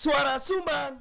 Suara 0.00 0.40
Sumbang. 0.40 0.96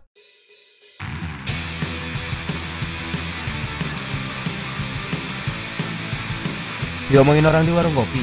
Diomongin 7.07 7.47
orang 7.47 7.63
di 7.63 7.71
warung 7.71 7.95
kopi. 7.95 8.19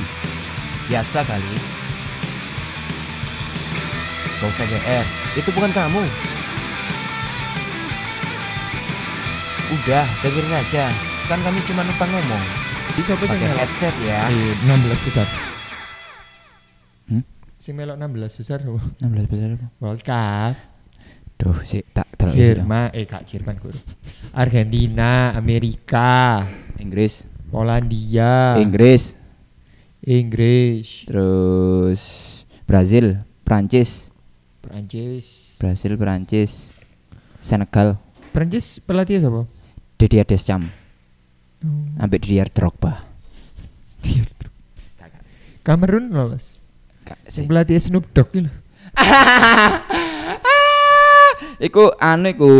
Biasa 0.92 1.24
kali. 1.24 1.56
Gak 4.36 4.52
usah 4.52 4.68
GR, 4.68 5.06
itu 5.40 5.48
bukan 5.56 5.72
kamu. 5.72 6.04
Udah, 9.80 10.04
dengerin 10.20 10.60
aja. 10.60 10.92
Kan 11.24 11.40
kami 11.40 11.64
cuma 11.64 11.88
numpang 11.88 12.12
ngomong. 12.12 12.44
Bisa 13.00 13.16
apa 13.16 13.24
sih 13.24 13.32
Pakai 13.32 13.64
headset 13.64 13.96
ya. 14.04 14.28
Eh, 14.28 14.52
16 14.68 15.00
besar. 15.08 15.45
Hmm? 17.66 17.74
Sing 17.74 17.74
melok 17.74 17.98
16 17.98 18.38
besar 18.38 18.58
apa? 18.62 18.78
16 19.02 19.26
besar 19.26 19.48
apa? 19.58 19.66
World 19.82 20.02
Cup. 20.06 20.54
Duh, 21.34 21.58
sih 21.66 21.82
tak 21.90 22.06
terlalu 22.14 22.38
sih, 22.38 22.46
Jerman, 22.54 22.86
eh 22.94 23.04
kak 23.10 23.26
Jerman 23.26 23.58
guru. 23.58 23.74
Argentina, 24.32 25.34
Amerika, 25.34 26.46
Inggris, 26.78 27.26
Polandia, 27.50 28.54
Inggris, 28.62 29.18
Inggris, 30.00 31.10
terus 31.10 32.02
Brazil, 32.70 33.20
Prancis, 33.42 34.14
Prancis. 34.62 35.58
Brasil, 35.58 35.92
Prancis, 35.98 36.70
Senegal, 37.42 37.98
Prancis 38.30 38.78
pelatih 38.78 39.18
siapa? 39.18 39.42
Didier 39.98 40.22
Deschamps, 40.22 40.70
Oh. 41.66 41.98
ambek 41.98 42.22
Didier 42.22 42.46
Drogba. 42.46 43.02
Kamerun 45.66 46.14
lolos. 46.14 46.55
Sing 47.30 47.46
pelatih 47.46 47.78
Snoop 47.78 48.06
Dogg 48.10 48.30
itu. 48.34 48.50
Iku 51.56 51.88
anu 51.96 52.28
iku 52.32 52.52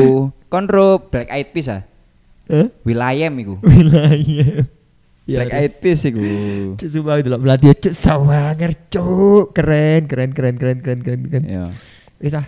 konro 0.48 1.12
Black 1.12 1.28
Eyed 1.28 1.52
Peas 1.52 1.68
ah. 1.68 1.82
Eh? 2.48 2.73
Wilayem 2.87 3.32
iku. 3.37 3.54
Wilayah. 3.66 4.65
Black 5.26 5.52
Eyed 5.52 5.74
Peas 5.82 6.01
iku. 6.06 6.23
Cuk 6.80 6.88
sumpah 6.88 7.21
loh 7.21 7.40
pelatih 7.43 7.76
cuk 7.76 7.93
sawanger 7.93 8.73
cuk 8.88 9.52
keren 9.52 10.09
keren 10.09 10.30
keren 10.32 10.56
keren 10.56 10.78
keren 10.80 11.01
keren 11.04 11.21
keren. 11.28 11.45
Ya. 11.45 11.65
Wis 12.23 12.32
ah. 12.32 12.46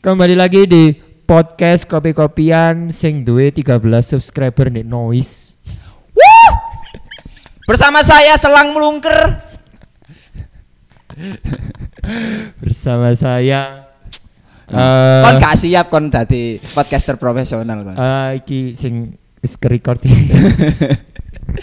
Kembali 0.00 0.38
lagi 0.38 0.64
di 0.64 0.94
podcast 1.26 1.84
kopi-kopian 1.90 2.94
sing 2.94 3.26
duwe 3.26 3.50
13 3.50 3.82
subscriber 4.00 4.70
nih 4.70 4.86
noise. 4.86 5.58
Bersama 7.66 8.06
saya 8.06 8.38
Selang 8.38 8.70
Melungker. 8.78 9.42
Bersama 12.62 13.12
saya 13.16 13.86
kon 14.66 15.36
eh 15.36 15.38
gak 15.38 15.54
siap 15.56 15.86
kon 15.88 16.10
dadi 16.10 16.58
podcaster 16.74 17.14
profesional 17.14 17.86
kon. 17.86 17.94
eh, 17.94 18.42
iki 18.42 18.74
sing 18.74 19.14
wis 19.38 19.54
ke-record 19.54 20.02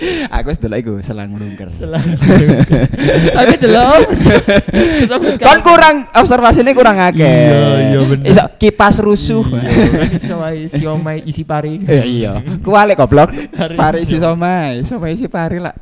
Aku 0.35 0.51
wis 0.51 0.59
delok 0.59 0.77
iku 0.79 0.93
Selang 1.03 1.33
Melungker. 1.33 1.69
Selang. 1.71 2.03
Aku 3.39 3.53
delok. 3.59 4.01
Kon 5.47 5.59
kurang 5.61 5.95
observasinya 6.13 6.73
kurang 6.73 6.97
akeh. 6.99 7.23
Iya, 7.23 7.59
iya, 7.91 7.99
bener. 8.03 8.25
Iso 8.27 8.43
kipas 8.57 8.99
rusuh. 8.99 9.43
Iya, 9.43 10.17
iso 10.17 10.35
wae 10.39 10.67
siomay 10.69 11.17
isi 11.27 11.43
pari. 11.45 11.83
Eh, 11.85 12.03
iya. 12.21 12.39
Kualik 12.61 12.99
goblok. 12.99 13.31
Pari 13.53 14.05
isi 14.05 14.17
somai, 14.19 14.81
somai 14.85 15.15
isi 15.15 15.29
pari 15.29 15.57
lah. 15.61 15.75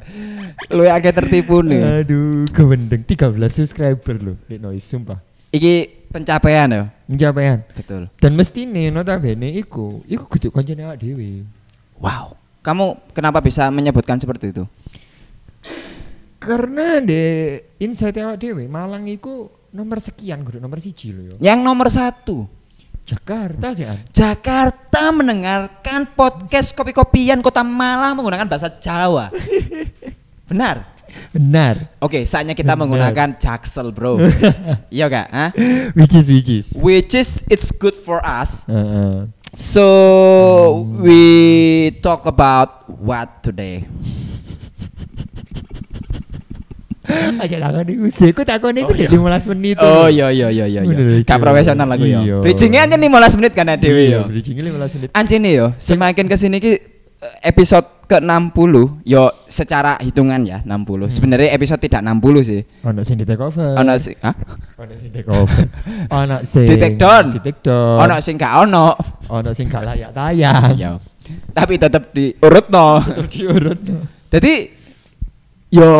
Lu 0.69 0.85
akeh 0.85 1.13
tertipu 1.13 1.65
nih. 1.65 2.05
Aduh, 2.05 2.45
kewendeng 2.53 3.01
13 3.03 3.33
subscriber 3.49 4.15
loh, 4.21 4.37
di 4.45 4.61
noise 4.61 4.85
sumpah. 4.85 5.19
Iki 5.51 6.07
pencapaian 6.15 6.67
ya. 6.71 6.83
Pencapaian. 7.07 7.59
Betul. 7.75 8.07
Dan 8.23 8.39
mesti 8.39 8.63
nih 8.63 8.87
notabene 8.87 9.51
iku, 9.59 9.99
iku 10.07 10.27
kudu 10.31 10.47
koncone 10.47 10.87
awak 10.87 11.03
dhewe. 11.03 11.43
Wow. 11.99 12.40
Kamu 12.61 13.13
kenapa 13.17 13.41
bisa 13.41 13.65
menyebutkan 13.73 14.21
seperti 14.21 14.53
itu? 14.53 14.63
Karena 16.41 17.01
di 17.01 17.57
insight 17.81 18.17
awak 18.17 18.41
dhewe 18.41 18.65
Malang 18.65 19.05
iku 19.05 19.49
nomor 19.73 20.01
sekian 20.01 20.41
kudu 20.45 20.61
nomor 20.61 20.77
siji 20.77 21.13
loh 21.13 21.23
yo. 21.33 21.35
Yang 21.41 21.59
nomor 21.61 21.87
satu. 21.89 22.45
Jakarta 23.01 23.73
sih. 23.73 23.85
Jakarta 24.13 25.09
mendengarkan 25.09 26.13
podcast 26.13 26.73
kopi-kopian 26.77 27.41
Kota 27.41 27.65
Malang 27.65 28.13
menggunakan 28.13 28.45
bahasa 28.45 28.69
Jawa. 28.69 29.33
Benar. 30.49 30.85
Benar. 31.33 31.97
Oke, 31.99 32.23
saatnya 32.23 32.53
kita 32.53 32.77
Benar. 32.77 32.79
menggunakan 32.85 33.29
Jaksel, 33.41 33.91
Bro. 33.91 34.21
iya 34.95 35.09
gak? 35.11 35.27
Hah? 35.27 35.49
Which 35.97 36.13
is 36.15 36.25
which 36.29 36.49
is. 36.49 36.65
Which 36.77 37.13
is 37.17 37.43
it's 37.51 37.73
good 37.73 37.97
for 37.97 38.21
us. 38.23 38.69
Heeh. 38.69 39.40
So 39.51 40.87
we 41.03 41.91
talk 41.99 42.23
about 42.23 42.87
what 42.87 43.43
today? 43.43 43.83
Aja 47.43 47.59
takon 47.59 47.87
iku 47.91 48.07
sih, 48.07 48.31
aku 48.31 48.47
takon 48.47 48.79
iku 48.79 48.95
iya. 48.95 49.11
di 49.11 49.19
15 49.19 49.51
menit. 49.51 49.75
Oh 49.83 50.07
iya 50.07 50.31
iya 50.31 50.47
iya 50.47 50.65
iya. 50.71 50.81
Iya. 50.87 51.27
Gak 51.27 51.35
iya. 51.35 51.43
profesional 51.43 51.87
aku 51.91 52.07
ya. 52.07 52.23
Iya. 52.23 52.39
Aja 52.79 52.95
nih 52.95 53.09
15 53.11 53.37
menit 53.43 53.51
kan 53.51 53.67
ada 53.67 53.81
Dewi 53.83 54.15
ya. 54.15 54.23
yo. 54.23 54.31
Bridging 54.31 54.55
15 54.55 54.95
menit. 54.95 55.09
Anjir 55.11 55.39
nih 55.43 55.53
yo, 55.59 55.67
semakin 55.75 56.25
ke 56.31 56.35
sini 56.39 56.63
ki 56.63 56.90
episode 57.45 58.01
ke 58.09 58.19
60 58.19 59.07
yo 59.07 59.31
secara 59.47 59.95
hitungan 60.01 60.41
ya 60.43 60.59
60. 60.67 61.07
Sebenarnya 61.07 61.55
episode 61.55 61.79
tidak 61.79 62.03
60 62.03 62.43
sih. 62.43 62.61
Ono 62.83 62.99
sing 63.07 63.15
di 63.15 63.23
take 63.23 63.39
over. 63.39 63.77
Ono 63.77 63.93
sih, 63.95 64.15
hah? 64.19 64.35
Ono 64.81 64.93
sing 64.99 65.11
take 65.15 65.29
over. 65.31 65.63
Ono 66.11 66.37
sing 66.43 66.67
Di 66.67 66.75
take 66.75 66.97
down. 66.99 67.31
Di 67.31 67.39
take 67.39 67.61
down. 67.63 68.03
Ono 68.03 68.13
sing 68.19 68.35
gak 68.35 68.67
ono. 68.67 68.97
ono 69.31 69.49
sing 69.55 69.71
gak 69.71 69.87
layak 69.87 70.11
tayang. 70.11 70.75
Yo. 70.75 70.99
Tapi 71.55 71.79
tetap 71.79 72.11
diurut 72.11 72.67
no. 72.67 72.99
Tetep 72.99 73.27
diurut. 73.31 73.79
no. 73.79 74.03
Jadi 74.27 74.53
yo 75.71 75.91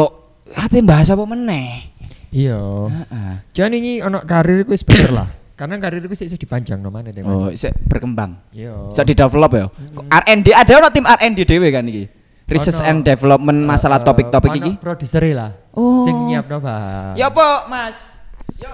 ate 0.52 0.84
bahas 0.84 1.08
apa 1.08 1.24
meneh? 1.24 1.96
Iya. 2.36 2.60
Heeh. 2.92 3.34
Jangan 3.56 3.74
ini 3.78 4.04
ono 4.04 4.20
karir 4.28 4.68
wis 4.68 4.84
bener 4.84 5.12
lah. 5.16 5.30
Karena 5.62 5.78
karir 5.78 6.02
ku 6.10 6.18
sik 6.18 6.26
iso 6.26 6.42
dipanjang 6.42 6.82
no 6.82 6.90
mana 6.90 7.14
Oh, 7.22 7.54
sik 7.54 7.70
berkembang. 7.86 8.42
Iya. 8.50 8.90
Bisa 8.90 9.06
di 9.06 9.14
develop 9.14 9.52
ya. 9.54 9.70
Kok 9.70 10.06
R&D 10.10 10.48
ada 10.58 10.72
ono 10.82 10.90
tim 10.90 11.06
R&D 11.06 11.46
dhewe 11.46 11.70
kan 11.70 11.86
iki. 11.86 12.10
Research 12.50 12.82
Ono, 12.82 12.90
and 12.90 13.00
development 13.06 13.60
masalah 13.70 14.02
Eh, 14.02 14.06
topik-topik 14.10 14.58
ono 14.58 14.58
iki. 14.58 14.72
produser 14.82 15.22
lah. 15.38 15.54
Oh. 15.78 16.02
Sing 16.02 16.18
nyiapno 16.18 16.58
Pak. 16.58 17.14
Ya 17.14 17.30
apa, 17.30 17.70
Mas? 17.70 18.18
Ya. 18.58 18.74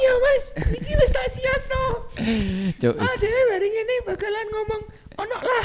Iya 0.00 0.12
Mas, 0.16 0.44
iki 0.80 0.92
wis 0.96 1.10
tak 1.12 1.28
siapno. 1.28 1.84
Cuk. 2.80 2.94
Ade 2.98 3.30
bareng 3.52 3.74
ini 3.84 3.96
bakalan 4.08 4.46
ngomong 4.48 4.82
ono 5.20 5.36
lah. 5.38 5.64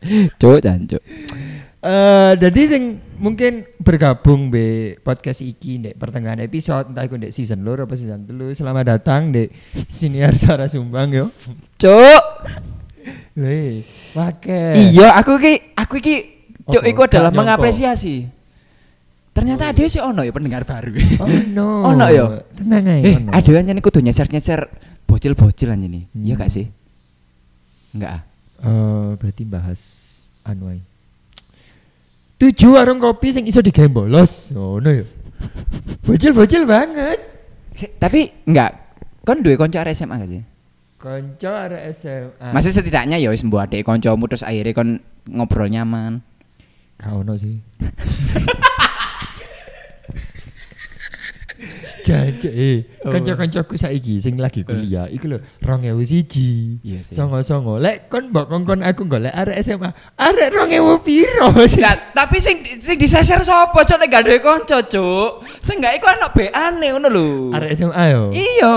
Cuk, 0.40 0.58
jancuk. 0.62 1.02
Eh, 1.80 2.32
jadi 2.36 2.60
sing 2.68 2.82
mungkin 3.16 3.64
bergabung 3.80 4.52
be 4.52 5.00
podcast 5.00 5.40
iki 5.40 5.80
ndek 5.80 5.96
pertengahan 5.96 6.36
episode 6.38 6.92
entah 6.92 7.08
iku 7.08 7.16
ndek 7.16 7.32
season 7.32 7.64
loro 7.64 7.88
apa 7.88 7.96
season 7.96 8.28
telu 8.28 8.52
selamat 8.52 8.84
datang 8.86 9.32
ndek 9.32 9.48
siniar 9.88 10.36
Suara 10.36 10.68
Sumbang 10.68 11.08
yo. 11.08 11.32
Cuk. 11.80 12.22
Le, 13.32 13.80
pakai. 14.12 14.92
Iya, 14.92 15.16
aku 15.16 15.40
ki 15.40 15.72
aku 15.72 15.96
cuk 16.68 16.84
Apa? 16.84 16.92
iku 16.92 17.00
adalah 17.08 17.32
nyongko. 17.32 17.40
mengapresiasi. 17.40 18.28
Ternyata 19.32 19.72
ada 19.72 19.80
sih 19.88 20.04
ono 20.04 20.20
ya 20.20 20.36
pendengar 20.36 20.68
baru. 20.68 20.92
Oh 21.16 21.32
no. 21.48 21.88
Ono 21.88 22.06
yo. 22.12 22.44
Tenang 22.60 22.92
aja. 22.92 23.08
Eh, 23.08 23.16
ada 23.24 23.50
yang 23.56 23.80
kudu 23.80 24.04
nyeser-nyeser 24.04 24.68
bocil-bocil 25.08 25.72
aja 25.72 25.80
nih. 25.80 26.04
Iya 26.12 26.34
Hmm. 26.36 26.40
gak 26.44 26.50
sih? 26.52 26.66
Enggak. 27.96 28.12
ah? 28.12 28.22
Eh, 28.60 29.08
berarti 29.16 29.42
bahas 29.48 29.80
anu 30.44 30.68
ae. 30.68 30.84
Tujuh 32.40 32.72
warung 32.72 32.96
kopi 32.96 33.30
sing 33.30 33.44
iso 33.44 33.60
digawe 33.60 33.84
bolos. 33.86 34.48
Ngono 34.50 34.88
yo. 34.88 35.04
Bocil-bocil 36.02 36.64
banget. 36.64 37.18
Si- 37.76 37.92
Tapi 37.94 38.32
enggak. 38.48 38.72
Kon 39.20 39.44
duwe 39.44 39.60
kanca 39.60 39.84
arek 39.84 39.92
SMA 39.92 40.16
gak 40.16 40.30
sih? 40.32 40.42
Konco 40.96 41.48
arek 41.52 41.82
SMA. 41.92 42.48
Maksudnya 42.52 42.76
setidaknya 42.80 43.16
ya 43.16 43.28
wis 43.28 43.40
mbok 43.40 43.68
adek 43.68 43.84
kancamu 43.84 44.24
terus 44.24 44.44
akhirnya 44.44 44.72
kon 44.72 45.00
ngobrol 45.28 45.68
nyaman. 45.68 46.24
Kau 46.96 47.20
no 47.20 47.36
sih. 47.36 47.60
Jancuk 52.06 52.52
eh 52.52 52.88
kanca-kancaku 53.04 53.74
saiki 53.76 54.16
sing 54.18 54.40
lagi 54.40 54.64
kuliah 54.64 55.06
iku 55.12 55.36
lho 55.36 55.38
2001. 55.60 56.80
Iya 56.80 56.98
sih. 57.04 57.14
Songo-songo. 57.14 57.76
Lek 57.76 58.08
kon 58.08 58.32
mbok 58.32 58.48
kongkon 58.48 58.80
aku 58.80 59.04
golek 59.04 59.32
arek 59.32 59.60
SMA. 59.60 59.92
Arek 60.16 60.48
2000 60.52 61.06
piro? 61.06 61.48
Lah, 61.84 61.94
tapi 62.16 62.40
sing 62.40 62.64
sing 62.64 62.96
diseser 62.96 63.44
sapa 63.44 63.84
cok 63.84 63.98
nek 64.00 64.08
gak 64.08 64.22
duwe 64.24 64.38
kanca 64.40 64.80
cuk. 64.84 65.44
Seenggak 65.60 66.00
iku 66.00 66.06
anak 66.08 66.32
beane 66.32 66.86
ngono 66.96 67.08
lho. 67.12 67.28
Arek 67.52 67.76
SMA 67.76 68.04
yo. 68.08 68.22
Iya. 68.32 68.76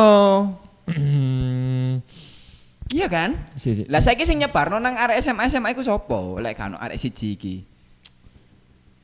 Iya 2.94 3.10
kan? 3.10 3.34
Si, 3.58 3.74
si. 3.74 3.84
Lah 3.90 4.06
saiki 4.06 4.22
sing 4.22 4.38
nyebarno 4.38 4.78
nang 4.78 4.94
arek 4.94 5.18
SMA 5.18 5.50
SMA 5.50 5.74
iku 5.74 5.82
sapa? 5.82 6.38
Lek 6.38 6.54
kan 6.54 6.78
arek 6.78 7.02
siji 7.02 7.34
iki. 7.34 7.56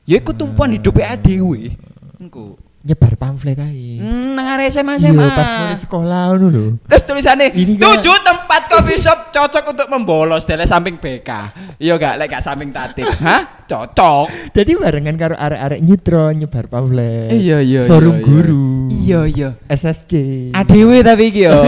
Ya 0.06 0.22
iku 0.22 0.30
tumpuan 0.30 0.70
hidupe 0.70 1.02
dhewe. 1.02 1.74
Engko. 2.22 2.69
Nyebar 2.80 3.12
pamflet 3.20 3.60
ae. 3.60 4.00
Hmm, 4.00 4.32
nang 4.32 4.56
arek 4.56 4.72
SMA 4.72 4.96
SMA. 4.96 5.28
pas 5.36 5.50
mulai 5.60 5.76
sekolah 5.76 6.20
ngono 6.32 6.46
lho. 6.48 6.64
Terus 6.88 7.02
tulisannya 7.04 7.52
tujuh 7.76 8.16
tempat 8.24 8.62
coffee 8.72 8.96
shop 8.96 9.28
cocok 9.36 9.64
untuk 9.76 9.86
membolos 9.92 10.48
dari 10.48 10.64
samping 10.64 10.96
BK. 10.96 11.30
Iya 11.76 12.00
gak, 12.00 12.14
lek 12.16 12.28
gak 12.32 12.44
samping 12.44 12.72
tatik. 12.72 13.04
Hah? 13.26 13.68
Cocok. 13.68 14.56
Jadi 14.56 14.80
barengan 14.80 15.16
karo 15.20 15.36
arek-arek 15.36 15.80
nyitro 15.84 16.32
nyebar 16.32 16.64
pamflet. 16.72 17.28
Iya, 17.28 17.60
iya, 17.60 17.84
Forum 17.84 18.16
iya, 18.16 18.20
iya. 18.20 18.24
guru. 18.24 18.68
Iya 18.88 19.20
iya. 19.28 19.50
SSC. 19.68 20.12
Adewe 20.56 21.04
tapi 21.04 21.22
iki 21.28 21.40
yo. 21.44 21.60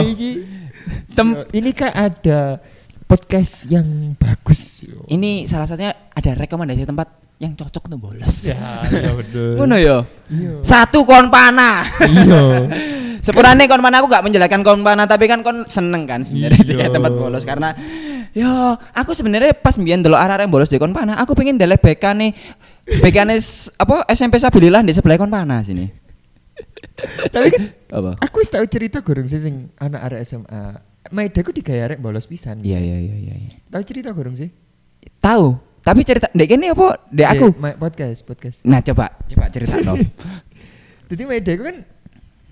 Tem- 1.17 1.45
ini 1.53 1.71
kan 1.77 1.93
ada 1.93 2.57
podcast 3.05 3.69
yang 3.69 4.17
bagus. 4.17 4.89
yo. 4.89 5.05
Ini 5.13 5.45
salah 5.45 5.69
satunya 5.69 5.93
ada 5.93 6.31
rekomendasi 6.33 6.89
tempat 6.89 7.32
yang 7.43 7.59
cocok 7.59 7.91
untuk 7.91 8.01
bolos. 8.01 8.47
Ya, 8.47 8.87
iya 8.87 9.11
bener. 9.13 9.55
Ngono 9.59 9.77
yo. 9.77 10.07
Iya. 10.31 10.63
Satu 10.63 11.03
kon 11.03 11.27
panah. 11.27 11.83
Iya. 11.99 12.41
Sepurane 13.27 13.67
kon 13.67 13.83
panah 13.83 13.99
aku 13.99 14.07
gak 14.07 14.23
menjelekkan 14.23 14.63
kon 14.63 14.83
panah 14.83 15.07
tapi 15.07 15.27
kan 15.27 15.43
kon 15.43 15.67
seneng 15.67 16.07
kan 16.07 16.23
sebenarnya 16.23 16.63
Iya. 16.63 16.87
di 16.87 16.91
tempat 16.91 17.13
bolos 17.15 17.43
karena 17.43 17.71
yo 18.35 18.51
aku 18.91 19.15
sebenarnya 19.15 19.55
pas 19.55 19.79
mbiyen 19.79 20.03
delok 20.03 20.19
arek-arek 20.19 20.51
bolos 20.51 20.67
di 20.67 20.79
kon 20.79 20.91
panah 20.91 21.23
aku 21.23 21.35
pengen 21.35 21.55
delek 21.55 21.79
nih 22.19 22.35
s- 23.39 23.71
apa 23.79 24.03
SMP 24.11 24.43
Sabilillah 24.43 24.83
di 24.83 24.91
sebelah 24.91 25.19
kon 25.19 25.31
panah 25.31 25.63
sini. 25.63 25.87
Tapi 27.35 27.47
kan 27.51 27.63
Apa? 27.95 28.11
aku 28.19 28.43
wis 28.43 28.51
tau 28.51 28.67
cerita 28.67 29.03
gorong 29.03 29.27
sih 29.27 29.39
sing 29.39 29.71
anak 29.79 30.03
arek 30.03 30.21
SMA. 30.23 30.63
Maeda 31.11 31.43
ku 31.43 31.51
digaya 31.51 31.91
arek 31.91 31.99
bolos 31.99 32.27
pisan. 32.27 32.63
Iya 32.63 32.79
iya 32.79 32.97
iya 32.99 33.15
iya. 33.19 33.35
iya. 33.39 33.51
Tahu 33.71 33.83
cerita 33.83 34.11
gorong 34.11 34.35
sih? 34.35 34.51
Tahu. 35.19 35.72
Tapi 35.83 36.01
cerita 36.03 36.27
dek 36.29 36.49
ini 36.49 36.71
apa? 36.71 36.95
Dek 37.05 37.29
aku. 37.29 37.47
Ma- 37.57 37.75
podcast, 37.75 38.23
podcast. 38.23 38.63
Nah 38.63 38.79
coba 38.81 39.11
coba 39.27 39.45
cerita 39.49 39.75
no. 39.79 39.99
Jadi 41.11 41.23
Maeda 41.25 41.53
ku 41.53 41.65
kan 41.65 41.77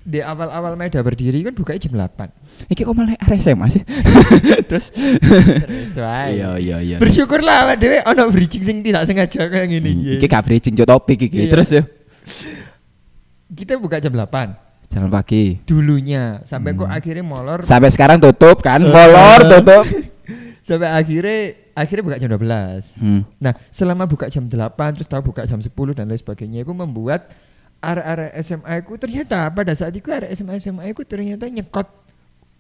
di 0.00 0.18
awal-awal 0.18 0.74
Maeda 0.74 0.98
berdiri 0.98 1.40
kan 1.40 1.52
bukanya 1.52 1.78
jam 1.78 1.94
8. 1.94 2.66
Iki 2.66 2.82
kok 2.82 2.92
malah 2.92 3.14
arek 3.16 3.38
SMA 3.38 3.66
sih? 3.70 3.82
Terus 4.68 4.90
Terus 4.90 5.94
wae. 5.94 6.36
Iya 6.36 6.50
iya 6.58 6.76
iya. 6.80 6.96
Bersyukurlah 6.98 7.64
awak 7.64 7.76
dhewe 7.78 8.02
ono 8.02 8.26
bridging 8.28 8.60
sing 8.60 8.76
tidak 8.80 9.06
sengaja 9.06 9.46
kayak 9.46 9.68
gini. 9.68 9.90
Hmm, 9.90 10.04
ya. 10.04 10.12
Iki 10.18 10.26
gak 10.26 10.44
bridging 10.44 10.74
cok 10.74 10.88
topik 10.88 11.18
iki. 11.22 11.38
Iya. 11.40 11.50
Terus 11.50 11.68
ya. 11.70 11.82
Kita 13.48 13.74
buka 13.76 13.98
jam 13.98 14.12
8 14.12 14.90
Jalan 14.90 15.06
pagi. 15.08 15.62
dulunya 15.62 16.42
sampai 16.42 16.74
kok 16.74 16.82
Hmm. 16.84 16.98
akhirnya 16.98 17.22
molor 17.22 17.62
Sampai 17.62 17.88
sekarang 17.88 18.18
tutup 18.18 18.58
kan? 18.58 18.82
Molor 18.82 19.40
tutup. 19.52 19.86
sampai 20.60 20.90
akhirnya 20.90 21.38
akhirnya 21.80 22.04
buka 22.04 22.18
jam 22.18 22.28
12. 22.28 23.00
Hmm. 23.00 23.22
Nah, 23.36 23.52
selama 23.68 24.04
buka 24.04 24.26
jam 24.26 24.44
8 24.44 24.56
terus 24.92 25.08
tahu 25.08 25.22
buka 25.26 25.42
jam 25.42 25.56
10 25.56 25.68
dan 25.92 26.04
lain 26.04 26.16
sebagainya 26.16 26.60
itu 26.60 26.70
membuat 26.70 27.32
arek-arek 27.80 28.32
SMA 28.38 28.74
ku 28.82 28.94
ternyata 28.94 29.48
pada 29.48 29.72
saat 29.72 29.90
itu 29.90 30.06
arek 30.06 30.30
SMA 30.30 30.60
SMA 30.60 30.84
ku 30.92 31.00
ternyata 31.00 31.48
nyekot 31.48 31.88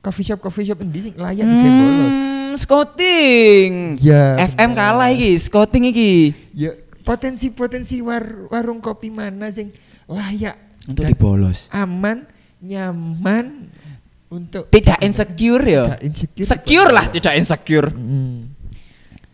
coffee 0.00 0.24
shop 0.24 0.40
coffee 0.40 0.64
shop 0.64 0.80
endi 0.80 1.00
sing 1.02 1.14
layak 1.14 1.44
di 1.44 1.56
game 1.56 1.76
bolos. 1.76 2.08
Hmm, 2.10 2.52
scouting. 2.56 3.70
Ya, 4.00 4.40
FM 4.48 4.72
bener. 4.72 4.78
kalah 4.80 5.08
iki, 5.10 5.36
scouting 5.36 5.84
iki. 5.86 6.12
Ya 6.50 6.72
potensi-potensi 7.00 8.00
war- 8.00 8.48
warung 8.48 8.78
kopi 8.78 9.08
mana 9.08 9.48
sing 9.50 9.72
layak 10.04 10.56
Untuk 10.84 11.04
dan 11.04 11.10
dibolos. 11.10 11.68
aman, 11.70 12.24
nyaman 12.60 13.66
untuk 14.28 14.68
Tidak 14.68 15.00
insecure 15.00 15.64
ya. 15.64 15.84
Tidak 15.84 16.00
insecure. 16.02 16.46
Secure 16.46 16.90
lah, 16.90 17.06
tidak 17.08 17.34
insecure. 17.34 17.88
Mm. 17.90 18.38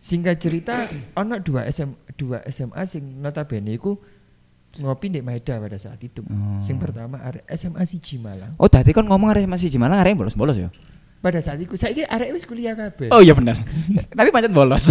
Singkat 0.07 0.39
cerita, 0.39 0.87
ono 1.19 1.35
dua 1.43 1.67
SM, 1.67 2.15
dua 2.15 2.39
SMA 2.47 2.79
sing 2.87 3.19
notabene 3.19 3.75
iku 3.75 3.99
ngopi 4.79 5.11
di 5.11 5.19
Maeda 5.19 5.59
pada 5.59 5.75
saat 5.75 5.99
itu. 5.99 6.23
Oh. 6.23 6.63
Sing 6.63 6.79
pertama 6.79 7.19
arek 7.27 7.43
SMA 7.59 7.83
siji 7.83 8.15
Malang. 8.15 8.55
Oh, 8.55 8.71
tadi 8.71 8.95
kan 8.95 9.03
ngomong 9.03 9.35
arek 9.35 9.43
masih 9.51 9.67
Malang 9.75 9.99
arek 9.99 10.15
bolos-bolos 10.15 10.55
ya. 10.55 10.71
Pada 11.19 11.43
saat 11.43 11.59
itu 11.59 11.75
saya 11.75 12.07
arek 12.07 12.31
wis 12.39 12.47
kuliah 12.47 12.71
kabeh. 12.71 13.11
Oh 13.11 13.19
iya 13.19 13.35
benar. 13.35 13.59
Tapi 14.17 14.31
pancen 14.31 14.55
bolos. 14.55 14.87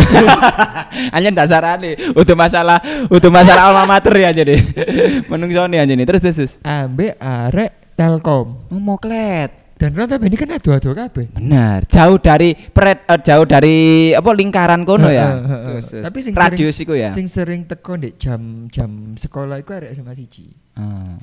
Hanya 1.17 1.33
dasarane 1.33 1.97
untuk 2.13 2.37
masalah 2.37 2.77
untuk 3.09 3.33
masalah 3.33 3.73
alma 3.73 3.89
mater 3.89 4.13
ya 4.21 4.37
jadi. 4.37 4.61
Menungsone 5.33 5.81
aja 5.81 5.93
nih. 5.97 6.05
Terus 6.05 6.21
terus. 6.29 6.37
terus. 6.37 6.53
Ambek 6.61 7.17
arek 7.17 7.71
Telkom. 7.97 8.69
Oh, 8.69 8.77
moklet. 8.77 9.66
Dan 9.76 9.93
notabene 9.93 10.32
kan 10.40 10.49
ado-ado 10.56 10.96
kabeh. 10.96 11.37
Benar. 11.37 11.84
Jauh 11.84 12.17
dari 12.17 12.56
pret, 12.56 13.05
eh, 13.05 13.20
jauh 13.20 13.44
dari 13.44 13.76
apa 14.17 14.31
lingkaran 14.32 14.88
kono 14.88 15.12
ya. 15.12 15.37
Terus. 15.44 16.00
Tapi 16.00 16.19
sing 16.25 16.32
radius 16.32 16.81
sering, 16.81 16.88
iku 16.88 16.93
ya. 16.96 17.08
Sing 17.12 17.28
sering 17.28 17.69
teko 17.69 18.00
ndek 18.00 18.17
jam-jam 18.17 19.12
sekolah 19.20 19.61
iku 19.61 19.76
arek 19.76 19.93
SMA 19.93 20.17
siji. 20.17 20.49
Ah. 20.81 21.20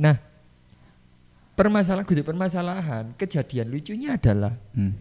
Nah, 0.00 0.16
permasalahan 1.52 2.08
kudu 2.08 2.24
permasalahan, 2.24 3.12
kejadian 3.20 3.68
lucunya 3.68 4.16
adalah 4.16 4.56
Hmm. 4.72 4.96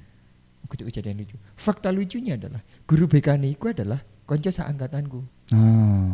kudu 0.67 0.83
kejadian 0.91 1.23
lucu. 1.23 1.39
Fakta 1.55 1.95
lucunya 1.95 2.35
adalah 2.35 2.59
guru 2.83 3.07
BK 3.07 3.39
niku 3.39 3.71
adalah 3.71 4.03
konco 4.27 4.51
seangkatanku. 4.51 5.19
Oh. 5.55 6.13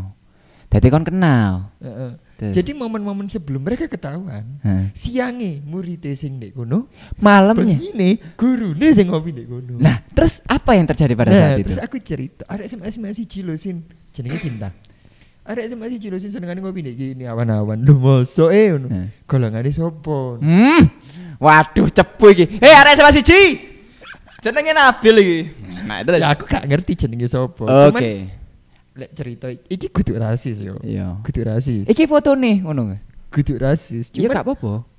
Jadi 0.69 0.87
kon 0.93 1.01
kenal. 1.07 1.73
Heeh. 1.81 2.11
Terus? 2.35 2.51
Jadi 2.51 2.75
momen-momen 2.75 3.31
sebelum 3.31 3.63
mereka 3.63 3.87
ketahuan, 3.87 4.59
Hah. 4.59 4.91
siange 4.91 5.63
murid 5.63 6.03
sing 6.19 6.35
ndek 6.35 6.51
kono, 6.51 6.91
Malamnya. 7.15 7.79
begini 7.79 8.19
gurune 8.35 8.91
sing 8.91 9.07
ngopi 9.07 9.31
ndek 9.31 9.47
kono. 9.47 9.79
Nah, 9.79 10.03
terus 10.11 10.43
apa 10.43 10.75
yang 10.75 10.83
terjadi 10.83 11.15
pada 11.15 11.31
Nah, 11.31 11.39
saat 11.39 11.63
itu? 11.63 11.71
terus 11.71 11.79
aku 11.79 11.95
cerita, 12.03 12.43
arek 12.51 12.67
SMA 12.67 12.91
SMA 12.91 13.15
siji 13.15 13.39
lho 13.39 13.55
sin, 13.55 13.87
jenenge 14.11 14.43
Sinta. 14.43 14.75
Arek 15.47 15.63
SMA 15.71 15.87
siji 15.87 16.11
lho 16.11 16.19
sin 16.19 16.27
senengane 16.27 16.59
ngopi 16.59 16.83
ndek 16.83 16.95
kene 16.99 17.23
awan-awan. 17.23 17.79
Lho 17.79 17.95
mosok 17.95 18.51
e 18.51 18.61
ngono. 18.67 18.87
Hah. 18.91 19.07
Golongane 19.23 19.71
sopo? 19.71 20.35
Hmm. 20.43 20.83
Waduh, 21.39 21.87
cepu 21.87 22.35
iki. 22.35 22.59
Hei, 22.59 22.75
arek 22.75 22.99
sama 22.99 23.15
siji. 23.15 23.63
Jenenge 24.43 24.75
Nabil 24.75 25.15
iki. 25.23 25.39
Nah, 25.87 26.03
itu 26.03 26.11
Ya 26.19 26.35
aku 26.35 26.43
gak 26.43 26.67
ngerti 26.67 26.99
jenenge 26.99 27.31
sopo. 27.31 27.63
Oke. 27.63 27.95
Cuman 27.95 28.43
lek 28.95 29.11
cerita 29.11 29.51
iki 29.51 29.91
kudu 29.91 30.15
rasis 30.15 30.57
yo. 30.63 30.79
Iya. 30.79 31.19
Kudu 31.19 31.43
rasis. 31.43 31.83
Iki 31.83 32.07
foto 32.07 32.31
nih 32.33 32.63
ngono. 32.63 32.95
Kudu 33.27 33.59
rasis. 33.59 34.07
Iya 34.15 34.31
gak 34.31 34.47
apa-apa. 34.47 34.95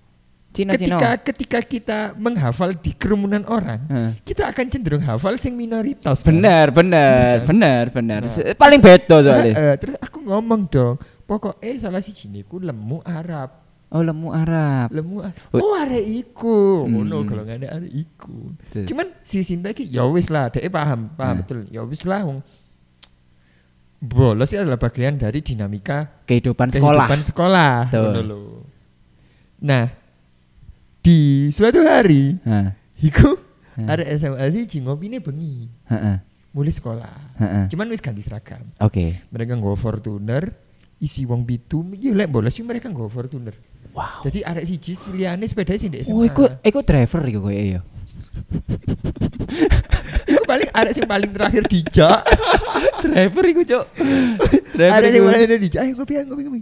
Cina 0.56 0.72
Cina. 0.72 0.96
ketika 0.96 1.10
ketika 1.20 1.60
kita 1.60 1.98
menghafal 2.16 2.72
di 2.72 2.96
kerumunan 2.96 3.44
orang, 3.44 3.76
Heeh. 3.92 4.10
kita 4.24 4.48
akan 4.48 4.64
cenderung 4.72 5.04
hafal 5.04 5.36
sing 5.36 5.52
minoritas. 5.52 6.24
kan? 6.24 6.32
Bener, 6.32 6.72
bener, 6.72 7.44
bener, 7.44 7.84
bener. 7.92 8.20
Nah. 8.24 8.56
Paling 8.56 8.80
beda 8.80 9.20
soalnya. 9.20 9.52
Heeh, 9.52 9.74
terus 9.76 10.00
aku 10.00 10.24
ngomong 10.24 10.64
dong, 10.72 10.96
pokoknya 11.28 11.76
salah 11.76 12.00
si 12.00 12.16
ku 12.48 12.56
lemu 12.56 13.04
Arab. 13.04 13.68
Oh, 13.92 14.00
lemu 14.00 14.32
Arab. 14.32 14.88
Lemu 14.96 15.22
Arab. 15.28 15.54
Oh, 15.54 15.76
arek 15.78 16.04
iku. 16.24 16.88
Hmm. 16.88 17.04
Ngono 17.04 17.22
kalau 17.28 17.42
nggak 17.46 17.58
ada 17.62 17.68
arek 17.76 17.92
iku. 17.92 18.38
Terus. 18.72 18.86
Cuman 18.90 19.06
si 19.22 19.44
Sinta 19.46 19.70
iki 19.70 19.86
ya 19.86 20.08
wis 20.10 20.26
lah, 20.32 20.50
dia 20.50 20.66
paham, 20.72 21.12
paham 21.14 21.36
Nah. 21.36 21.40
betul. 21.44 21.58
Ya 21.70 21.84
wis 21.86 22.02
lah 22.02 22.24
wong 22.26 22.40
bolos 23.98 24.48
itu 24.48 24.60
adalah 24.60 24.76
bagian 24.76 25.16
dari 25.16 25.40
dinamika 25.40 26.22
Kehidupan 26.24 26.68
sekolah. 26.70 27.06
kehidupan 27.06 27.20
sekolah. 27.24 27.72
Nah, 29.58 29.84
di 31.00 31.18
suatu 31.48 31.80
hari, 31.80 32.36
Heeh. 32.38 32.68
iku 33.02 33.40
Hmm. 33.72 33.88
ada 33.88 34.04
SMA 34.08 34.40
siji 34.48 34.80
ngopine 34.80 35.20
bengi, 35.20 35.68
Heeh. 35.84 36.16
mulai 36.50 36.72
sekolah. 36.72 37.36
Heeh. 37.36 37.64
Cuman 37.68 37.88
wis 37.88 38.00
ganti 38.00 38.20
seragam. 38.20 38.64
Oke. 38.80 39.20
Mereka 39.28 39.52
nggawa 39.52 39.76
Fortuner, 39.76 40.48
isi 40.96 41.24
wong 41.24 41.44
pitu, 41.44 41.84
iki 41.92 42.12
lek 42.12 42.28
bolos 42.28 42.52
sih 42.52 42.64
mereka 42.64 42.88
nggawa 42.88 43.08
Fortuner. 43.08 43.52
Wow. 43.92 44.24
Jadi 44.24 44.44
arek 44.44 44.64
siji 44.64 44.92
liyane 45.12 45.44
sepeda 45.44 45.72
sing 45.74 45.88
ndek 45.88 46.04
SMA. 46.04 46.16
Oh, 46.16 46.24
iku 46.24 46.44
iku 46.60 46.80
driver 46.80 47.20
iku 47.24 47.40
koyo 47.44 47.80
ya. 47.80 47.80
Paling 50.46 50.68
arek 50.70 50.92
sing 50.94 51.04
paling 51.04 51.30
terakhir 51.34 51.62
dijak. 51.66 52.20
driver 53.02 53.44
iku, 53.44 53.62
Cuk. 53.66 53.84
arek 54.78 55.08
sing 55.10 55.22
paling 55.26 55.40
terakhir 55.42 55.60
dijak, 55.60 55.80
ayo 55.82 55.92
ngopi, 55.98 56.12
ayo 56.16 56.24
ngopi, 56.30 56.42
ngopi. 56.46 56.60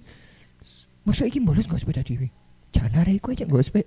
Masa 1.05 1.29
iki 1.29 1.39
bolos 1.39 1.69
nggawa 1.69 1.81
sepeda 1.81 2.01
dhewe? 2.01 2.33
Jangan 2.73 3.05
arek 3.05 3.15
iku 3.23 3.29
aja 3.31 3.45
nggawa 3.45 3.63
sepeda. 3.63 3.87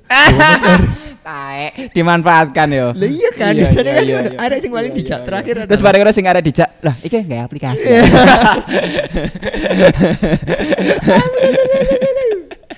Taek 1.28 1.92
dimanfaatkan 1.92 2.68
yo. 2.72 2.88
Lah 2.96 3.10
iya 3.10 3.30
kan, 3.36 3.52
Iya, 3.52 3.68
jadi 3.74 3.90
iya, 3.90 3.96
kan 3.98 4.06
iya, 4.06 4.18
iya. 4.32 4.38
arek 4.40 4.58
sing 4.64 4.72
paling 4.72 4.92
Iya, 4.94 5.00
dijak 5.02 5.20
iya, 5.20 5.26
terakhir 5.28 5.56
iya. 5.58 5.66
Terus 5.68 5.82
bareng 5.84 6.02
sing 6.14 6.26
arek 6.30 6.44
dijak, 6.46 6.70
lah 6.86 6.96
iki 7.04 7.18
nggak 7.20 7.42
aplikasi. 7.44 7.86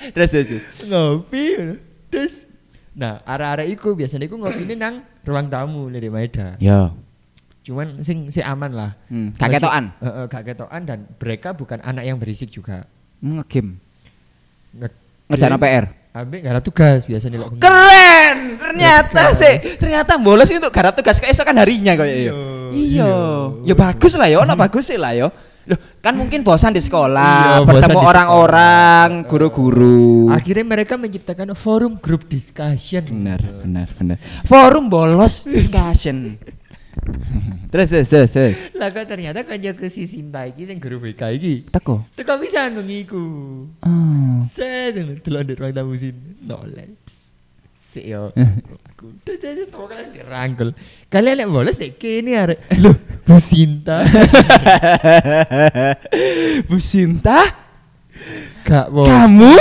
Terus 0.09 0.29
terus. 0.33 0.63
ngopi 0.89 1.45
terus 2.09 2.49
nah 2.97 3.21
arah-arah 3.23 3.63
iku 3.69 3.93
biasanya 3.93 4.25
iku 4.25 4.35
ngopi 4.35 4.65
ini 4.65 4.75
nang 4.75 5.05
ruang 5.23 5.47
tamu 5.47 5.87
dari 5.87 6.09
Maeda 6.09 6.57
Yo. 6.59 6.91
Cuman 7.61 7.99
sing 7.99 8.27
si 8.27 8.39
aman 8.39 8.71
lah 8.71 8.91
Hmm, 9.05 9.31
gak 9.33 9.49
ketokan. 9.53 9.91
Eh, 9.95 10.07
eh, 10.07 10.25
gak 10.25 10.43
ketokan 10.45 10.81
dan 10.83 10.99
mereka 11.13 11.51
bukan 11.51 11.79
anak 11.79 12.03
yang 12.03 12.15
berisik 12.15 12.49
juga 12.49 12.87
Ngegame. 13.19 13.75
Nge- 14.71 14.97
Ngerjain 15.27 15.55
PR. 15.55 15.85
Ambek 16.09 16.41
garap 16.41 16.63
tugas 16.63 17.05
biasanya 17.05 17.37
lek 17.37 17.59
Keren. 17.59 18.37
Ternyata 18.57 19.21
sih, 19.31 19.77
ternyata 19.77 20.17
bolos 20.17 20.49
itu 20.49 20.65
garap 20.65 20.93
tugas 20.93 21.17
keesokan 21.17 21.53
harinya 21.55 21.93
kok 21.93 22.03
ya. 22.03 22.15
Iya, 22.15 22.31
Iya. 22.31 22.33
iya. 22.73 23.11
Ya 23.63 23.75
bagus 23.75 24.13
lah 24.15 24.25
ya, 24.25 24.39
ono 24.39 24.55
bagus 24.55 24.85
sih 24.85 24.97
lah 24.97 25.13
ya. 25.13 25.29
Loh, 25.69 25.77
kan 26.01 26.17
mungkin 26.17 26.41
bosan 26.41 26.73
di 26.73 26.81
sekolah, 26.81 27.61
Iya, 27.61 27.61
bosan 27.61 27.75
bertemu 27.85 27.99
orang-orang, 28.01 29.09
guru-guru. 29.29 30.33
Akhirnya 30.33 30.65
mereka 30.65 30.97
menciptakan 30.97 31.53
forum 31.53 31.93
group 31.95 32.25
discussion. 32.25 33.05
Benar, 33.05 33.37
benar, 33.61 33.87
benar. 33.93 34.17
Forum 34.43 34.89
bolos 34.89 35.45
discussion. 35.45 36.41
terus, 37.71 37.89
terus, 37.89 38.07
terus, 38.09 38.31
terus. 38.31 38.57
Lah 38.75 38.89
kok 38.91 39.05
ternyata 39.07 39.45
ke 39.45 39.87
si 39.87 40.05
Sinta 40.05 40.45
iki 40.45 40.65
sing 40.65 40.77
guru 40.81 40.99
BK 40.99 41.21
iki. 41.35 41.53
Teko. 41.69 42.05
Teko 42.15 42.37
bisa 42.41 42.67
nungiku. 42.67 43.25
Oh. 43.83 44.37
Set 44.43 44.95
delok 44.95 45.41
ndek 45.47 45.59
ruang 45.59 45.73
tamu 45.75 45.95
sin. 45.95 46.15
No 46.43 46.63
leps. 46.63 47.31
Sik 47.79 48.05
yo. 48.05 48.29
Aku 48.93 49.15
terus 49.25 49.39
terus 49.41 49.67
tau 49.73 49.89
kalian 49.89 50.13
dirangkul. 50.13 50.69
Kalian 51.09 51.35
lek 51.41 51.49
bolos 51.49 51.77
dek 51.79 51.97
kene 51.97 52.31
arek. 52.37 52.59
Loh, 52.83 52.93
Bu 53.25 53.41
Sinta. 53.41 54.05
Bu 56.69 56.77
Sinta, 56.77 57.39
Gak 58.67 58.93
po. 58.93 59.07
kamu? 59.07 59.55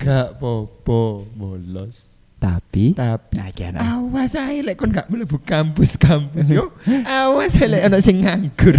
Gak 0.00 0.42
popo 0.42 1.22
bolos. 1.36 2.15
Tapi, 2.36 2.92
Tapi 2.92 3.40
nah, 3.40 3.96
awas 3.96 4.36
ae 4.36 4.60
lek 4.60 4.76
kon 4.76 4.92
gak 4.92 5.08
mlebu 5.08 5.40
kampus-kampus 5.40 6.52
yo. 6.52 6.68
Awas 7.08 7.56
ae 7.56 7.64
lek 7.64 7.88
ana 7.88 7.98
sing 8.04 8.20
nganggur. 8.20 8.76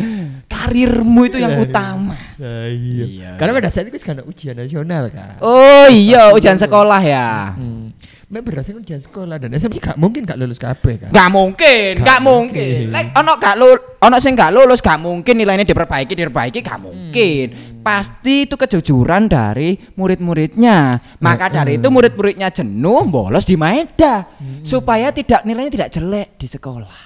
Karirmu 0.52 1.26
itu 1.26 1.42
yang 1.42 1.58
Iya. 1.58 1.62
utama. 1.66 2.14
Nah, 2.38 2.70
iya. 2.70 3.04
Iya. 3.10 3.30
Karena 3.34 3.52
pada 3.58 3.66
saat 3.66 3.90
itu 3.90 3.98
kan 3.98 4.22
ujian 4.22 4.54
nasional 4.54 5.10
kan. 5.10 5.42
Oh 5.42 5.90
iya, 5.90 6.30
ujian 6.30 6.54
sekolah 6.54 7.02
ya. 7.02 7.58
Hmm. 7.58 7.89
Mek 8.30 8.46
berdasarkan 8.46 8.86
ujian 8.86 9.02
sekolah 9.02 9.42
dan 9.42 9.50
SMP 9.58 9.82
gak 9.82 9.98
mungkin 9.98 10.22
gak 10.22 10.38
lulus 10.38 10.54
kabeh 10.54 11.02
kan. 11.02 11.10
Gak 11.10 11.28
mungkin, 11.34 11.98
Gak 11.98 12.06
gak 12.06 12.20
mungkin. 12.22 12.86
mungkin. 12.86 12.94
Lek 12.94 13.06
ono 13.18 13.32
gak 13.42 13.54
lulus, 13.58 13.80
ono 13.98 14.16
sing 14.22 14.38
gak 14.38 14.54
lulus 14.54 14.78
gak 14.78 15.02
mungkin 15.02 15.34
nilainya 15.34 15.66
diperbaiki, 15.66 16.14
diperbaiki 16.14 16.62
gak 16.62 16.78
mungkin. 16.78 17.46
Pasti 17.82 18.46
itu 18.46 18.54
kejujuran 18.54 19.26
dari 19.26 19.74
murid-muridnya. 19.98 21.02
Maka 21.18 21.50
dari 21.50 21.74
itu 21.74 21.90
murid-muridnya 21.90 22.54
jenuh 22.54 23.02
bolos 23.10 23.42
di 23.42 23.58
Maeda 23.58 24.30
supaya 24.62 25.10
tidak 25.10 25.42
nilainya 25.42 25.74
tidak 25.74 25.90
jelek 25.90 26.38
di 26.38 26.46
sekolah. 26.46 26.98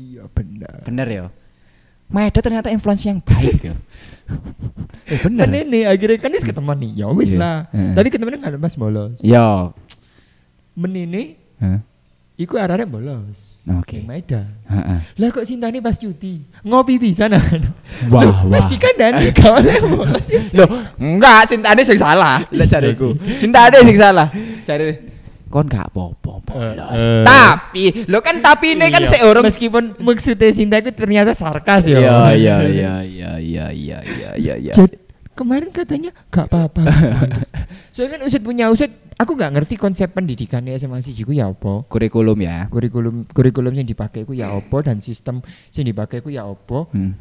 Iya 0.00 0.24
benar. 0.32 0.88
Bener 0.88 1.06
ya? 1.12 1.24
Maeda 2.08 2.40
ternyata 2.40 2.72
influence 2.72 3.04
yang 3.04 3.20
baik 3.20 3.60
ya. 3.60 3.76
eh, 5.12 5.20
bener. 5.20 5.44
Kan 5.44 5.52
ini 5.52 5.84
akhirnya 5.84 6.16
kan 6.16 6.32
wis 6.32 6.44
ketemu 6.44 6.72
nih. 6.80 6.90
Ya 6.96 7.06
wis 7.12 7.30
Iya. 7.32 7.40
lah. 7.40 7.56
Heeh. 7.76 7.92
Tapi 7.92 8.08
ketemu 8.08 8.40
gak 8.40 8.52
lepas 8.56 8.74
bolos. 8.80 9.20
Yo 9.20 9.76
menini 10.72 11.36
huh? 11.60 11.78
iku 12.40 12.56
bolos 12.88 13.60
nah, 13.62 13.78
Oke. 13.78 13.98
Okay. 13.98 14.00
Maeda. 14.02 14.42
Lah 15.20 15.28
kok 15.30 15.46
Sintani 15.46 15.78
pas 15.78 15.94
cuti 15.94 16.42
ngopi 16.66 16.98
di 16.98 17.14
sana. 17.14 17.38
Wah, 18.10 18.42
wah. 18.42 18.58
Mesti 18.58 18.74
kan 18.74 18.94
dan 18.98 19.22
bolos. 19.86 20.26
lo 20.58 20.66
enggak 20.98 21.46
Sintani 21.46 21.86
sih 21.86 21.94
salah. 21.94 22.42
Lah 22.58 22.66
cariku. 22.66 23.14
Sintani 23.38 23.86
sih 23.86 23.94
salah. 23.94 24.26
Cari 24.66 25.12
kon 25.52 25.68
gak 25.68 25.92
popo, 25.92 26.40
bolos. 26.48 26.80
Uh, 26.96 27.20
uh, 27.20 27.22
tapi 27.28 28.08
lo 28.08 28.24
kan 28.24 28.40
tapi 28.40 28.72
ini 28.72 28.88
kan 28.88 29.04
iya. 29.04 29.20
seorang 29.20 29.44
meskipun 29.44 30.00
maksudnya 30.00 30.48
Sinta 30.48 30.80
itu 30.80 30.96
ternyata 30.96 31.36
sarkas 31.36 31.84
ya. 31.84 32.00
Iya 32.00 32.16
iya 32.32 32.56
iya 32.64 32.94
iya 33.04 33.32
iya 33.36 33.66
iya 34.00 34.30
iya 34.40 34.54
iya. 34.56 34.72
Kemarin 35.36 35.68
katanya 35.68 36.16
gak 36.32 36.48
apa-apa. 36.48 36.88
Soalnya 37.94 38.16
kan 38.16 38.20
Usut 38.24 38.40
punya 38.40 38.72
Usut 38.72 38.88
aku 39.14 39.32
gak 39.34 39.52
ngerti 39.52 39.74
konsep 39.74 40.08
pendidikan 40.08 40.64
SMA 40.70 41.00
siji 41.00 41.22
ku 41.22 41.32
ya 41.32 41.46
apa. 41.46 41.84
Kurikulum 41.86 42.38
ya. 42.38 42.66
Kurikulum 42.66 43.26
kurikulum 43.26 43.72
yang 43.72 43.84
dipakai 43.84 44.22
ku 44.22 44.32
ya 44.32 44.50
apa 44.50 44.76
dan 44.82 44.98
sistem 44.98 45.40
yang 45.72 45.86
dipakai 45.86 46.20
ku 46.20 46.28
ya 46.28 46.44
apa. 46.44 46.88
Hmm. 46.90 47.16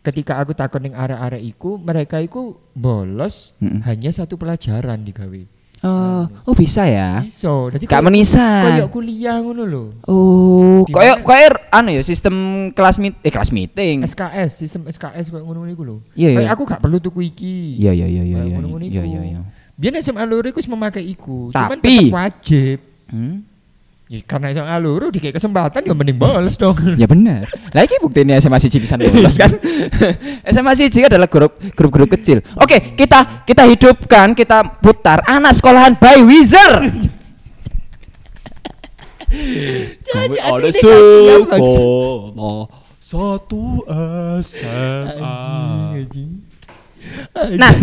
Ketika 0.00 0.38
aku 0.38 0.54
takon 0.54 0.82
ning 0.82 0.94
arek-arek 0.94 1.42
iku, 1.42 1.76
mereka 1.76 2.22
iku 2.22 2.54
bolos 2.70 3.50
Mm-mm. 3.58 3.82
hanya 3.82 4.14
satu 4.14 4.38
pelajaran 4.38 5.02
digawe. 5.02 5.42
Oh, 5.82 6.24
oh 6.46 6.54
bisa 6.54 6.86
ya. 6.86 7.20
Iso. 7.20 7.68
Dadi 7.68 7.84
Gak 7.84 8.00
menisan. 8.00 8.64
koyo 8.70 8.86
kuliah 8.88 9.42
ngono 9.42 9.66
lho. 9.66 9.84
Oh, 10.06 10.86
Di 10.86 10.94
mana- 10.94 11.20
koyo 11.20 11.50
anu 11.68 11.90
ya 11.90 12.00
sistem 12.00 12.32
kelas 12.70 12.96
meet 12.96 13.18
eh 13.20 13.28
kelas 13.28 13.50
meeting. 13.50 14.06
SKS, 14.06 14.56
sistem 14.56 14.86
SKS 14.86 15.26
koyo 15.28 15.42
ngono 15.42 15.66
iku 15.66 15.82
lho. 15.82 15.96
Iya, 16.14 16.32
iya. 16.32 16.38
Kayak 16.38 16.52
aku 16.54 16.62
gak 16.64 16.80
perlu 16.80 16.98
tuku 16.98 17.20
iki. 17.26 17.76
Iya, 17.76 17.90
iya, 17.92 18.06
iya, 18.06 18.22
iya, 18.22 18.34
Kayak 18.36 18.46
iya. 18.46 18.54
ngono-ngono 18.56 18.84
Iya, 18.86 19.02
iku. 19.02 19.10
iya, 19.10 19.22
iya. 19.26 19.40
Biar 19.76 19.92
SMA 20.00 20.24
loro 20.24 20.48
iku 20.48 20.64
memakai 20.72 21.04
iku, 21.04 21.52
cuman 21.52 21.76
Tapi- 21.76 22.08
tetap 22.08 22.16
wajib. 22.16 22.78
Hmm? 23.12 23.44
Ya, 24.06 24.22
karena 24.22 24.54
SMA 24.54 24.78
loro 24.78 25.10
dikasih 25.10 25.34
kesempatan 25.34 25.82
ya 25.82 25.90
mending 25.90 26.14
bolos 26.14 26.54
dong. 26.54 26.78
Ya 27.00 27.10
benar. 27.10 27.50
Lagi 27.74 27.98
buktinya 27.98 28.38
SMA 28.38 28.62
siji 28.62 28.78
bisa 28.78 28.94
bolos 28.94 29.34
kan. 29.34 29.50
SMA 30.54 30.72
siji 30.78 31.02
adalah 31.04 31.26
grup 31.26 31.58
grup 31.74 31.90
grup 31.90 32.08
kecil. 32.14 32.38
Oke, 32.56 32.94
kita 32.94 33.42
kita 33.44 33.66
hidupkan, 33.66 34.32
kita 34.32 34.62
putar 34.78 35.26
anak 35.26 35.58
sekolahan 35.58 35.98
by 35.98 36.22
Wizard. 36.22 36.86
Jadi 40.06 40.38
ada 40.38 40.70
ini 40.70 40.78
sekolah 40.78 42.70
satu 43.02 43.82
Anjing, 43.90 45.66
anjing. 45.98 46.30
Nah, 47.58 47.74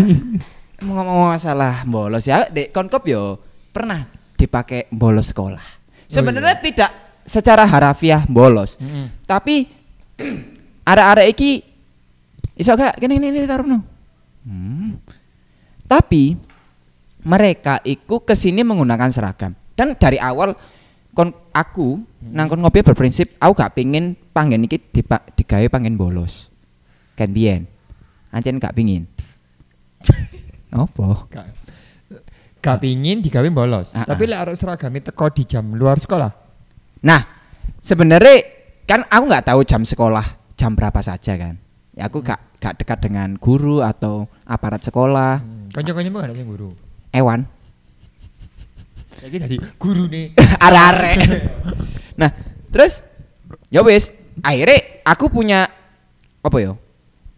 ngomong 0.83 1.35
masalah 1.35 1.87
bolos 1.87 2.27
ya, 2.27 2.47
Dek 2.51 2.75
Konkop 2.75 3.07
yo 3.07 3.39
pernah 3.71 4.05
dipakai 4.35 4.91
bolos 4.91 5.31
sekolah. 5.31 5.63
Sebenarnya 6.11 6.59
tidak 6.59 6.91
secara 7.23 7.63
harafiah 7.63 8.27
bolos, 8.27 8.75
Mm-mm. 8.77 9.23
tapi 9.23 9.65
arek-arek 10.91 11.27
iki 11.31 11.51
iso 12.59 12.75
gak 12.75 12.99
kene 12.99 13.17
ini 13.17 13.31
ini 13.33 13.47
taruh 13.47 13.65
no. 13.65 13.79
Hmm. 14.43 14.99
Tapi 15.87 16.35
mereka 17.23 17.79
iku 17.87 18.21
ke 18.27 18.35
sini 18.35 18.61
menggunakan 18.61 19.09
seragam 19.09 19.55
dan 19.73 19.95
dari 19.95 20.19
awal 20.19 20.53
kon 21.13 21.31
aku 21.53 22.01
nang 22.33 22.51
kon 22.51 22.59
ngopi 22.59 22.83
berprinsip 22.83 23.39
aku 23.39 23.53
gak 23.55 23.73
pingin 23.77 24.17
panggen 24.35 24.65
iki 24.65 24.81
dipa, 24.81 25.23
digawe 25.37 25.65
panggen 25.71 25.95
bolos 25.95 26.51
kan 27.15 27.29
biyen 27.31 27.69
ancen 28.33 28.57
gak 28.59 28.75
pingin 28.75 29.07
Apa? 30.73 31.29
Gak, 31.29 31.45
gak 32.59 32.77
pingin 32.79 33.21
digawe 33.21 33.45
bolos. 33.47 33.93
Ah, 33.93 34.03
Tapi 34.03 34.25
lek 34.25 34.39
arek 34.39 34.55
seragame 34.55 34.99
teko 34.99 35.29
di 35.29 35.45
jam 35.45 35.69
luar 35.69 35.97
sekolah. 35.97 36.31
Nah, 37.03 37.21
sebenarnya 37.77 38.41
kan 38.83 39.05
aku 39.05 39.23
nggak 39.25 39.45
tahu 39.45 39.61
jam 39.61 39.81
sekolah 39.81 40.25
jam 40.53 40.73
berapa 40.73 40.97
saja 40.99 41.37
kan. 41.37 41.55
Ya 41.93 42.09
aku 42.09 42.19
gak 42.19 42.57
gak 42.57 42.79
dekat 42.79 42.99
dengan 43.01 43.37
guru 43.37 43.79
atau 43.79 44.25
aparat 44.43 44.81
sekolah, 44.81 45.37
Hmm. 45.39 45.69
Kanca-kancamu 45.69 46.17
gak 46.17 46.27
ada 46.27 46.35
yang 46.35 46.49
guru. 46.49 46.69
ewan, 47.11 47.45
Lagi 49.21 49.37
dari 49.37 49.57
guru 49.77 50.05
nih. 50.05 50.33
arek-arek. 50.65 51.17
nah, 52.15 52.29
terus 52.69 53.05
ya 53.69 53.79
wis, 53.79 54.09
akhirnya 54.39 54.79
aku 55.01 55.29
punya 55.29 55.69
apa 56.39 56.57
ya? 56.57 56.73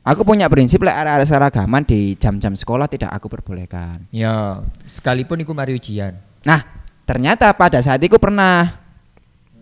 Aku 0.06 0.22
punya 0.22 0.46
prinsip 0.46 0.86
lek 0.86 0.94
arek-arek 0.94 1.26
seragaman 1.26 1.82
di 1.82 2.14
jam-jam 2.22 2.54
sekolah 2.54 2.86
tidak 2.86 3.10
aku 3.10 3.26
perbolehkan. 3.26 4.06
ya, 4.14 4.62
sekalipun 4.86 5.42
iku 5.42 5.58
mari 5.58 5.74
ujian. 5.74 6.14
Nah, 6.46 6.62
ternyata 7.10 7.50
pada 7.58 7.82
saat 7.82 7.98
itu 8.06 8.22
pernah 8.22 8.86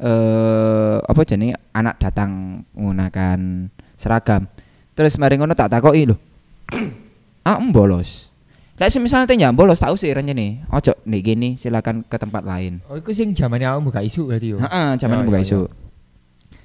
eh 0.03 0.99
apa 0.99 1.21
jenenge 1.23 1.55
anak 1.71 1.95
datang 1.95 2.59
menggunakan 2.75 3.71
seragam. 3.95 4.43
Terus 4.91 5.15
mari 5.15 5.39
ngono 5.39 5.55
tak 5.55 5.71
takoki 5.71 6.11
lho. 6.11 6.19
ah 7.47 7.63
bolos. 7.71 8.27
Lek 8.75 8.91
semisal 8.91 9.23
teh 9.23 9.39
ya 9.39 9.47
bolos 9.55 9.79
tahu 9.79 9.95
sih 9.95 10.11
rencene. 10.11 10.67
Ojo 10.75 10.91
nek 11.07 11.21
gini 11.23 11.55
silakan 11.55 12.03
ke 12.03 12.19
tempat 12.19 12.43
lain. 12.43 12.83
Oh, 12.91 12.99
iku 12.99 13.15
sing 13.15 13.31
zamannya 13.31 13.71
aku 13.71 13.95
buka 13.95 14.03
isu 14.03 14.27
berarti 14.27 14.47
yo. 14.51 14.57
Heeh, 14.59 14.99
zaman 14.99 15.23
Ya, 15.23 15.25
buka 15.29 15.39
ya, 15.39 15.45
isu. 15.47 15.61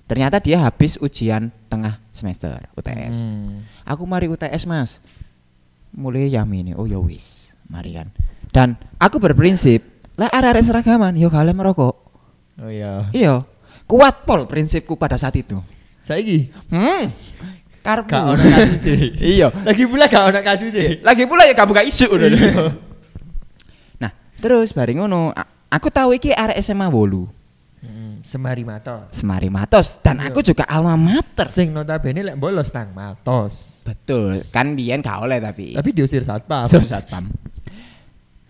Ternyata 0.08 0.40
dia 0.40 0.64
habis 0.64 0.96
ujian 0.98 1.52
tengah 1.68 2.00
semester 2.16 2.56
UTS. 2.72 3.28
Hmm. 3.28 3.68
Aku 3.84 4.08
mari 4.08 4.24
UTS 4.32 4.64
mas. 4.64 5.04
Mulai 5.92 6.32
yamini 6.32 6.72
Oh 6.72 6.88
ya 6.88 6.96
wis. 6.96 7.52
Mari 7.68 7.92
kan. 7.92 8.08
Dan 8.48 8.80
aku 8.96 9.20
berprinsip 9.20 9.84
Lah 10.18 10.32
arek-arek 10.32 10.64
seragaman 10.66 11.14
Yo 11.14 11.28
kalian 11.28 11.54
merokok. 11.54 11.94
Oh 12.58 12.72
iya. 12.72 13.06
Iya. 13.12 13.44
Kuat 13.84 14.24
pol 14.24 14.48
prinsipku 14.48 14.96
pada 14.96 15.20
saat 15.20 15.36
itu. 15.36 15.60
Saiki? 16.02 16.48
Hmm. 16.72 17.12
Karbu 17.84 18.10
gak 18.10 18.24
ono 18.34 18.42
kasus 18.42 18.80
sih. 18.82 19.00
Iya. 19.36 19.52
Lagi 19.52 19.84
pula 19.84 20.08
gak 20.10 20.24
ono 20.32 20.40
kasus 20.40 20.72
sih. 20.72 20.88
Lagi 21.04 21.28
pula 21.28 21.44
ya 21.44 21.52
gak 21.52 21.68
buka 21.68 21.84
isu 21.84 22.08
udah. 22.10 22.28
Nah 24.00 24.10
terus 24.40 24.72
bareng 24.72 25.04
ngono. 25.04 25.36
Aku 25.68 25.92
tahu 25.92 26.16
iki 26.16 26.32
arek 26.32 26.56
SMA 26.64 26.88
wolu 26.88 27.28
Hmm, 28.18 28.26
semari 28.26 28.66
matos. 28.66 29.14
Semari 29.14 29.46
Matos 29.46 30.02
Dan 30.02 30.18
Iya. 30.18 30.34
aku 30.34 30.42
juga 30.42 30.66
alma 30.66 30.98
mater 30.98 31.46
Sing 31.46 31.70
notabene 31.70 32.26
lek 32.26 32.34
bolos 32.34 32.74
nang 32.74 32.90
matos. 32.90 33.78
Betul 33.86 34.42
Kan 34.50 34.74
biyen 34.74 35.06
gak 35.06 35.22
oleh 35.22 35.38
tapi 35.38 35.78
Tapi 35.78 35.90
diusir 35.94 36.26
satpam. 36.26 36.66
Sur 36.66 36.82
satpam. 36.82 37.30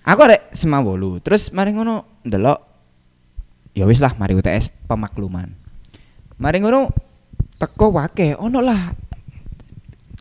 Aku 0.09 0.21
arek 0.25 0.49
sema 0.57 0.81
wolu. 0.81 1.21
Terus 1.21 1.53
mari 1.53 1.77
ngono 1.77 2.25
ndelok 2.25 2.59
ya 3.77 3.85
wis 3.85 4.01
lah 4.01 4.17
mari 4.17 4.33
UTS 4.33 4.89
pemakluman. 4.89 5.53
Mari 6.41 6.65
ngono 6.65 6.89
teko 7.61 7.93
wake 7.93 8.33
ono 8.41 8.65
lah 8.65 8.89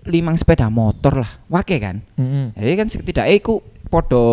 limang 0.07 0.39
sepeda 0.39 0.71
motor 0.71 1.19
lah, 1.19 1.31
wake 1.51 1.79
kan. 1.83 1.99
Heeh. 2.19 2.55
Jadi 2.55 2.73
kan 2.79 2.87
setidaknya 2.87 3.35
iku 3.35 3.59
podo 3.91 4.23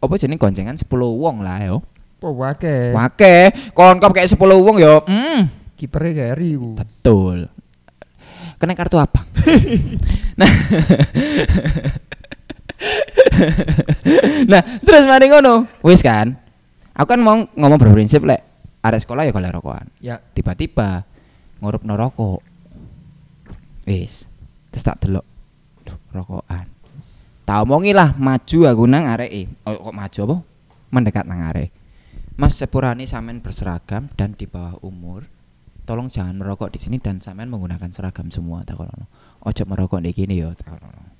apa 0.00 0.14
jeneng 0.16 0.40
goncengan 0.40 0.76
10 0.76 0.88
wong 0.92 1.40
lah 1.44 1.60
yo. 1.64 1.80
Po 2.16 2.32
wake. 2.32 2.96
Wake, 2.96 3.36
konkop 3.76 4.16
kayak 4.16 4.32
10 4.32 4.40
wong 4.40 4.76
yo. 4.80 5.04
Hmm, 5.04 5.52
Kipernya 5.76 6.32
Gary 6.32 6.56
ku. 6.56 6.72
betul. 6.72 7.52
Kena 8.56 8.72
kartu 8.72 8.96
apa? 8.96 9.20
nah. 10.40 10.48
nah, 14.48 14.62
terus 14.80 15.04
mari 15.04 15.28
ngono. 15.28 15.68
Wis 15.84 16.00
kan. 16.00 16.40
Aku 16.96 17.04
kan 17.04 17.20
mau 17.20 17.44
ngomong 17.52 17.76
berprinsip 17.76 18.24
lek 18.24 18.40
arek 18.80 19.04
sekolah 19.04 19.28
ya 19.28 19.32
kalau 19.36 19.60
rokokan. 19.60 19.92
Ya. 20.00 20.16
Tiba-tiba 20.32 21.04
ngurup 21.60 21.84
rokok. 21.84 22.40
Wis. 23.84 24.24
Terus 24.72 24.84
tak 24.88 25.04
delok. 25.04 25.28
Duh, 25.84 26.00
rokokan. 26.16 26.64
Tak 27.44 27.62
omongi 27.62 27.92
lah 27.92 28.16
maju 28.16 28.58
aku 28.64 28.82
nang 28.88 29.04
areke. 29.04 29.52
Oh, 29.68 29.92
kok 29.92 29.94
maju 29.94 30.20
apa? 30.24 30.36
Mendekat 30.90 31.24
nang 31.28 31.44
arek. 31.44 31.75
Mas 32.36 32.60
sepurani 32.60 33.08
sampean 33.08 33.40
berseragam 33.40 34.12
dan 34.12 34.36
di 34.36 34.44
bawah 34.44 34.76
umur. 34.84 35.24
Tolong 35.88 36.12
jangan 36.12 36.36
merokok 36.36 36.68
di 36.68 36.78
sini 36.82 37.00
dan 37.00 37.24
sampean 37.24 37.48
menggunakan 37.48 37.88
seragam 37.88 38.28
semua 38.28 38.60
tak 38.66 38.76
kono. 38.76 39.08
Ojo 39.40 39.62
merokok 39.64 40.04
di 40.04 40.12
kini 40.12 40.36
yo 40.36 40.52
tak 40.52 40.76
kono. 40.76 41.16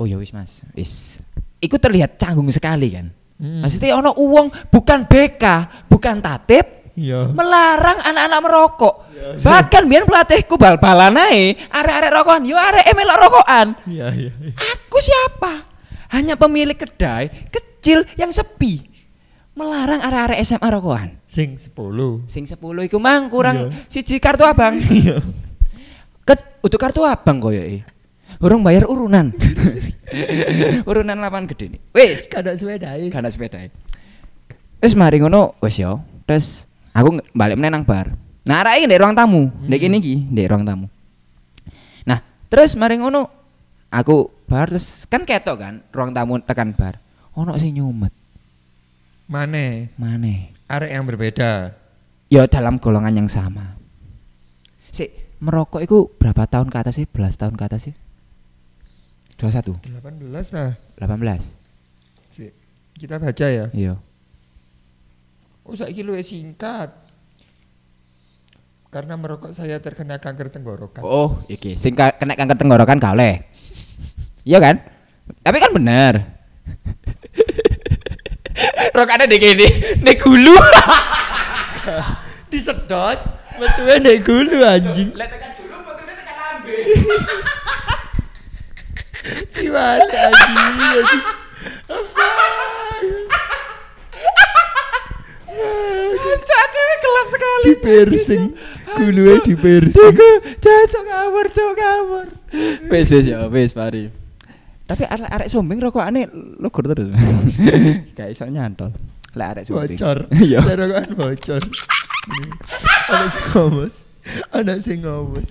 Oh 0.00 0.08
ya 0.08 0.16
wis 0.16 0.32
Mas, 0.32 0.64
wis. 0.72 1.20
Iku 1.60 1.76
terlihat 1.76 2.16
canggung 2.16 2.48
sekali 2.48 2.96
kan. 2.96 3.12
Mm. 3.36 3.60
Maksudnya 3.60 3.98
ono 4.00 4.16
uang 4.16 4.72
bukan 4.72 5.04
BK, 5.04 5.44
bukan 5.90 6.16
tatip, 6.22 6.66
Iya. 6.94 7.26
melarang 7.34 7.98
anak-anak 8.06 8.40
merokok. 8.40 8.94
Bahkan 9.42 9.82
biar 9.90 10.06
pelatihku 10.06 10.54
bal-balan 10.54 11.18
ae, 11.18 11.58
arek-arek 11.74 12.10
rokokan, 12.14 12.42
yo 12.46 12.54
arek 12.54 12.86
melok 12.94 13.18
rokokan. 13.18 13.66
Iya, 13.90 14.06
iya. 14.14 14.30
Aku 14.54 15.02
siapa? 15.02 15.66
Hanya 16.14 16.38
pemilik 16.38 16.78
kedai 16.78 17.50
kecil 17.50 18.06
yang 18.14 18.30
sepi. 18.30 18.93
Melarang 19.54 20.02
arek-arek 20.02 20.38
SMA 20.42 20.66
rokokan. 20.66 21.14
Sing 21.30 21.54
10. 21.54 21.70
Sing 22.26 22.42
10 22.42 22.58
iku 22.90 22.98
mang 22.98 23.30
kurang 23.30 23.70
Iya. 23.70 23.86
siji 23.86 24.18
kartu 24.18 24.42
abang. 24.42 24.74
Iya. 24.90 25.22
Ket 26.26 26.58
untuk 26.58 26.82
kartu 26.82 27.06
abang 27.06 27.38
koyoke. 27.38 27.86
Urung 28.42 28.66
bayar 28.66 28.90
urunan. 28.90 29.30
urunan 30.90 31.16
lapangan 31.22 31.46
gede 31.54 31.78
nih. 31.78 31.80
Wis, 31.94 32.26
Kada 32.26 32.58
sepeda 32.58 32.98
iki. 32.98 33.14
karena 33.14 33.30
sepeda 33.30 33.62
Wis 34.82 34.98
mari 34.98 35.22
ngono 35.22 35.54
wis 35.62 35.78
yo. 35.78 36.02
Terus 36.26 36.66
aku 36.90 37.22
balik 37.30 37.54
meneh 37.54 37.70
nang 37.70 37.86
bar. 37.86 38.10
Nah, 38.44 38.60
arek 38.60 38.90
ndek 38.90 39.00
ruang 39.00 39.14
tamu, 39.16 39.48
ndek 39.64 39.80
kene 39.80 39.96
iki, 40.02 40.18
ndek 40.34 40.50
ruang 40.50 40.66
tamu. 40.66 40.86
Nah, 42.04 42.20
terus 42.50 42.74
mari 42.74 42.98
ngono 42.98 43.30
aku 43.88 44.28
bar 44.44 44.68
terus 44.68 45.06
kan 45.08 45.22
ketok 45.24 45.56
kan 45.56 45.74
ruang 45.94 46.10
tamu 46.10 46.42
tekan 46.42 46.74
bar. 46.74 46.98
Ono 47.38 47.54
sing 47.56 47.72
nyumet. 47.78 48.23
Mane? 49.24 49.94
Maneh. 49.96 50.52
Arek 50.68 50.90
yang 50.92 51.04
berbeda. 51.08 51.72
Ya 52.28 52.44
dalam 52.44 52.76
golongan 52.76 53.14
yang 53.14 53.28
sama. 53.28 53.76
Si 54.92 55.08
merokok 55.40 55.80
itu 55.80 56.08
berapa 56.16 56.44
tahun 56.44 56.68
ke 56.68 56.76
atas 56.76 56.94
sih? 57.00 57.06
Belas 57.08 57.36
tahun 57.36 57.56
ke 57.56 57.64
atas 57.64 57.90
sih? 57.90 57.94
21, 59.36 59.80
18 59.82 60.54
lah. 60.54 60.78
18. 61.00 61.58
Si. 62.30 62.44
Kita 62.94 63.18
baca 63.18 63.46
ya. 63.46 63.66
Iya. 63.74 63.98
Oh, 65.64 65.74
saiki 65.74 66.04
luwih 66.04 66.22
singkat. 66.22 66.92
Karena 68.92 69.18
merokok 69.18 69.50
saya 69.50 69.82
terkena 69.82 70.22
kanker 70.22 70.54
tenggorokan. 70.54 71.02
Oh, 71.02 71.42
iki 71.50 71.74
sing 71.74 71.98
ka- 71.98 72.14
kena 72.14 72.38
kanker 72.38 72.54
tenggorokan 72.54 73.02
gak 73.02 73.14
oleh. 73.18 73.42
Iya 74.46 74.62
kan? 74.62 74.76
Tapi 75.42 75.56
kan 75.58 75.72
bener. 75.74 76.14
Rokoknya 78.94 79.26
di 79.26 79.36
gini, 79.38 79.66
di 79.98 80.12
gulu. 80.16 80.54
Disedot, 82.50 83.18
metunya 83.58 83.94
nek 83.98 84.18
gulu 84.22 84.58
anjing. 84.62 85.10
Lihat 85.14 85.30
tekan 85.30 85.50
gulu, 85.58 85.76
motornya 85.82 86.14
tekan 86.14 86.36
lambe. 86.38 86.76
Gimana 89.54 90.04
anjing? 90.06 90.54
anjing. 90.64 91.22
Jadi 96.44 96.82
gelap 97.02 97.26
sekali. 97.30 97.62
Di 97.64 97.74
piercing. 97.78 98.44
Gulunya 98.94 99.34
di 99.42 99.54
piercing. 99.58 100.14
Iku 100.14 100.28
cocok 100.62 101.02
ngawur, 101.08 101.46
cocok 101.50 101.74
ngawur. 101.74 102.26
Wis 102.90 103.08
wis 103.10 103.26
ya, 103.26 103.50
wis 103.50 103.74
mari. 103.74 104.23
Tapi 104.84 105.02
arek 105.08 105.28
arek 105.32 105.48
sombeng 105.48 105.80
rokokane 105.80 106.28
lugur 106.60 106.84
terus. 106.84 107.16
Gak 108.16 108.28
iso 108.28 108.44
nyantol. 108.44 108.92
Lek 109.32 109.48
arek 109.56 109.64
sombeng. 109.64 109.96
Bocor. 109.96 110.18
Iya. 110.44 110.60
Rokokan 110.60 111.10
bocor. 111.16 111.62
Ada 113.08 113.26
sing 113.32 113.44
ngomos. 113.52 113.94
Ada 114.52 114.74
sing 114.80 114.98
ngomos. 115.00 115.48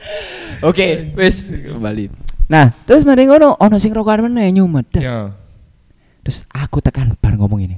Oke, 0.62 1.14
wis 1.18 1.50
kembali. 1.50 2.14
Nah, 2.46 2.78
terus 2.86 3.02
mari 3.10 3.26
ngono 3.26 3.58
ono 3.58 3.82
sing 3.82 3.90
rokokan 3.90 4.30
meneh 4.30 4.54
nyumet. 4.54 5.02
Ya. 5.02 5.34
Terus 6.22 6.46
aku 6.54 6.78
tekan 6.86 7.18
bar 7.18 7.34
ngomong 7.34 7.66
ini. 7.66 7.78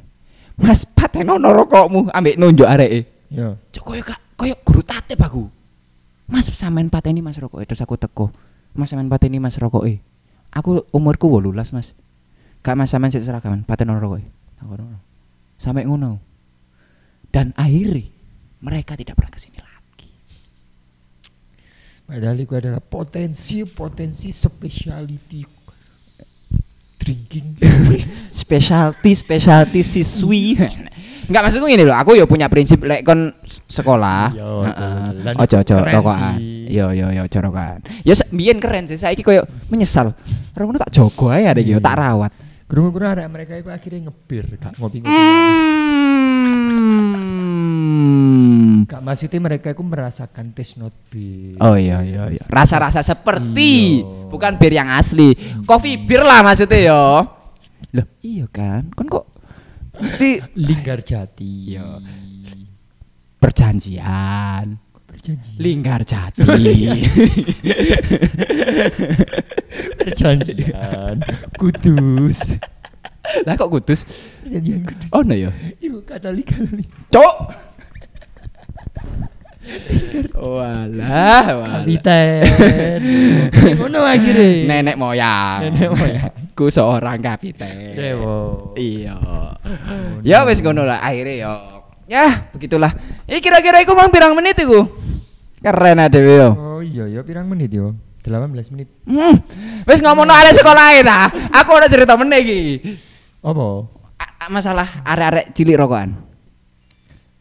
Mas 0.59 0.83
patenono 0.83 1.55
rokokmu 1.55 2.11
ambek 2.11 2.35
nunjuk 2.35 2.67
areke. 2.67 3.07
Ya. 3.31 3.55
Cok 3.71 3.83
koyo 3.83 4.03
kak 4.03 4.19
koyo 4.35 4.55
guru 4.59 4.83
tatip 4.83 5.23
aku. 5.23 5.47
Mas 6.27 6.51
sampean 6.51 6.91
pateni 6.91 7.23
Mas 7.23 7.39
rokoke 7.39 7.63
terus 7.63 7.79
aku 7.79 7.95
teko. 7.95 8.27
Mas 8.75 8.91
sampean 8.91 9.07
pateni 9.07 9.39
Mas 9.39 9.55
rokoke. 9.55 10.03
Aku 10.55 10.87
umurku 10.89 11.27
18 11.27 11.75
Mas. 11.75 11.91
Gak 12.63 12.73
Mas 12.73 12.89
sampean 12.89 13.11
sik 13.11 13.21
seragaman 13.21 13.67
rokoke. 13.99 14.23
Aku 14.63 14.73
ngono. 14.73 14.99
Sampai 15.59 15.83
ngono. 15.83 16.17
Dan 17.29 17.51
akhirnya 17.53 18.07
mereka 18.63 18.95
tidak 18.95 19.19
pernah 19.19 19.29
ke 19.29 19.39
sini 19.39 19.59
lagi. 19.59 20.09
Padahal 22.07 22.37
itu 22.39 22.55
adalah 22.55 22.79
potensi 22.79 23.67
potensi 23.67 24.31
speciality 24.31 25.43
drinking. 26.95 27.59
Specialty 28.45 29.11
specialty 29.13 29.81
siswi. 29.81 30.53
Enggak 31.25 31.41
maksudku 31.49 31.65
gini 31.65 31.81
loh, 31.81 31.97
aku 31.97 32.13
ya 32.13 32.29
punya 32.29 32.45
prinsip 32.45 32.81
lek 32.81 33.01
kon 33.01 33.33
s- 33.41 33.61
sekolah. 33.65 34.29
Iya, 34.29 34.45
betul. 34.45 35.13
Dan 35.25 35.33
Ojo 35.35 35.55
ojo 35.59 35.75
rokokan. 35.81 36.37
Yo 36.65 36.89
yo 36.91 37.07
yo 37.09 37.21
ojo 37.23 37.37
rokokan. 37.41 37.79
Ya 38.01 38.13
mbiyen 38.29 38.57
keren 38.57 38.89
sih, 38.89 38.97
saiki 38.97 39.21
koyo 39.21 39.45
menyesal. 39.69 40.13
Ngono 40.55 40.77
tak 40.77 40.89
jogo 40.89 41.29
ae 41.29 41.45
arek 41.45 41.61
iki, 41.61 41.77
Iya. 41.77 41.83
tak 41.83 41.95
rawat. 41.95 42.31
Gerung-gerung 42.65 43.13
ada 43.13 43.29
mereka 43.29 43.53
itu 43.53 43.69
akhirnya 43.69 44.09
ngebir, 44.09 44.57
gak 44.57 44.73
ngopi-ngopi. 44.81 45.13
Gak 48.85 49.01
maksudnya 49.01 49.39
mereka 49.39 49.67
itu 49.69 49.81
merasakan 49.81 50.49
taste 50.49 50.77
not 50.77 50.93
beer. 51.09 51.57
Oh 51.57 51.73
iya 51.73 52.01
iya 52.01 52.29
iya. 52.29 52.41
Rasa-rasa 52.45 53.01
seperti 53.01 54.01
Iya. 54.01 54.29
bukan 54.29 54.57
bir 54.57 54.73
yang 54.73 54.89
asli. 54.89 55.33
Coffee 55.65 55.97
beer 55.97 56.21
lah 56.21 56.41
maksudnya 56.41 56.89
yo. 56.89 57.03
Loh, 57.93 58.07
iya 58.21 58.45
kan? 58.49 58.89
Kon 58.93 59.09
kok 59.09 59.25
mesti 59.97 60.41
Linggar 60.57 61.01
jati. 61.01 61.73
Iya. 61.73 62.01
perjanjian. 63.35 64.84
Perjanjian. 65.25 65.57
Linggar 65.57 66.01
jati. 66.05 66.45
Perjanjian. 69.97 71.15
Kudus. 71.59 72.45
lah 73.41 73.57
kok 73.57 73.73
kudus? 73.73 74.05
Perjanjian 74.45 74.85
kudus. 74.85 75.09
Oh 75.09 75.25
no 75.25 75.33
ya. 75.33 75.49
Iku 75.81 76.05
katolik 76.05 76.45
katolik. 76.45 76.85
Cok. 77.09 77.35
Walah, 80.37 81.45
walah. 81.57 81.81
Kapiten. 81.81 82.45
Ngono 83.81 84.05
akhirnya. 84.05 84.77
Nenek 84.77 84.93
moyang. 84.93 85.73
Nenek 85.73 85.89
moyang. 85.89 86.29
Ku 86.57 86.69
seorang 86.69 87.17
kapiten. 87.17 87.97
Dewo. 87.97 88.77
Iya. 88.77 89.17
Ya 90.21 90.45
wis 90.45 90.61
ngono 90.61 90.85
lah 90.85 91.01
akhirnya 91.01 91.49
yo. 91.49 91.55
Ya, 92.05 92.45
begitulah. 92.53 92.93
Ini 93.25 93.41
kira-kira 93.41 93.81
iku 93.81 93.97
mang 93.97 94.13
pirang 94.13 94.37
menit 94.37 94.61
iku? 94.61 94.85
Keren 95.65 95.97
ada 95.97 96.19
yo. 96.21 96.53
Oh 96.53 96.81
iya 96.85 97.09
ya 97.09 97.25
pirang 97.25 97.49
menit 97.49 97.73
yo? 97.73 97.97
18 98.21 98.69
menit. 98.69 98.85
Hmm. 99.09 99.33
Wis 99.89 99.97
ngomongno 100.05 100.29
arek 100.29 100.53
sekolah 100.61 101.01
ta. 101.01 101.25
Aku 101.57 101.73
ada 101.73 101.89
cerita 101.89 102.13
meneh 102.13 102.39
iki. 102.45 102.61
Apa? 103.41 103.89
Masalah 104.53 105.01
arek-arek 105.01 105.57
cilik 105.57 105.73
rokokan. 105.73 106.13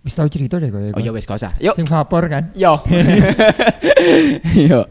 Wis 0.05 0.17
tau 0.17 0.29
cerita 0.33 0.57
deh 0.57 0.73
kowe. 0.73 0.97
Oh 0.97 1.01
ya 1.05 1.13
wis 1.13 1.29
gak. 1.29 1.61
Yuk. 1.61 1.77
Sing 1.77 1.85
vapor 1.85 2.33
kan? 2.33 2.49
Yo. 2.57 2.81
Yo. 4.73 4.89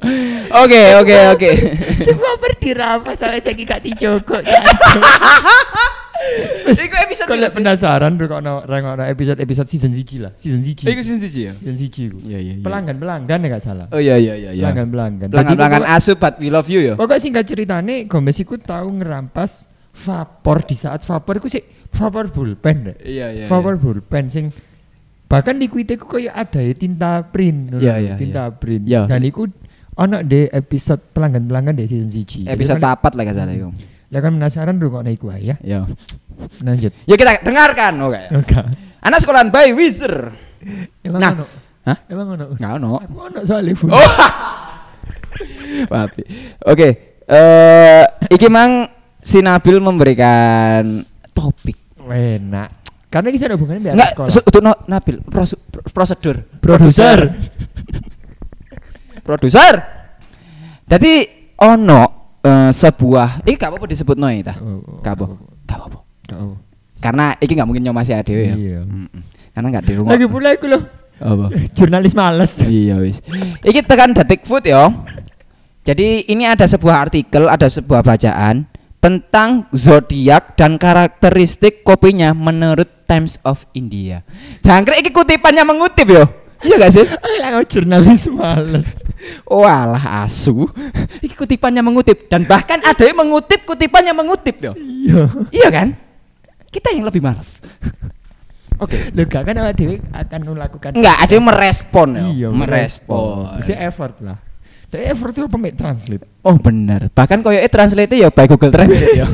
Oke, 0.54 0.84
oke, 1.02 1.18
oke. 1.34 1.50
Sing 2.06 2.18
vapor 2.18 2.54
dirampas 2.62 3.18
soalnya 3.18 3.42
saya 3.42 3.58
gak 3.66 3.82
dijogok. 3.82 4.46
Iku 6.74 6.96
episode 6.96 7.28
Kalau 7.30 7.50
penasaran 7.52 8.12
rek 8.18 8.32
ono 8.32 8.54
rek 8.64 8.84
ono 8.84 9.04
episode-episode 9.06 9.68
season 9.70 9.92
1 9.92 10.24
lah, 10.24 10.32
season 10.36 10.62
1. 10.64 10.88
Iku 10.88 11.02
season 11.04 11.22
siji 11.22 11.42
ya? 11.52 11.54
Season 11.60 11.78
1 11.78 12.08
iku. 12.10 12.18
Iya 12.24 12.40
iya 12.40 12.54
iya. 12.58 12.64
Pelanggan-pelanggan 12.64 13.40
ya 13.40 13.48
gak 13.52 13.64
salah. 13.64 13.86
Oh 13.92 14.02
iya 14.02 14.16
iya 14.18 14.34
iya 14.36 14.52
iya. 14.56 14.64
Pelanggan-pelanggan. 14.68 15.28
Pelanggan-pelanggan 15.30 15.84
Jadi 15.86 15.96
asu 16.00 16.12
but 16.18 16.34
we 16.40 16.48
love 16.50 16.68
you 16.72 16.82
ya. 16.82 16.94
Pokoknya 16.96 17.22
singkat 17.22 17.46
ceritane 17.48 17.96
Gomez 18.08 18.38
iku 18.40 18.56
tahu 18.58 19.04
ngerampas 19.04 19.68
vapor 19.94 20.58
di 20.66 20.76
saat 20.76 21.06
vapor 21.06 21.38
iku 21.38 21.48
sih 21.52 21.64
vapor 21.94 22.34
bulpen 22.34 22.78
deh. 22.92 22.98
Iya 23.06 23.28
iya. 23.30 23.46
vapor 23.46 23.78
bulpen 23.78 24.26
sing 24.32 24.50
bahkan 25.30 25.58
di 25.58 25.66
kuite 25.66 25.98
ku 25.98 26.06
koyo 26.06 26.30
ada 26.30 26.62
ya 26.62 26.78
tinta 26.78 27.26
print 27.26 27.74
Iya, 27.82 27.98
lho, 27.98 28.06
iya, 28.06 28.14
tinta 28.18 28.44
print. 28.54 28.86
Iya. 28.86 29.10
Dan 29.10 29.22
iku 29.26 29.50
ono 29.94 30.26
di 30.26 30.50
episode 30.50 31.02
pelanggan-pelanggan 31.14 31.78
di 31.78 31.86
season 31.86 32.10
1. 32.10 32.50
Episode 32.50 32.82
papat 32.82 33.14
lah 33.14 33.24
salah 33.30 33.54
iku. 33.54 33.70
Lah 34.14 34.22
kan 34.22 34.32
penasaran 34.32 34.78
rungokno 34.78 35.10
iku 35.10 35.34
ae 35.34 35.42
ya. 35.44 35.56
Ya. 35.60 35.90
Lanjut. 36.62 36.94
Yuk 37.04 37.18
kita 37.18 37.42
dengarkan 37.42 37.98
oke. 38.00 38.22
Oke. 38.38 38.56
Anak 39.02 39.18
sekolahan 39.20 39.50
by 39.50 39.74
Wizard. 39.74 40.38
Emang 41.02 41.20
Nah. 41.20 41.32
ono? 41.34 41.46
Hah? 41.84 41.98
Emang 42.08 42.28
ono? 42.32 42.46
Enggak 42.54 42.72
ono. 42.78 42.90
Aku 43.02 43.16
ono 43.20 43.40
soalnya 43.42 43.74
Bun. 43.74 43.90
Oh. 43.90 43.98
Wapi. 45.90 46.24
Oke, 46.64 46.88
eh 47.26 48.04
iki 48.30 48.48
mang 48.48 48.86
si 49.18 49.42
Nabil 49.42 49.82
memberikan 49.82 51.02
topik. 51.34 51.98
Enak. 52.04 52.70
Karena 53.10 53.28
ini 53.30 53.38
ada 53.40 53.54
hubungannya 53.54 53.82
biar 53.82 53.94
Enggak, 53.94 54.12
sekolah. 54.14 54.30
su- 54.30 54.46
untuk 54.46 54.62
no, 54.62 54.74
Nabil 54.86 55.18
prosedur. 55.90 56.36
Produser. 56.62 57.20
Produser. 59.24 59.74
Jadi 60.84 61.14
ono 61.58 62.23
eh, 62.44 62.72
sebuah 62.76 63.48
iki 63.48 63.56
gak 63.56 63.72
apa-apa 63.72 63.88
disebut 63.88 64.20
noe 64.20 64.44
ta. 64.44 64.54
Oh, 64.60 65.00
Gak 65.00 65.16
apa. 65.18 65.26
Gak 65.66 65.80
apa. 65.80 65.98
Karena 67.00 67.26
iki 67.40 67.52
gak 67.56 67.68
mungkin 67.68 67.84
nyomasi 67.84 68.12
adewe 68.16 68.44
ya. 68.52 68.56
Iya. 68.56 68.82
Karena 69.56 69.68
gak 69.80 69.84
di 69.88 69.94
rumah. 69.96 70.12
Lagi 70.16 70.28
pula 70.28 70.50
iku 70.56 70.68
loh. 70.72 70.84
Apa? 71.20 71.46
Jurnalis 71.76 72.14
males. 72.16 72.60
iya 72.64 73.00
wis. 73.00 73.24
Iki 73.64 73.84
tekan 73.88 74.12
detik 74.16 74.44
food 74.44 74.68
ya. 74.68 74.92
Jadi 75.84 76.32
ini 76.32 76.48
ada 76.48 76.64
sebuah 76.64 77.08
artikel, 77.08 77.52
ada 77.52 77.68
sebuah 77.68 78.08
bacaan 78.08 78.72
tentang 79.04 79.68
zodiak 79.76 80.56
dan 80.56 80.80
karakteristik 80.80 81.84
kopinya 81.84 82.32
menurut 82.32 82.88
Times 83.04 83.36
of 83.44 83.68
India. 83.76 84.24
Jangkrik 84.64 85.04
iki 85.04 85.12
kutipannya 85.12 85.68
mengutip 85.68 86.08
yo. 86.08 86.24
Iya 86.64 86.76
gak 86.80 86.92
sih? 86.96 87.06
Alah 87.44 87.64
jurnalis 87.68 88.24
males. 88.32 88.90
Walah 89.48 90.26
asu. 90.28 90.68
Iki 91.20 91.36
kutipannya 91.36 91.84
mengutip 91.84 92.28
dan 92.32 92.48
bahkan 92.48 92.80
ada 92.84 93.04
yang 93.04 93.20
mengutip 93.20 93.68
kutipannya 93.68 94.16
mengutip 94.16 94.56
yo. 94.60 94.74
Iya. 94.76 95.24
Iya 95.52 95.70
kan? 95.70 95.88
Kita 96.72 96.96
yang 96.96 97.06
lebih 97.06 97.22
malas. 97.22 97.60
Oke. 98.82 99.14
Lho 99.14 99.24
gak 99.30 99.46
kan 99.46 99.56
awak 99.62 99.78
dhewe 99.78 100.02
akan 100.12 100.40
melakukan 100.50 100.92
Enggak, 100.98 101.18
ada 101.22 101.32
yang 101.32 101.46
merespon 101.46 102.10
yo. 102.16 102.26
Iya, 102.34 102.48
merespon. 102.50 103.62
Si 103.62 103.72
effort 103.76 104.18
lah. 104.24 104.38
Tapi 104.90 105.10
effort 105.10 105.34
itu 105.34 105.50
pemik 105.50 105.74
translate. 105.74 106.26
Oh 106.46 106.58
bener. 106.58 107.10
Bahkan 107.14 107.42
koyo 107.42 107.58
e 107.58 107.70
translate 107.70 108.14
ya 108.14 108.30
by 108.30 108.46
Google 108.46 108.70
Translate 108.70 109.18
ya. 109.18 109.28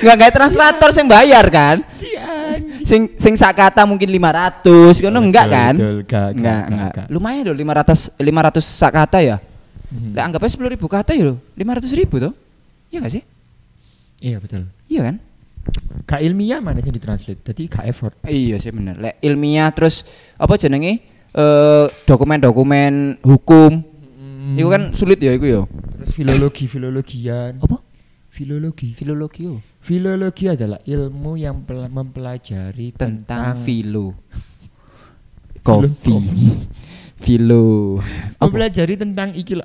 Enggak 0.00 0.16
kayak 0.20 0.34
translator 0.36 0.90
sing 0.92 1.08
bayar 1.08 1.44
kan? 1.48 1.80
Si 1.88 2.12
anjing. 2.16 2.67
Sing 2.88 3.02
sing 3.20 3.36
sak 3.36 3.52
kata 3.52 3.84
mungkin 3.84 4.08
500 4.08 4.64
ngono 5.04 5.20
enggak 5.20 5.46
kan? 5.52 5.74
betul. 5.76 5.96
Gak, 6.08 6.08
gak, 6.08 6.28
Enggak, 6.32 6.56
gak, 6.56 6.68
enggak. 6.72 6.92
gak. 6.96 7.06
Lumayan 7.12 7.42
loh 7.44 7.56
500 7.60 8.16
500 8.16 8.64
sak 8.64 8.92
kata 8.96 9.18
ya. 9.20 9.36
Mhm. 9.92 10.16
Lah 10.16 10.22
anggapnya 10.24 10.48
10.000 10.56 10.88
kata 10.88 11.12
ya 11.12 11.24
loh. 11.28 11.36
500 11.52 11.92
ribu 11.92 12.16
tuh. 12.16 12.32
Iya 12.88 13.04
gak 13.04 13.12
sih? 13.12 13.22
Iya 14.24 14.36
betul. 14.40 14.62
Iya 14.88 15.00
kan? 15.04 15.16
Gak 16.08 16.20
ilmiah 16.24 16.64
mana 16.64 16.80
sih 16.80 16.88
ditranslate. 16.88 17.44
Jadi 17.44 17.68
gak 17.68 17.84
effort. 17.84 18.16
Iya 18.24 18.56
sih 18.56 18.72
bener. 18.72 18.96
Lek 18.96 19.20
ilmiah 19.20 19.68
terus 19.68 20.08
apa 20.40 20.56
jenenge? 20.56 21.04
Eh 21.28 21.86
dokumen-dokumen 22.08 23.20
hukum. 23.20 23.84
Itu 24.56 24.68
kan 24.72 24.96
sulit 24.96 25.20
ya 25.20 25.36
iku 25.36 25.44
ya. 25.44 25.62
Terus 25.68 26.10
filologi 26.16 26.64
filologian. 26.64 27.60
Apa? 27.60 27.84
Filologi. 28.32 28.96
Filologi 28.96 29.44
yo. 29.44 29.60
Filologi 29.88 30.44
adalah 30.44 30.76
ilmu 30.84 31.40
yang 31.40 31.64
pel- 31.64 31.88
mempelajari 31.88 32.92
tentang 32.92 33.56
tentang, 33.56 33.64
filo. 33.64 34.12
Kopi. 35.64 36.12
Filo. 37.24 37.96
Mempelajari 38.36 39.00
tentang 39.00 39.32
iki 39.32 39.56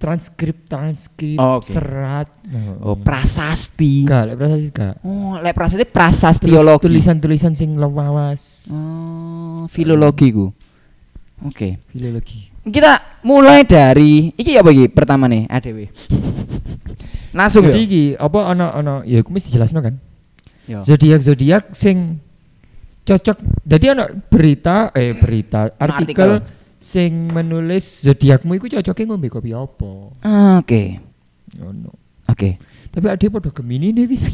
transkrip 0.00 0.64
transkrip 0.64 1.36
Oh, 1.36 1.60
oke. 1.60 1.68
serat. 1.68 2.32
Oh, 2.80 2.96
prasasti. 2.96 4.08
Gak, 4.08 4.32
lek 4.32 4.36
prasasti 4.40 4.68
gak. 4.72 4.94
Oh, 5.04 5.36
lek 5.36 5.52
prasasti 5.52 5.84
prasastiologi. 5.84 6.88
tulisan-tulisan 6.88 7.52
sing 7.52 7.76
lewawas. 7.76 8.66
Oh, 8.72 9.68
filologi 9.68 10.32
ku. 10.32 10.48
Oke. 11.44 11.84
Filologi. 11.92 12.48
Kita 12.64 13.20
mulai 13.28 13.68
dari 13.68 14.32
iki 14.32 14.56
apa 14.56 14.72
iki 14.72 14.88
pertama 14.88 15.28
nih, 15.28 15.44
ADW. 15.52 15.78
Langsung 17.32 17.64
Jadi 17.64 17.80
ya. 17.80 17.86
iki 17.88 18.04
apa 18.20 18.38
ono 18.52 18.66
ono 18.76 18.94
ya 19.08 19.24
aku 19.24 19.32
mesti 19.32 19.48
jelasno 19.48 19.80
kan. 19.80 19.96
Yo. 20.68 20.84
Zodiak 20.84 21.20
zodiak 21.24 21.64
sing 21.72 22.20
cocok. 23.02 23.66
Jadi 23.66 23.84
ono 23.92 24.04
berita 24.28 24.92
eh 24.94 25.16
berita 25.16 25.72
artikel, 25.80 26.38
artikel. 26.38 26.60
sing 26.78 27.32
menulis 27.32 28.04
zodiakmu 28.04 28.56
iku 28.60 28.68
cocoknya 28.68 29.04
ngombe 29.08 29.28
kopi 29.32 29.50
apa. 29.56 29.92
Oke. 30.60 30.82
Ngono. 31.56 31.90
Oke. 32.28 32.60
Tapi 32.92 33.06
ada 33.08 33.26
podo 33.32 33.48
Gemini 33.50 33.90
nih 33.90 34.04
bisa. 34.06 34.28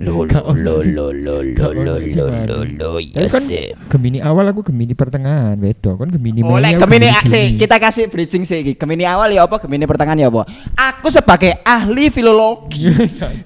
Lo 0.00 0.24
lo 0.24 0.40
lo 0.56 0.80
lo 0.80 1.06
lo 1.12 1.36
lo 1.44 1.68
lo 1.76 1.94
lo 2.00 2.58
lo 2.64 2.90
Tapi 2.96 3.28
kan. 3.28 3.44
Gemini 3.92 4.24
awal 4.24 4.48
aku 4.48 4.64
Gemini 4.72 4.96
pertengahan, 4.96 5.60
beda 5.60 5.92
kan 5.92 6.08
Gemini 6.08 6.40
aku 6.40 6.88
Gemini 6.88 7.12
Juni. 7.12 7.60
kita 7.60 7.76
kasih 7.76 8.08
bridging 8.08 8.48
sih 8.48 8.64
iki. 8.64 8.80
Gemini 8.80 9.04
awal 9.04 9.28
ya 9.28 9.44
apa, 9.44 9.60
Gemini 9.60 9.84
pertengahan 9.84 10.16
ya 10.16 10.32
apa? 10.32 10.48
Aku 10.72 11.12
sebagai 11.12 11.60
ahli 11.60 12.08
filologi. 12.08 12.88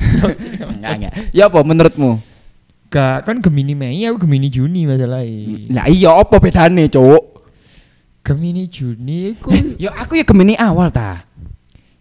enggak, 0.79 0.93
enggak. 0.95 1.13
Ya 1.35 1.51
apa 1.51 1.59
menurutmu? 1.67 2.23
Gak 2.87 3.27
kan 3.27 3.43
Gemini 3.43 3.75
Mei, 3.75 4.07
aku 4.07 4.23
Gemini 4.23 4.47
Juni 4.47 4.87
masalahnya. 4.87 5.59
Nah, 5.75 5.91
iya 5.91 6.15
apa 6.15 6.39
bedane, 6.39 6.87
Cuk? 6.87 7.35
Gemini 8.23 8.71
Juni 8.71 9.37
aku 9.37 9.53
Ya 9.83 9.91
aku 9.91 10.17
ya 10.17 10.25
Gemini 10.25 10.55
awal 10.55 10.95
ta. 10.95 11.27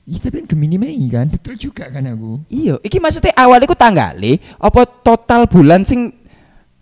Iya 0.04 0.20
tapi 0.20 0.44
kan 0.44 0.48
Gemini 0.52 0.76
Mei 0.76 1.00
kan, 1.08 1.32
betul 1.32 1.56
juga 1.56 1.88
kan 1.88 2.04
aku. 2.04 2.44
Iya, 2.52 2.76
iki 2.84 3.00
maksudnya 3.00 3.32
awal 3.34 3.64
iku 3.64 3.72
tanggale 3.72 4.36
apa 4.60 4.84
total 4.84 5.48
bulan 5.48 5.88
sing 5.88 6.12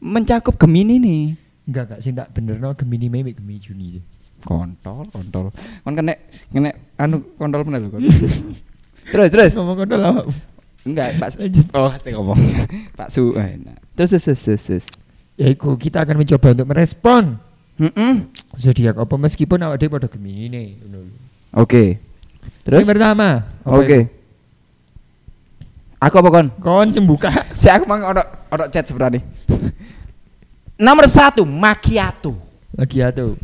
mencakup 0.02 0.58
Gemini 0.58 0.98
nih? 0.98 1.24
Enggak 1.70 1.84
enggak 1.86 2.00
sih 2.02 2.12
tak 2.12 2.34
bener 2.34 2.58
no 2.58 2.74
Gemini 2.74 3.14
Mei 3.14 3.22
Gemini 3.30 3.62
Juni 3.62 3.88
sih. 3.94 4.04
Kontol, 4.42 5.06
kontol. 5.14 5.54
Kon 5.86 5.94
kena 5.94 6.18
kena 6.50 6.74
anu 6.98 7.22
kontol 7.38 7.62
bener 7.62 7.86
lho 7.86 7.94
kon. 7.94 8.02
terus 9.14 9.30
terus. 9.30 9.54
Ngomong 9.54 9.86
kono 9.86 9.96
lah. 9.96 10.14
Enggak, 10.82 11.22
Pak. 11.22 11.30
Su- 11.30 11.40
Lanjut. 11.46 11.66
Oh, 11.78 11.90
hati 11.94 12.10
ngomong. 12.10 12.40
Pak 12.98 13.14
Su. 13.14 13.38
eh, 13.38 13.54
nah. 13.62 13.78
Terus 13.94 14.18
terus 14.18 14.26
terus 14.26 14.42
terus. 14.42 14.62
terus. 14.66 14.86
Ya 15.38 15.46
iku 15.46 15.78
kita 15.78 16.02
akan 16.02 16.26
mencoba 16.26 16.58
untuk 16.58 16.68
merespon 16.68 17.38
Mm-mm. 17.78 18.34
zodiak 18.58 18.98
apa 18.98 19.14
meskipun 19.14 19.62
awak 19.62 19.78
dhewe 19.78 19.94
pada 19.94 20.10
Gemini 20.10 20.50
nih. 20.50 20.68
ngono 20.82 20.98
lho. 21.06 21.16
Terus? 22.62 22.86
Yang 22.86 22.90
pertama, 22.94 23.28
Oke. 23.66 23.86
itu? 23.86 24.00
Aku 26.02 26.16
apa 26.18 26.30
kon? 26.34 26.48
Kon 26.58 26.88
sing 26.90 27.06
buka. 27.06 27.30
Si 27.62 27.70
aku 27.70 27.86
mang 27.86 28.02
ono 28.02 28.22
ono 28.50 28.64
chat 28.74 28.90
sebenarnya. 28.90 29.22
Nomor 30.86 31.06
satu, 31.06 31.46
macchiato. 31.46 32.34
Tuh. 32.74 33.38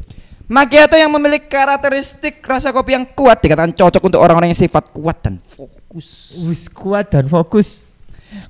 Macchiato 0.49 0.97
yang 0.97 1.13
memiliki 1.13 1.45
karakteristik 1.45 2.41
rasa 2.41 2.73
kopi 2.73 2.97
yang 2.97 3.05
kuat 3.05 3.43
dikatakan 3.45 3.77
cocok 3.77 4.01
untuk 4.01 4.17
orang-orang 4.23 4.49
yang 4.49 4.57
sifat 4.57 4.89
kuat 4.89 5.21
dan 5.21 5.37
fokus. 5.43 6.39
Wis 6.49 6.65
kuat 6.65 7.13
dan 7.13 7.29
fokus. 7.29 7.77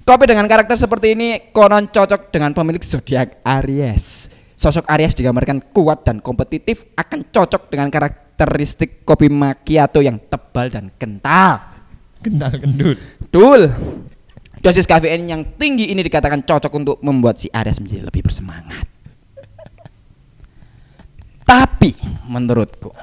Kopi 0.07 0.23
dengan 0.23 0.47
karakter 0.47 0.79
seperti 0.79 1.17
ini 1.17 1.51
konon 1.51 1.91
cocok 1.91 2.31
dengan 2.31 2.55
pemilik 2.55 2.79
zodiak 2.79 3.43
Aries. 3.43 4.31
Sosok 4.55 4.87
Aries 4.87 5.19
digambarkan 5.19 5.73
kuat 5.75 6.07
dan 6.07 6.23
kompetitif 6.23 6.87
akan 6.95 7.27
cocok 7.27 7.69
dengan 7.69 7.91
karakteristik 8.37 9.01
kopi 9.01 9.33
macchiato 9.33 9.97
yang 9.97 10.21
tebal 10.29 10.69
dan 10.69 10.93
kental. 10.93 11.73
Kenal 12.21 12.53
kendul. 12.53 12.93
Betul. 13.17 13.73
Dosis 14.61 14.85
kafein 14.85 15.25
yang 15.25 15.41
tinggi 15.57 15.89
ini 15.89 16.05
dikatakan 16.05 16.45
cocok 16.45 16.69
untuk 16.77 16.97
membuat 17.01 17.41
si 17.41 17.49
Aries 17.49 17.81
menjadi 17.81 18.05
lebih 18.05 18.29
bersemangat. 18.29 18.85
Tapi 21.41 21.97
menurutku 22.29 22.93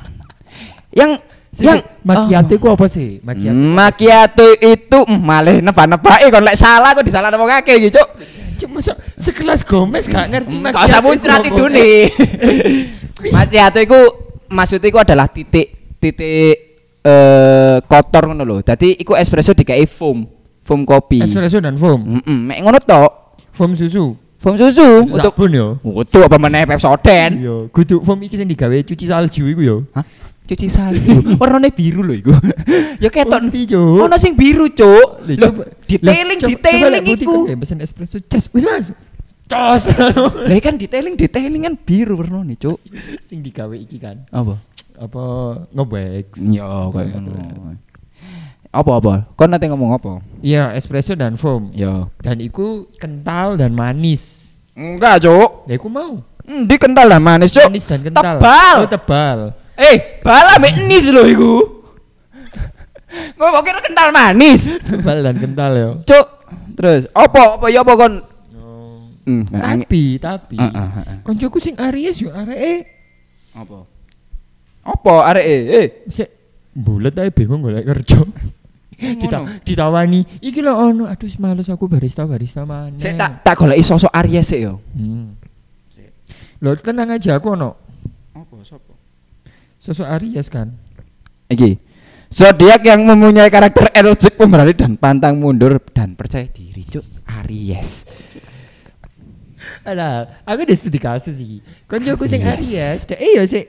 yang 0.95 1.19
yang 1.59 1.83
macchiato 2.07 2.55
Oh. 2.55 2.59
iku 2.59 2.67
apa 2.79 2.87
sih? 2.87 3.19
Macchiato. 3.19 3.59
Macchiato 3.59 4.47
itu 4.63 4.99
mm, 5.03 5.19
malih 5.19 5.57
neba-nebake 5.59 6.31
kon 6.31 6.47
lek 6.47 6.59
salah 6.59 6.95
kok 6.95 7.07
disalah 7.07 7.35
akeh 7.35 7.75
iki, 7.83 7.91
Cuk. 7.91 8.09
Cuma 8.55 8.79
so, 8.79 8.95
sekelas 9.19 9.67
Gomez 9.67 10.07
gak 10.07 10.31
ngerti 10.31 10.55
Kau 10.71 10.87
usah 10.87 11.03
muncrat 11.03 11.43
itu 11.51 11.65
nih. 11.67 12.11
Macchiato 13.35 13.83
itu 13.83 13.99
maksudnya 14.55 14.89
itu 14.89 14.99
adalah 15.03 15.27
titik 15.27 15.99
titik 15.99 16.57
eh 17.03 17.77
kotor 17.85 18.31
ngono 18.31 18.43
lho. 18.47 18.57
Dadi 18.63 18.95
iku 19.03 19.19
espresso 19.19 19.53
dikai 19.53 19.85
foam. 19.85 20.25
foam 20.65 20.89
kopi. 20.89 21.21
Espresso 21.21 21.61
dan 21.61 21.77
foam. 21.77 22.23
Heeh, 22.25 22.39
mek 22.41 22.59
ngono 22.65 22.79
tok. 22.81 23.37
Foam 23.53 23.77
susu. 23.77 24.17
Foam 24.41 24.57
susu 24.57 25.09
untuk 25.09 25.33
Sabun 25.37 25.53
yo. 25.53 25.69
untuk 25.85 26.25
apa 26.25 26.37
meneh 26.41 26.65
Pepsodent. 26.65 27.33
Iya, 27.37 27.69
kudu 27.69 28.01
foam 28.01 28.21
iki 28.25 28.41
sing 28.41 28.49
digawe 28.49 28.77
cuci 28.81 29.05
salju 29.05 29.45
iku 29.53 29.61
yo. 29.61 29.77
Hah? 29.93 30.05
Cuci 30.45 30.69
salju. 30.69 31.21
Warnane 31.41 31.73
biru 31.73 32.05
lho 32.05 32.15
iku. 32.17 32.33
ya 33.05 33.09
ketok 33.09 33.49
Putih, 33.49 33.77
Cuk. 33.77 34.05
ono 34.05 34.17
sing 34.21 34.37
biru, 34.37 34.69
Cuk. 34.73 35.25
Lho, 35.29 35.49
detailing, 35.89 36.41
detailing 36.41 37.05
iku. 37.17 37.49
pesen 37.57 37.81
espresso 37.81 38.21
cas. 38.29 38.49
Wis 38.53 38.65
Mas. 38.65 38.93
Cas. 39.45 39.93
Lah 40.49 40.59
kan 40.59 40.75
detailing, 40.75 41.15
detailing 41.15 41.63
kan 41.63 41.75
biru 41.77 42.17
warnane, 42.17 42.57
Cuk. 42.57 42.81
sing 43.21 43.45
digawe 43.45 43.77
iki 43.77 44.01
kan. 44.01 44.25
Apa? 44.33 44.57
Apa 44.97 45.25
ngewax. 45.69 46.41
Ya, 46.49 46.65
kayak 46.89 47.07
Iya, 47.07 47.19
ngono. 47.21 47.29
bener. 47.29 47.77
Apa 48.75 48.93
apa? 48.99 49.15
Kon 49.37 49.51
nanti 49.53 49.71
ngomong 49.71 49.95
apa? 49.95 50.19
Iya, 50.41 50.73
espresso 50.73 51.15
dan 51.15 51.37
foam. 51.37 51.71
Ya. 51.71 52.11
Dan 52.19 52.41
iku 52.41 52.89
kental 52.97 53.55
dan 53.55 53.71
manis. 53.71 54.57
Enggak, 54.75 55.23
Cuk. 55.23 55.69
Ya 55.69 55.77
iku 55.77 55.87
mau. 55.87 56.19
Endi 56.43 56.77
kental 56.77 57.07
lah 57.07 57.21
manis, 57.21 57.53
Cuk. 57.53 57.69
Manis 57.69 57.87
dan 57.87 58.01
kental. 58.03 58.41
Tebal. 58.41 58.77
Oh, 58.83 58.89
tebal. 58.89 59.39
Eh, 59.75 60.23
bala 60.23 60.59
mek 60.59 60.79
nis 60.83 61.07
lho 61.07 61.23
iku. 61.25 61.53
Ngomong 63.39 63.63
kira 63.63 63.79
kental 63.79 64.09
manis. 64.11 64.75
tebal 64.81 65.23
dan 65.23 65.37
kental 65.39 65.73
yo. 65.75 65.91
Cuk. 66.03 66.27
Terus, 66.75 67.07
apa 67.15 67.61
apa 67.61 67.67
ya 67.71 67.87
apa 67.87 67.93
kon? 67.95 68.15
Hmm, 69.25 69.49
Tapi, 69.49 70.21
tapi 70.21 70.61
Heeh, 70.61 70.89
heeh. 71.01 71.19
koncoku 71.25 71.57
sing 71.57 71.73
Aries 71.81 72.21
yo 72.21 72.29
areke 72.29 72.85
Apa? 73.57 73.89
Apa 74.85 75.15
arek 75.33 75.47
eh? 75.49 75.89
sik 76.13 76.29
bulet 76.77 77.17
ae 77.17 77.33
bingung 77.33 77.65
golek 77.65 77.89
kerja. 77.89 78.21
Dita, 78.95 79.43
ditawani, 79.67 80.23
iki 80.39 80.63
lho 80.63 80.71
ono, 80.71 81.05
aduh 81.11 81.27
males 81.41 81.67
aku 81.67 81.91
barista 81.91 82.23
barista 82.29 82.63
mana. 82.63 82.95
Sik 82.95 83.17
tak 83.17 83.43
tak 83.43 83.55
goleki 83.57 83.83
sosok 83.83 84.13
Aries 84.13 84.45
sik 84.45 84.61
yo. 84.61 84.79
Hmm. 84.93 85.35
Lho 86.61 86.77
tenang 86.79 87.11
aja 87.11 87.37
aku 87.37 87.53
ono 87.53 87.75
Apa 88.37 88.55
sapa? 88.63 88.93
sosok 89.81 90.05
Aries 90.05 90.47
kan. 90.47 90.69
Iki. 91.49 91.81
Zodiak 92.29 92.83
yang 92.83 93.07
mempunyai 93.07 93.47
karakter 93.47 93.95
energik, 93.95 94.35
pemberani 94.35 94.75
dan 94.75 94.99
pantang 94.99 95.39
mundur 95.39 95.79
dan 95.95 96.19
percaya 96.19 96.51
diri, 96.51 96.83
Cuk. 96.83 97.05
Aries. 97.31 98.03
Alah, 99.85 100.41
aku 100.49 100.65
udah 100.65 100.77
studi 100.81 100.97
kasus 100.97 101.37
iki. 101.37 101.61
Koncoku 101.85 102.25
sing 102.25 102.41
Yes. 102.41 102.57
Aries, 102.57 103.01
dek 103.05 103.21
iya 103.21 103.43
sik 103.45 103.67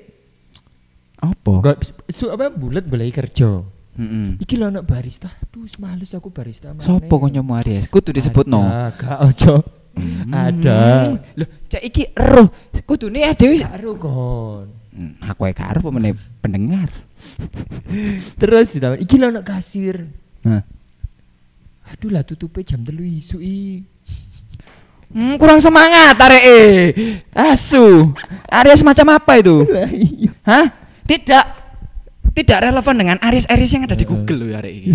Apa? 1.19 1.75
Su 2.07 2.31
apa 2.31 2.47
bulet 2.51 2.87
golek 2.87 3.19
kerja. 3.19 3.63
Heeh. 3.95 4.39
Iki 4.39 4.55
lho 4.59 4.67
ono 4.67 4.83
barista. 4.83 5.31
Aduh 5.31 5.67
males 5.79 6.11
aku 6.11 6.31
barista 6.31 6.71
mana. 6.75 6.83
Sopo 6.83 7.15
kancamu 7.19 7.55
Aries? 7.59 7.87
Kudu 7.87 8.11
disebut 8.11 8.47
no. 8.47 8.63
Ada, 8.63 8.91
Gak 8.99 9.19
ojo. 9.31 9.55
Ada. 10.31 10.79
Loh, 11.39 11.47
cek 11.71 11.83
iki 11.83 12.03
eruh. 12.11 12.47
Kudune 12.83 13.23
dhewe. 13.35 13.63
Karo 13.63 13.91
kon. 13.95 14.67
Hmm, 14.95 15.19
aku 15.23 15.47
ae 15.47 15.55
karo 15.55 15.91
meneh 15.91 16.15
pendengar. 16.39 16.91
Terus 18.39 18.75
iki 18.99 19.15
lho 19.15 19.31
ono 19.31 19.41
kasir. 19.43 20.03
Nah. 20.43 20.63
Aduh 21.95 22.11
lah 22.11 22.27
tutupe 22.27 22.63
jam 22.67 22.83
telu 22.83 23.03
isu 23.03 23.39
i. 23.39 23.94
Hmm, 25.15 25.39
kurang 25.39 25.63
semangat 25.63 26.19
arek 26.19 26.43
eh. 26.43 26.79
Asu. 27.31 28.11
Aries 28.51 28.83
macam 28.83 29.15
apa 29.15 29.39
itu? 29.39 29.63
Iya. 29.63 30.31
Hah? 30.43 30.65
Tidak 31.07 31.45
tidak 32.35 32.57
relevan 32.67 32.95
dengan 32.99 33.17
Aries-Aries 33.23 33.71
yang 33.71 33.87
ada 33.87 33.95
di 33.95 34.03
Google 34.03 34.43
loh 34.43 34.59
iki. 34.59 34.91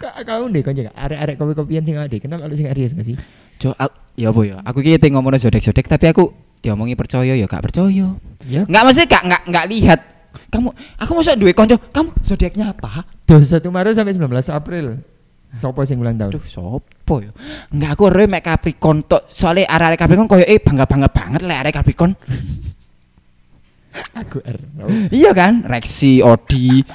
Kak 0.00 0.24
kau 0.24 0.48
deh 0.48 0.64
konco 0.64 0.80
arek-arek 0.80 1.36
kopi-kopian 1.36 1.84
sing 1.84 2.00
ada 2.00 2.16
kenal 2.16 2.40
ada 2.40 2.54
sing 2.56 2.72
Aries 2.72 2.96
gak 2.96 3.04
sih? 3.04 3.20
Jo, 3.60 3.76
ya 4.16 4.32
apa 4.32 4.40
ya? 4.40 4.56
Aku 4.64 4.80
ki 4.80 4.96
ate 4.96 5.12
ngomongno 5.12 5.36
zodek-zodek 5.36 5.84
tapi 5.84 6.08
aku 6.08 6.32
diomongi 6.64 6.96
percaya 6.96 7.36
ya 7.36 7.44
gak 7.44 7.60
percaya. 7.60 8.16
Ya. 8.48 8.64
Enggak 8.64 8.84
mesti 8.88 9.04
gak 9.04 9.22
enggak 9.28 9.42
enggak 9.44 9.66
lihat. 9.68 10.00
Kamu 10.48 10.72
aku 10.96 11.12
masa 11.12 11.36
duwe 11.36 11.52
kanca, 11.52 11.76
kamu 11.76 12.16
zodiaknya 12.24 12.72
apa? 12.72 13.04
21 13.28 13.68
Maret 13.68 14.00
sampai 14.00 14.16
19 14.16 14.32
April. 14.48 15.04
Sopo 15.56 15.80
sing 15.88 15.96
ulang 15.96 16.20
tahun? 16.20 16.36
Aduh, 16.36 16.44
sopo 16.44 17.14
ya? 17.24 17.32
Enggak 17.72 17.96
aku 17.96 18.12
ero 18.12 18.28
mek 18.28 18.44
Capricorn 18.44 19.00
tok. 19.08 19.32
Soale 19.32 19.64
arek-arek 19.64 19.96
Capricorn 19.96 20.28
koyo 20.28 20.44
eh 20.44 20.60
bangga-bangga 20.60 21.08
banget 21.08 21.40
lek 21.48 21.58
arek 21.64 21.74
Capricorn. 21.80 22.12
Aku 24.14 24.38
R. 24.44 24.58
iya 25.10 25.34
kan? 25.34 25.66
Rexi, 25.66 26.22
Odi. 26.22 26.86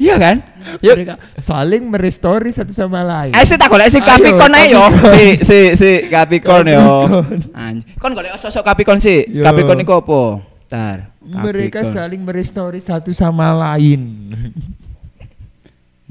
iya 0.00 0.16
kan? 0.16 0.40
Yuk. 0.80 0.96
Mereka 0.96 1.14
saling 1.36 1.92
merestori 1.92 2.48
satu 2.52 2.72
sama 2.72 3.04
lain. 3.04 3.36
Ayo 3.36 3.44
sih 3.44 3.58
tak 3.60 3.68
golek 3.68 3.92
si 3.92 4.00
Ayo, 4.00 4.06
Capricorn 4.08 4.54
ae 4.54 4.66
yo. 4.72 4.84
Si 5.12 5.24
si 5.44 5.58
si 5.76 5.90
Capricorn 6.08 6.66
yo. 6.72 6.80
Capricorn. 6.80 7.40
Anj. 7.52 7.78
Kon 8.00 8.12
golek 8.16 8.32
sosok 8.40 8.64
Capricorn. 8.64 9.00
Yo. 9.28 9.44
Capricorn 9.44 9.80
iku 9.84 9.92
apa? 10.00 10.20
Tar. 10.68 10.98
Mereka 11.20 11.84
saling 11.84 12.20
merestori 12.24 12.80
satu 12.80 13.12
sama 13.12 13.52
lain. 13.52 14.00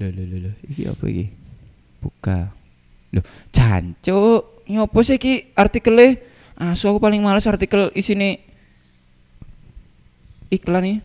Loh 0.03 0.11
loh 0.11 0.25
loh 0.27 0.39
loh. 0.51 0.53
Iki 0.67 0.83
apa 0.91 1.03
iki? 1.07 1.25
Buka. 2.03 2.51
Loh, 3.15 3.23
jancuk. 3.55 4.67
Nyopo 4.67 4.99
sih 4.99 5.15
iki 5.15 5.55
artikelnya? 5.55 6.19
Asu 6.59 6.91
aku 6.91 6.99
paling 6.99 7.23
males 7.23 7.47
artikel 7.47 7.87
isine 7.95 8.43
iklan 10.51 10.83
nih. 10.83 10.97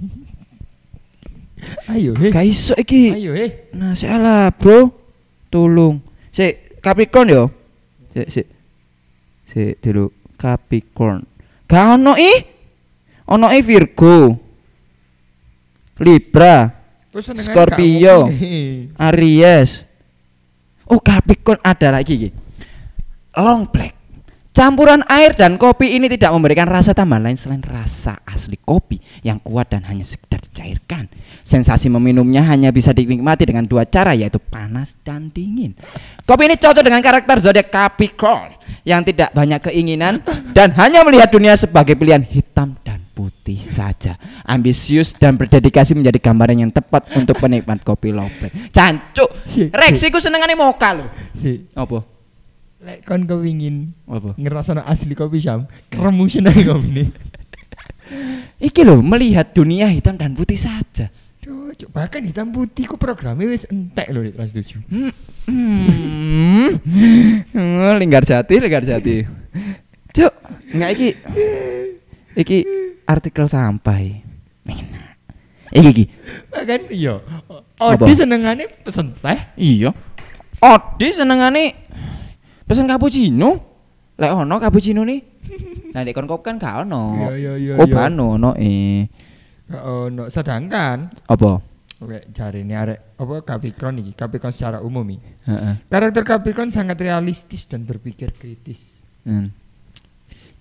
Ayo, 1.92 2.16
heh. 2.16 2.32
Gak 2.32 2.48
iso 2.48 2.72
iki. 2.72 3.12
Ayo, 3.12 3.36
heh. 3.36 3.68
Nah, 3.76 3.92
salah, 3.92 4.48
Bro. 4.48 4.96
Tolong. 5.52 6.00
Si 6.32 6.56
Capricorn 6.80 7.28
yo. 7.28 7.52
Si 8.16 8.20
si 8.32 8.42
si 9.44 9.76
dulu 9.76 10.08
Capricorn. 10.40 11.20
Gak 11.68 12.00
ono 12.00 12.16
ih. 12.16 12.40
Ono 13.28 13.52
ih 13.52 13.60
Virgo. 13.60 14.40
Libra, 16.00 16.81
Terus 17.12 17.28
Scorpio. 17.44 18.24
Aries. 19.12 19.84
Oh, 20.88 20.96
Capricorn 20.96 21.60
ada 21.60 21.92
lagi 21.92 22.12
iki. 22.16 22.30
Long 23.36 23.68
black. 23.68 24.02
Campuran 24.52 25.00
air 25.08 25.32
dan 25.32 25.56
kopi 25.56 25.96
ini 25.96 26.12
tidak 26.12 26.28
memberikan 26.36 26.68
rasa 26.68 26.92
tambahan 26.92 27.24
lain 27.24 27.40
selain 27.40 27.64
rasa 27.64 28.20
asli 28.28 28.60
kopi 28.60 29.00
yang 29.24 29.40
kuat 29.40 29.72
dan 29.72 29.80
hanya 29.88 30.04
sekedar 30.04 30.44
dicairkan. 30.44 31.08
Sensasi 31.40 31.88
meminumnya 31.88 32.44
hanya 32.44 32.68
bisa 32.68 32.92
dinikmati 32.92 33.48
dengan 33.48 33.64
dua 33.64 33.88
cara 33.88 34.12
yaitu 34.12 34.36
panas 34.36 34.92
dan 35.08 35.32
dingin. 35.32 35.72
Kopi 36.28 36.52
ini 36.52 36.60
cocok 36.60 36.84
dengan 36.84 37.00
karakter 37.00 37.40
zodiak 37.40 37.72
Capricorn 37.72 38.52
yang 38.84 39.00
tidak 39.00 39.32
banyak 39.32 39.72
keinginan 39.72 40.20
dan 40.52 40.68
hanya 40.76 41.00
melihat 41.00 41.32
dunia 41.32 41.56
sebagai 41.56 41.96
pilihan 41.96 42.20
hitam 42.20 42.76
dan 42.84 42.91
putih 43.12 43.60
saja. 43.60 44.16
Ambisius 44.42 45.12
dan 45.12 45.36
berdedikasi 45.36 45.92
menjadi 45.92 46.18
gambaran 46.18 46.64
yang 46.64 46.72
tepat 46.72 47.12
untuk 47.12 47.36
penikmat 47.38 47.84
kopi 47.84 48.10
black. 48.10 48.50
Cancuk. 48.72 49.30
Si- 49.44 49.68
Rex 49.68 50.00
iku 50.02 50.18
senengane 50.18 50.56
moka 50.56 50.96
lho. 50.96 51.06
Si, 51.36 51.68
Apa? 51.76 52.02
lek 52.82 53.06
kon 53.06 53.22
kepingin 53.22 53.94
Apa? 54.10 54.34
ngerasa 54.34 54.82
asli 54.82 55.14
kopi 55.14 55.38
syam, 55.38 55.70
keremusin 55.86 56.50
aja 56.50 56.74
kopi 56.74 56.88
ini. 56.90 57.04
Iki 58.68 58.82
loh 58.82 58.98
melihat 58.98 59.54
dunia 59.54 59.86
hitam 59.86 60.18
dan 60.18 60.34
putih 60.34 60.58
saja. 60.58 61.06
Cuk, 61.42 61.88
bahkan 61.88 62.20
hitam 62.22 62.52
putih 62.52 62.84
ku 62.84 62.94
programnya 63.00 63.48
wis 63.48 63.64
entek 63.66 64.12
loh 64.12 64.22
di 64.22 64.30
kelas 64.30 64.52
7. 64.52 64.78
Hmm. 64.86 65.10
Hmm. 65.48 66.68
Hmm, 67.50 67.96
linggar 68.02 68.22
jati, 68.22 68.54
linggar 68.60 68.84
jati. 68.84 69.26
Cuk, 70.12 70.32
enggak 70.76 70.90
iki. 70.94 71.08
Iki 72.36 72.58
artikel 73.04 73.44
sampai. 73.48 74.22
Enak. 74.64 75.12
Iki 75.72 75.88
iki. 75.92 76.04
Bahkan 76.52 76.80
iya. 76.92 77.14
Odi 77.80 78.12
senengane 78.12 78.64
pesen 78.84 79.16
teh. 79.18 79.38
Iya. 79.56 79.90
Odi 80.60 81.08
senengane 81.12 81.64
pesen 82.64 82.88
cappuccino. 82.88 83.50
Lek 84.16 84.30
ono 84.32 84.60
cappuccino 84.60 85.02
nih. 85.04 85.20
Nah, 85.92 86.08
kon 86.16 86.24
kop 86.24 86.40
kan 86.40 86.56
gak 86.56 86.88
ono. 86.88 87.20
Iya, 87.20 87.32
iya, 87.36 87.52
iya, 87.60 87.74
iya. 87.76 87.98
anu 88.08 88.40
ono 88.40 88.56
eh 88.56 89.04
Oh, 89.72 90.12
no. 90.12 90.28
sedangkan 90.28 91.08
apa? 91.32 91.64
Oke, 92.02 92.18
cari 92.34 92.66
ini 92.66 92.74
arek 92.74 93.16
apa 93.16 93.34
Capricorn 93.46 94.02
iki, 94.02 94.12
Capricorn 94.12 94.50
secara 94.52 94.82
umum 94.82 95.06
iki. 95.06 95.30
Heeh. 95.48 95.86
Karakter 95.86 96.26
Capricorn 96.26 96.68
sangat 96.68 96.98
realistis 96.98 97.64
dan 97.70 97.86
berpikir 97.86 98.34
kritis. 98.34 99.00
Hmm. 99.22 99.54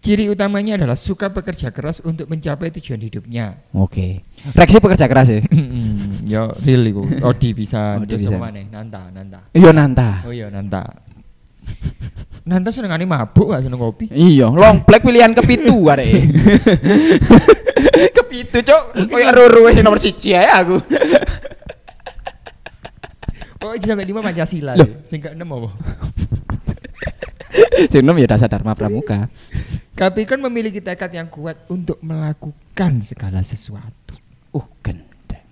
Ciri 0.02 0.34
utamanya 0.34 0.82
adalah 0.82 0.98
suka 0.98 1.30
bekerja 1.30 1.70
keras 1.70 2.02
untuk 2.02 2.26
mencapai 2.26 2.74
tujuan 2.74 3.06
hidupnya. 3.06 3.62
Oke. 3.78 4.26
Reksi 4.58 4.82
pekerja 4.82 5.06
keras 5.06 5.30
ya. 5.30 5.46
Yo, 6.34 6.50
real 6.66 6.82
iku. 6.90 7.06
Odi 7.30 7.54
bisa, 7.54 8.02
Odi 8.02 8.18
terus 8.18 8.34
maneh? 8.34 8.66
Nanta, 8.66 9.14
Nanta. 9.14 9.46
Iya 9.54 9.70
nanta. 9.70 10.26
Oh 10.26 10.34
iya, 10.34 10.50
Nanta. 10.50 10.82
Nanta 12.50 12.74
senengane 12.74 13.06
mabuk 13.06 13.54
gak 13.54 13.62
seneng 13.62 13.78
kopi. 13.78 14.10
Iya, 14.10 14.50
long 14.50 14.82
black 14.82 15.06
pilihan 15.06 15.38
kepitu 15.38 15.86
arek. 15.94 16.10
kepitu, 18.18 18.58
Cuk. 18.66 19.06
Kayak 19.06 19.38
Roro 19.38 19.70
wis 19.70 19.78
nomor 19.86 20.02
1 20.02 20.18
ae 20.34 20.50
aku. 20.50 20.82
Oh, 23.62 23.78
sampai 23.78 24.10
lima 24.10 24.26
Pancasila. 24.26 24.74
Ya. 24.74 24.90
Sing 25.06 25.22
ke 25.22 25.38
enam 25.38 25.54
apa? 25.62 25.70
Sing 27.94 28.02
nom 28.02 28.18
ya 28.18 28.26
dasar 28.26 28.50
Dharma 28.50 28.74
Pramuka. 28.74 29.30
Capricorn 30.02 30.42
memiliki 30.50 30.82
tekad 30.82 31.14
yang 31.14 31.30
kuat 31.30 31.62
untuk 31.70 32.02
melakukan 32.02 33.06
segala 33.06 33.46
sesuatu. 33.46 34.18
Uh, 34.50 34.66
gendeng. 34.82 35.46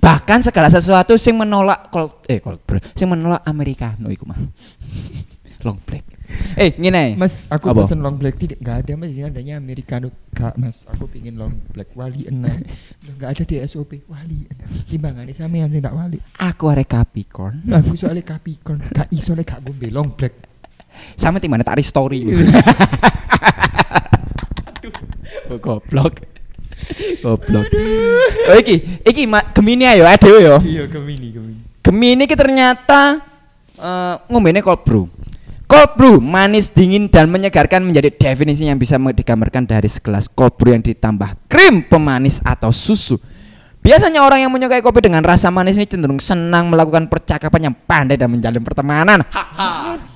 Bahkan 0.00 0.40
segala 0.40 0.72
sesuatu 0.72 1.20
sing 1.20 1.36
menolak 1.36 1.92
cold 1.92 2.24
eh 2.32 2.40
cold 2.40 2.64
brew, 2.64 2.80
sing 2.96 3.12
menolak 3.12 3.44
americano 3.44 4.08
iku 4.08 4.24
mah. 4.24 4.40
Long 5.68 5.76
black. 5.84 6.16
Eh, 6.56 6.72
ngene. 6.80 7.20
Mas, 7.20 7.44
aku 7.52 7.70
Apa? 7.70 7.84
pesen 7.84 8.00
long 8.02 8.18
black 8.18 8.34
tidak 8.40 8.58
nggak 8.58 8.76
ada 8.82 8.92
mas, 8.98 9.14
ini 9.14 9.28
adanya 9.28 9.54
americano. 9.60 10.10
Kak, 10.34 10.58
mas, 10.58 10.82
aku 10.88 11.06
pingin 11.06 11.38
long 11.38 11.54
black 11.70 11.92
wali 11.94 12.26
enam. 12.26 12.64
Loh, 13.06 13.12
Nggak 13.20 13.30
ada 13.30 13.42
di 13.46 13.56
SOP 13.62 14.00
wali 14.10 14.48
enam. 14.48 14.68
Timbangannya 14.88 15.34
sampean 15.36 15.70
sing 15.70 15.84
tak 15.84 15.94
wali. 15.94 16.18
Aku 16.40 16.66
arek 16.72 16.88
Capricorn. 16.88 17.62
Aku 17.68 17.94
soalnya 17.94 18.26
Capricorn, 18.26 18.82
gak 18.90 19.12
iso 19.14 19.36
nek 19.36 19.46
gak 19.46 19.60
ngombe 19.62 19.88
long 19.92 20.10
black. 20.16 20.55
Sama 21.14 21.40
timane 21.40 21.64
tak 21.64 21.80
story. 21.84 22.26
Aduh. 24.68 24.92
Goblok. 25.62 26.22
Goblok. 27.22 27.66
Oh 28.50 28.56
iki, 28.58 29.02
iki 29.02 29.24
ma, 29.26 29.42
Gemini 29.50 29.86
ayo 29.88 30.04
adewe 30.06 30.40
yo. 30.42 30.56
Iya, 30.62 30.84
Gemini, 30.86 31.28
Gemini. 31.32 31.60
Gemini 31.82 32.22
ki 32.26 32.36
ternyata 32.36 33.22
eh 33.76 34.14
ngombene 34.26 34.60
cold 34.62 34.82
brew. 34.82 35.04
Cold 35.66 35.98
brew 35.98 36.16
manis 36.22 36.70
dingin 36.70 37.10
dan 37.10 37.26
menyegarkan 37.26 37.82
menjadi 37.82 38.14
definisi 38.14 38.66
yang 38.66 38.78
bisa 38.78 38.98
digambarkan 38.98 39.66
dari 39.66 39.90
segelas 39.90 40.30
cold 40.30 40.54
brew 40.54 40.74
yang 40.74 40.82
ditambah 40.82 41.50
krim 41.50 41.82
pemanis 41.86 42.38
atau 42.46 42.70
susu. 42.70 43.18
Biasanya 43.86 44.26
orang 44.26 44.42
yang 44.42 44.50
menyukai 44.50 44.82
kopi 44.82 44.98
dengan 44.98 45.22
rasa 45.22 45.46
manis 45.54 45.78
ini 45.78 45.86
cenderung 45.86 46.18
senang 46.18 46.66
melakukan 46.74 47.06
percakapan 47.06 47.70
yang 47.70 47.74
pandai 47.86 48.18
dan 48.18 48.34
menjalin 48.34 48.62
pertemanan. 48.66 49.22
Haha. 49.30 50.15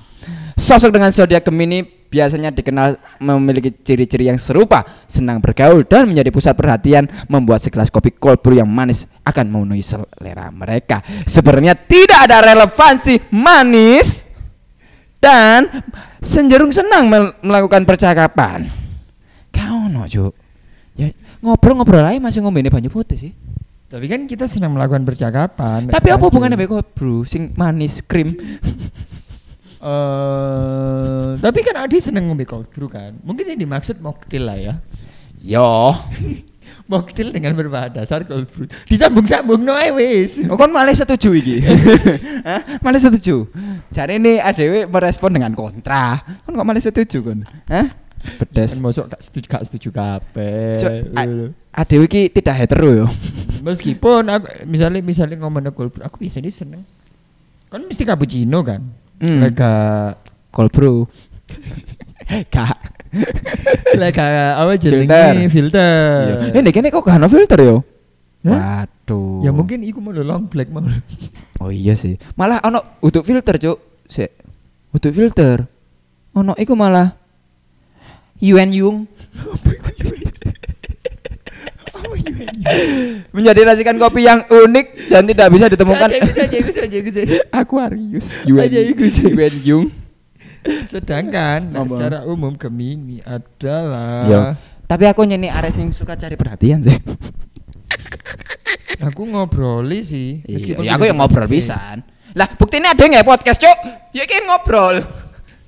Sosok 0.61 0.93
dengan 0.93 1.09
zodiak 1.09 1.41
Gemini 1.41 1.81
biasanya 1.81 2.53
dikenal 2.53 3.01
memiliki 3.17 3.73
ciri-ciri 3.73 4.29
yang 4.29 4.37
serupa, 4.37 4.85
senang 5.09 5.41
bergaul 5.41 5.81
dan 5.81 6.05
menjadi 6.05 6.29
pusat 6.29 6.53
perhatian, 6.53 7.09
membuat 7.25 7.65
segelas 7.65 7.89
kopi 7.89 8.13
cold 8.13 8.45
brew 8.45 8.61
yang 8.61 8.69
manis 8.69 9.09
akan 9.25 9.49
memenuhi 9.49 9.81
selera 9.81 10.53
mereka. 10.53 11.01
Sebenarnya 11.25 11.73
tidak 11.73 12.29
ada 12.29 12.45
relevansi 12.53 13.33
manis 13.33 14.29
dan 15.17 15.81
cenderung 16.21 16.69
senang 16.69 17.09
mel- 17.09 17.33
melakukan 17.41 17.81
percakapan. 17.81 18.69
Kau 19.49 19.89
no, 19.89 20.05
Juk. 20.05 20.37
Ya 20.93 21.09
ngobrol-ngobrol 21.41 22.05
aja 22.05 22.21
masih 22.21 22.45
ngombe 22.45 22.61
banyu 22.69 22.93
putih 22.93 23.17
sih. 23.17 23.33
Tapi 23.89 24.05
kan 24.05 24.29
kita 24.29 24.45
sedang 24.45 24.77
melakukan 24.77 25.03
percakapan. 25.03 25.89
Tapi 25.89 26.07
apa 26.13 26.21
hubungannya 26.21 26.53
mbek 26.53 26.69
cold 26.69 26.87
brew 26.93 27.25
sing 27.25 27.49
manis 27.57 28.05
krim? 28.05 28.37
Eh, 29.81 31.27
tapi 31.41 31.59
kan 31.65 31.75
Adi 31.81 31.97
seneng 31.97 32.29
ngombe 32.29 32.45
cold 32.45 32.69
brew 32.69 32.85
kan. 32.85 33.17
Mungkin 33.25 33.49
yang 33.49 33.59
dimaksud 33.59 33.97
mocktail 33.97 34.45
lah 34.45 34.57
ya. 34.57 34.73
Yo. 35.41 35.97
Mocktail 36.91 37.31
dengan 37.33 37.55
berbahan 37.57 37.89
dasar 37.97 38.21
cold 38.27 38.45
brew. 38.51 38.69
Disambung-sambung 38.85 39.57
no 39.57 39.73
wis. 39.97 40.37
Oh, 40.45 40.53
kon 40.53 40.69
malah 40.69 40.93
setuju 40.93 41.33
iki. 41.33 41.65
Hah? 42.47 42.77
Malah 42.77 43.01
setuju. 43.01 43.49
Cari 43.89 44.21
ini 44.21 44.37
ADW 44.37 44.85
merespon 44.85 45.33
dengan 45.33 45.55
kontra. 45.57 46.21
Kon 46.45 46.53
kok 46.53 46.67
malah 46.67 46.83
setuju 46.83 47.17
kon? 47.25 47.39
Hah? 47.65 47.89
Pedes. 48.37 48.77
Kan 48.77 48.85
mosok 48.85 49.09
gak 49.09 49.21
setuju 49.25 49.45
gak 49.49 49.63
setuju 49.65 49.89
kabeh. 49.89 50.77
A- 51.17 51.49
ADW 51.81 52.05
iki 52.05 52.29
tidak 52.29 52.53
hetero 52.53 52.89
yo. 52.93 53.07
Meskipun 53.65 54.29
aku 54.29 54.45
misalnya 54.69 55.01
misalnya 55.01 55.41
ngomongin 55.41 55.73
cold 55.73 55.89
brew, 55.89 56.05
aku 56.05 56.21
biasanya 56.21 56.53
seneng. 56.53 56.85
Kan 57.71 57.87
mesti 57.87 58.05
cappuccino 58.05 58.61
kan. 58.61 59.00
Hmm. 59.21 59.39
Lega 59.45 59.73
Cold 60.49 60.73
brew. 60.73 61.05
Kak. 62.49 62.77
lega 63.99 64.55
apa 64.57 64.79
Filter. 64.79 65.03
jenenge 65.03 65.47
filter. 65.51 66.51
Iya. 66.51 66.63
Ini 66.63 66.69
kene 66.71 66.87
kok 66.89 67.03
gak 67.03 67.19
ono 67.19 67.27
filter 67.27 67.59
yo? 67.59 67.77
Hah? 68.47 68.87
Waduh. 68.87 69.45
Ya 69.45 69.51
mungkin 69.53 69.85
iku 69.85 70.01
mau 70.01 70.15
long 70.15 70.49
black 70.49 70.73
mau. 70.73 70.81
Oh 71.61 71.69
iya 71.69 71.93
sih. 71.93 72.17
Malah 72.33 72.63
ono 72.65 72.97
untuk 73.05 73.21
filter, 73.21 73.61
Cuk. 73.61 73.77
Sik. 74.09 74.31
Untuk 74.95 75.13
filter. 75.13 75.61
Ono 76.33 76.57
iku 76.57 76.73
malah 76.73 77.13
Yuen 78.41 78.73
Yung 78.73 78.97
menjadi 83.35 83.59
racikan 83.67 83.95
kopi 83.97 84.27
yang 84.27 84.43
unik 84.47 85.11
dan 85.11 85.23
tidak 85.27 85.47
bisa 85.51 85.65
ditemukan 85.71 86.07
Bisa 86.11 86.43
bisa 86.47 86.81
bisa. 86.87 87.19
Aquarius. 87.51 88.35
Yuen 88.45 88.69
Yung 89.63 89.85
Sedangkan 90.85 91.73
nah, 91.73 91.89
secara 91.89 92.21
umum 92.29 92.53
Gemini 92.53 93.17
adalah 93.25 94.29
Yo. 94.29 94.41
Tapi 94.85 95.07
aku 95.07 95.23
nyanyi 95.23 95.47
Ares 95.47 95.79
yang 95.79 95.89
suka 95.95 96.19
cari 96.19 96.35
perhatian 96.35 96.83
sih. 96.83 96.91
aku 99.07 99.23
ngobroli 99.23 100.03
sih. 100.03 100.43
Meskipun 100.43 100.51
Meskipun 100.51 100.83
ya, 100.83 100.99
aku 100.99 101.03
yang 101.07 101.17
ngobrol 101.17 101.47
pisan. 101.47 102.03
Lah, 102.35 102.47
buktinya 102.59 102.91
ada 102.91 102.99
nggak 102.99 103.23
podcast, 103.23 103.63
Cuk? 103.63 103.77
Ya 104.11 104.27
kan 104.27 104.43
ngobrol. 104.43 104.99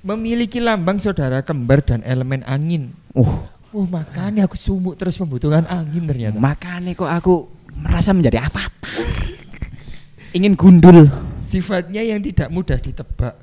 Memiliki 0.04 0.60
lambang 0.60 1.00
saudara 1.00 1.40
kembar 1.40 1.80
dan 1.80 2.04
elemen 2.04 2.44
angin. 2.44 2.92
Uh, 3.16 3.48
Oh 3.74 3.90
makanya 3.90 4.46
aku 4.46 4.54
sumuk 4.54 4.94
terus 4.94 5.18
membutuhkan 5.18 5.66
angin 5.66 6.06
ternyata. 6.06 6.38
makanya 6.38 6.94
kok 6.94 7.10
aku 7.10 7.34
merasa 7.74 8.14
menjadi 8.14 8.46
avatar. 8.46 9.02
Ingin 10.30 10.54
gundul. 10.54 11.10
Sifatnya 11.34 12.06
yang 12.06 12.22
tidak 12.22 12.54
mudah 12.54 12.78
ditebak. 12.78 13.34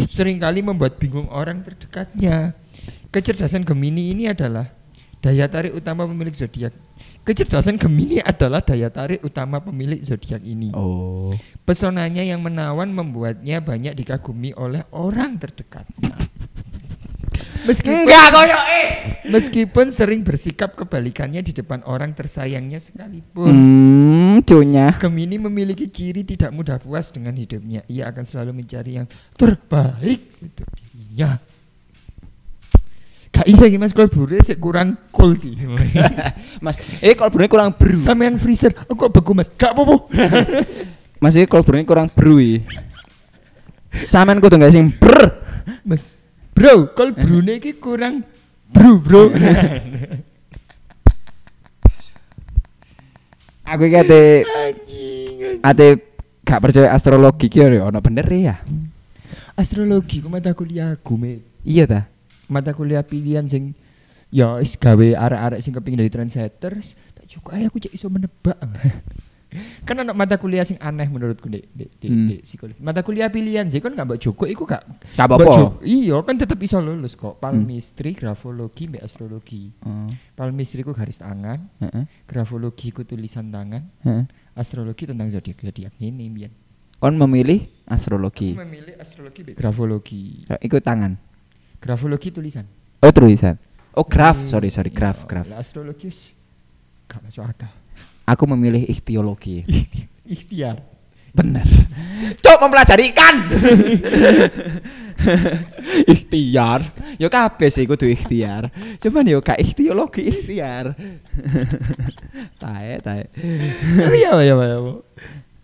Seringkali 0.00 0.64
membuat 0.64 0.96
bingung 0.96 1.28
orang 1.28 1.60
terdekatnya. 1.60 2.56
Kecerdasan 3.12 3.68
Gemini 3.68 4.16
ini 4.16 4.32
adalah 4.32 4.64
daya 5.20 5.44
tarik 5.44 5.76
utama 5.76 6.08
pemilik 6.08 6.32
zodiak. 6.32 6.72
Kecerdasan 7.24 7.76
Gemini 7.76 8.24
adalah 8.24 8.64
daya 8.64 8.88
tarik 8.88 9.20
utama 9.24 9.60
pemilik 9.60 10.00
zodiak 10.00 10.40
ini. 10.40 10.72
Oh. 10.72 11.36
Pesonanya 11.68 12.24
yang 12.24 12.40
menawan 12.40 12.88
membuatnya 12.88 13.60
banyak 13.60 13.92
dikagumi 13.92 14.56
oleh 14.56 14.84
orang 14.92 15.36
terdekatnya. 15.36 16.16
Meskipun, 17.64 18.04
Enggak 18.04 18.26
koyo 18.28 18.58
eh. 18.68 18.88
meskipun 19.24 19.88
sering 19.88 20.20
bersikap 20.20 20.76
kebalikannya 20.76 21.40
di 21.40 21.56
depan 21.56 21.80
orang 21.88 22.12
tersayangnya 22.12 22.76
sekalipun. 22.76 23.48
Hmm, 23.48 24.34
cunya. 24.44 24.92
Gemini 25.00 25.40
memiliki 25.40 25.88
ciri 25.88 26.28
tidak 26.28 26.52
mudah 26.52 26.76
puas 26.76 27.08
dengan 27.08 27.32
hidupnya. 27.32 27.80
Ia 27.88 28.12
akan 28.12 28.24
selalu 28.28 28.52
mencari 28.52 29.00
yang 29.00 29.08
terbaik 29.32 30.36
untuk 30.44 30.68
dirinya. 30.76 31.40
Gak 33.34 33.50
bisa 33.50 33.66
mas 33.82 33.90
kalau 33.90 34.06
buru 34.06 34.38
sih 34.46 34.54
kurang 34.54 34.94
cool 35.10 35.34
di. 35.34 35.58
Mas, 36.64 36.78
eh 37.02 37.18
kalau 37.18 37.34
brune 37.34 37.50
kurang 37.50 37.74
bru. 37.74 37.98
Sampean 37.98 38.38
freezer, 38.38 38.70
aku 38.70 38.94
kok 38.94 39.10
beku 39.10 39.34
mas. 39.34 39.50
Gak 39.58 39.74
apa-apa. 39.74 40.06
Mas, 41.22 41.34
eh 41.34 41.50
kalau 41.50 41.66
brune 41.66 41.82
kurang 41.82 42.06
bru. 42.14 42.38
i. 42.38 42.62
Sampean 43.90 44.38
kudu 44.38 44.54
nggak 44.54 44.70
sing 44.70 44.86
ber. 44.94 45.34
Mas, 45.82 46.14
bro, 46.54 46.88
kalau 46.94 47.12
brune 47.12 47.58
iki 47.58 47.74
kurang 47.76 48.22
bro 48.70 48.96
bro. 49.02 49.28
Aku 53.64 53.88
iki 53.88 53.96
ate 53.96 54.44
ate 55.64 55.86
gak 56.44 56.60
percaya 56.60 56.92
astrologi 56.92 57.48
ki 57.48 57.64
ya 57.64 57.88
ono 57.88 57.98
bener 57.98 58.28
ya. 58.28 58.60
Astrologi 59.56 60.20
ku 60.20 60.28
mata 60.28 60.52
kuliah 60.52 60.92
aku. 60.94 61.16
Iya 61.64 61.84
ta? 61.88 62.00
Mata 62.46 62.76
kuliah 62.76 63.00
pilihan 63.00 63.48
sing 63.48 63.72
ya 64.28 64.60
is 64.60 64.76
gawe 64.76 65.16
arek-arek 65.16 65.64
sing 65.64 65.72
kepingin 65.72 66.04
dari 66.04 66.12
trendsetter. 66.12 66.76
Tak 67.16 67.24
cukup 67.24 67.56
ae 67.56 67.64
aku 67.64 67.80
cek 67.80 67.96
iso 67.96 68.12
menebak. 68.12 68.60
Kan 69.82 69.96
anak 69.96 70.12
mata 70.12 70.34
kuliah 70.34 70.62
sing 70.62 70.76
aneh 70.76 71.06
menurutku 71.06 71.46
dek 71.46 71.66
dek 71.70 71.90
dek, 71.96 72.10
Hmm. 72.10 72.28
dek 72.28 72.40
psikologi. 72.42 72.78
Mata 72.78 73.00
kuliah 73.00 73.28
pilihan 73.28 73.66
sih 73.66 73.78
kan 73.78 73.90
gak 73.90 74.04
mbak 74.04 74.18
Joko 74.18 74.44
iku 74.44 74.62
gak 74.62 74.82
Gak 75.12 75.24
mbak 75.24 75.36
apa-apa. 75.36 75.52
Joko- 75.52 75.80
Iya 75.80 76.16
kan 76.20 76.34
tetep 76.34 76.58
iso 76.58 76.78
lulus 76.78 77.14
kok. 77.14 77.38
Palmistri, 77.38 78.12
grafologi, 78.12 78.86
mbak 78.86 79.02
astrologi. 79.02 79.70
Oh, 79.80 80.06
Palmistri 80.32 80.80
ku 80.80 80.90
garis 80.90 81.18
tangan, 81.18 81.70
heeh, 81.78 82.04
grafologi 82.24 82.88
ku 82.88 83.02
tulisan 83.02 83.48
tangan, 83.48 83.82
heeh. 84.00 84.24
astrologi 84.52 85.04
tentang 85.04 85.28
zodiak 85.28 85.58
zodiak 85.58 85.94
ini 85.98 86.26
biar. 86.28 86.50
Kon 86.96 87.14
memilih 87.14 87.60
astrologi. 87.84 88.54
memilih 88.54 88.96
astrologi 88.96 89.42
mbak 89.42 89.54
grafologi. 89.54 90.46
Ikut 90.58 90.80
tangan. 90.80 91.14
Grafologi 91.76 92.30
tulisan. 92.30 92.64
Oh, 92.98 93.12
tulisan. 93.12 93.60
Oh, 93.92 94.02
graf. 94.02 94.40
Hmm, 94.40 94.48
Sorry, 94.48 94.72
sorry, 94.72 94.88
graf, 94.88 95.22
iya, 95.22 95.28
graf. 95.28 95.46
lah, 95.46 95.58
Astrologi 95.60 96.08
wis 96.08 96.32
gak 97.06 97.22
masuk 97.22 97.44
akal. 97.44 97.68
Aku 98.24 98.48
memilih 98.48 98.88
ikhtiologi. 98.88 99.68
Ikhtiar. 100.24 100.80
Bener. 101.34 101.66
Cok 102.40 102.58
mempelajari 102.62 103.10
ikan. 103.10 103.36
ikhtiar. 106.14 106.80
Yo 107.18 107.26
kabeh 107.26 107.68
sih 107.68 107.84
kudu 107.84 108.06
ikhtiar. 108.06 108.70
Cuman 109.02 109.26
yo 109.26 109.42
gak 109.42 109.58
ikhtiologi 109.58 110.30
ikhtiar. 110.30 110.94
tae 112.62 113.02
tae. 113.02 113.22
Tapi 113.98 114.16
ya 114.22 114.32
ya 114.40 114.54
ya. 114.54 114.78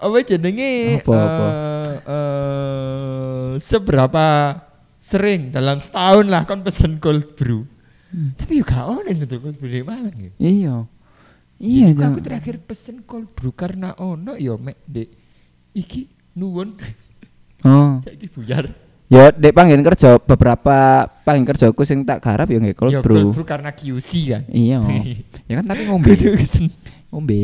apa 0.00 0.16
jenenge 0.24 1.04
Apa, 1.04 1.12
apa? 1.12 1.46
eh, 1.46 1.92
eh, 2.08 3.48
seberapa 3.60 4.26
sering 4.96 5.52
dalam 5.52 5.76
setahun 5.76 6.24
lah 6.28 6.48
kon 6.48 6.64
pesen 6.66 6.98
cold 6.98 7.36
brew. 7.36 7.62
Hmm. 8.10 8.34
Tapi 8.34 8.58
juga 8.58 8.90
ono 8.90 9.06
sing 9.06 9.22
dodol 9.28 9.38
cold 9.48 9.58
brew 9.62 9.84
Malang 9.86 10.16
ya. 10.18 10.30
Iya. 10.40 10.76
Iya, 11.60 11.92
Aku- 11.92 12.24
terakhir 12.24 12.56
pesen 12.58 13.04
cold 13.04 13.28
brew 13.30 13.52
karena 13.52 13.92
ono 13.94 14.32
yo 14.34 14.56
mek 14.56 14.80
dek 14.82 15.08
iki 15.70 16.08
nuwun 16.32 16.72
Oh. 17.60 18.00
saiki 18.04 18.26
buyar. 18.26 18.72
Ya, 19.10 19.28
dek 19.28 19.52
panggen 19.52 19.82
kerja 19.82 20.16
beberapa 20.16 21.04
panggen 21.20 21.44
kerjaku 21.44 21.84
sing 21.84 22.00
tak 22.02 22.22
garap 22.22 22.48
ya 22.48 22.56
nggih 22.56 22.72
cold 22.72 22.94
Yo, 22.94 23.02
brew. 23.04 23.28
cold 23.28 23.34
brew 23.34 23.44
karena 23.44 23.70
QC 23.70 24.10
kan. 24.26 24.42
Iya. 24.48 24.80
ya 25.50 25.54
kan 25.60 25.66
tapi 25.66 25.84
ngombe. 25.84 26.16
Ngombe. 27.10 27.40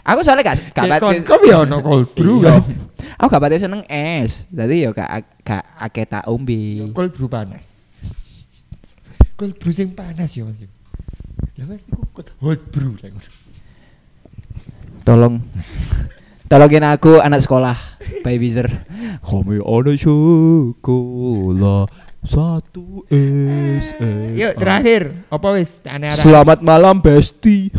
Aku 0.00 0.22
soalnya 0.22 0.46
gak 0.46 0.70
gak 0.70 0.84
pati- 0.88 1.26
kok 1.26 1.42
yo 1.42 1.66
ono 1.66 1.82
cold 1.82 2.08
brew 2.14 2.38
kan. 2.38 2.62
Aku 3.18 3.26
gak 3.26 3.42
pati 3.42 3.58
seneng 3.58 3.82
es. 3.84 4.46
Dadi 4.46 4.86
ya 4.86 4.94
gak 4.94 5.10
gak 5.42 5.64
akeh 5.82 6.06
tak 6.06 6.24
Yo, 6.24 6.30
ombe. 6.30 6.94
cold 6.94 7.10
brew 7.10 7.26
panas. 7.26 7.98
Cold 9.34 9.56
brew 9.56 9.72
sing 9.72 9.90
panas 9.90 10.30
yo 10.32 10.46
Mas. 10.46 10.62
Lah 11.58 11.66
Mas 11.66 11.82
iku 11.90 12.06
kok 12.14 12.30
hot 12.38 12.70
ngono. 12.70 13.18
Tolong 15.02 15.34
Tolongin 16.50 16.86
aku 16.86 17.18
anak 17.18 17.42
sekolah 17.42 17.74
Babysitter 18.22 18.70
Kami 19.26 19.58
ada 19.58 19.92
sekolah 19.98 21.90
Satu 22.22 23.02
S 23.10 23.86
Yuk 24.38 24.54
terakhir 24.54 25.02
apa 25.26 25.48
wis. 25.58 25.82
Selamat 26.14 26.62
malam 26.62 27.02
Besti 27.02 27.74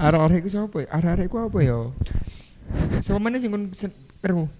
Arek-arek 0.00 0.42
iku 0.42 0.48
sapa? 0.50 0.76
ya? 0.82 0.86
Arek-arek 0.90 1.24
iku 1.30 1.36
apa 1.46 1.58
ya? 1.62 1.78
Sapa 3.04 3.18
meneh 3.22 3.38
sing 3.38 3.54
kon 3.54 3.68
sen- 3.70 3.94
ero? 4.26 4.50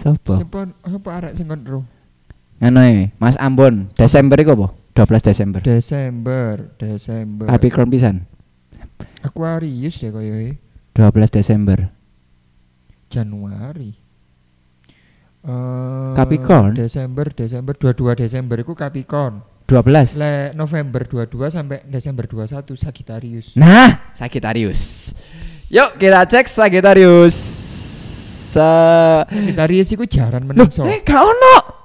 Siapa? 0.00 0.32
Sapa 0.32 0.70
sapa 0.86 1.08
arek 1.12 1.36
sing 1.36 1.44
kon? 1.44 1.60
Ngono 1.60 2.80
e, 2.88 3.12
Mas 3.20 3.36
Ambon 3.36 3.90
Desember 3.98 4.38
iku 4.40 4.56
apa? 4.56 4.68
12 4.92 5.24
Desember 5.24 5.60
Desember, 5.64 6.54
Desember. 6.76 7.46
Capricorn 7.48 7.88
pisan 7.88 8.16
Aquarius 9.24 9.96
deh 10.02 10.10
koyo 10.12 10.34
e. 10.36 10.58
12 10.92 11.32
Desember 11.32 11.88
Januari. 13.08 13.92
Eh, 15.42 16.12
Capricorn? 16.14 16.72
Desember, 16.76 17.32
Desember 17.34 17.74
22 17.74 18.14
Desember 18.14 18.56
iku 18.60 18.72
Capricorn. 18.76 19.42
12 19.66 20.20
Le 20.20 20.52
November 20.52 21.08
22 21.08 21.48
sampai 21.48 21.80
Desember 21.88 22.28
21 22.28 22.76
Sagittarius. 22.76 23.56
Nah 23.56 24.12
Sagittarius 24.12 25.14
Yuk 25.72 25.96
kita 25.96 26.28
cek 26.28 26.44
Sagittarius 26.44 27.32
Sa 28.52 28.68
Sagittarius 29.24 29.88
iku 29.96 30.04
jaran 30.04 30.44
Loh, 30.44 30.52
menungso. 30.52 30.84
eh 30.84 31.00
gak 31.00 31.24
ono. 31.24 31.81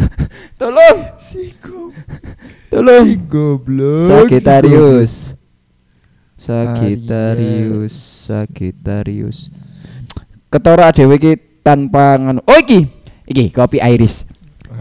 Tolong, 0.60 0.98
Siku. 1.18 1.90
tolong. 2.70 3.18
goblok. 3.26 4.08
Sagittarius. 4.08 5.34
Sagittarius, 6.38 7.94
Sagittarius. 8.26 9.38
Ketara 10.50 10.90
dhewe 10.90 11.16
iki 11.16 11.32
tanpa 11.62 12.18
ngono. 12.18 12.42
Oh 12.46 12.58
iki, 12.58 12.90
iki 13.30 13.54
kopi 13.54 13.78
iris. 13.78 14.26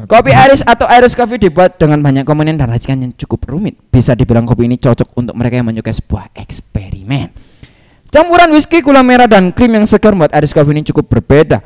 Kopi 0.10 0.34
iris 0.34 0.66
atau 0.66 0.90
iris 0.90 1.14
coffee 1.14 1.38
dibuat 1.38 1.78
dengan 1.78 2.02
banyak 2.02 2.26
komponen 2.26 2.58
dan 2.58 2.72
racikan 2.72 2.98
yang 2.98 3.14
cukup 3.14 3.46
rumit. 3.54 3.78
Bisa 3.94 4.18
dibilang 4.18 4.50
kopi 4.50 4.66
ini 4.66 4.82
cocok 4.82 5.14
untuk 5.14 5.38
mereka 5.38 5.62
yang 5.62 5.70
menyukai 5.70 5.94
sebuah 5.94 6.34
eksperimen. 6.34 7.30
Campuran 8.12 8.52
whisky, 8.52 8.84
gula 8.84 9.06
merah, 9.06 9.24
dan 9.24 9.56
krim 9.56 9.72
yang 9.72 9.88
segar 9.88 10.12
membuat 10.12 10.36
iris 10.36 10.52
coffee 10.52 10.76
ini 10.76 10.84
cukup 10.84 11.08
berbeda. 11.08 11.64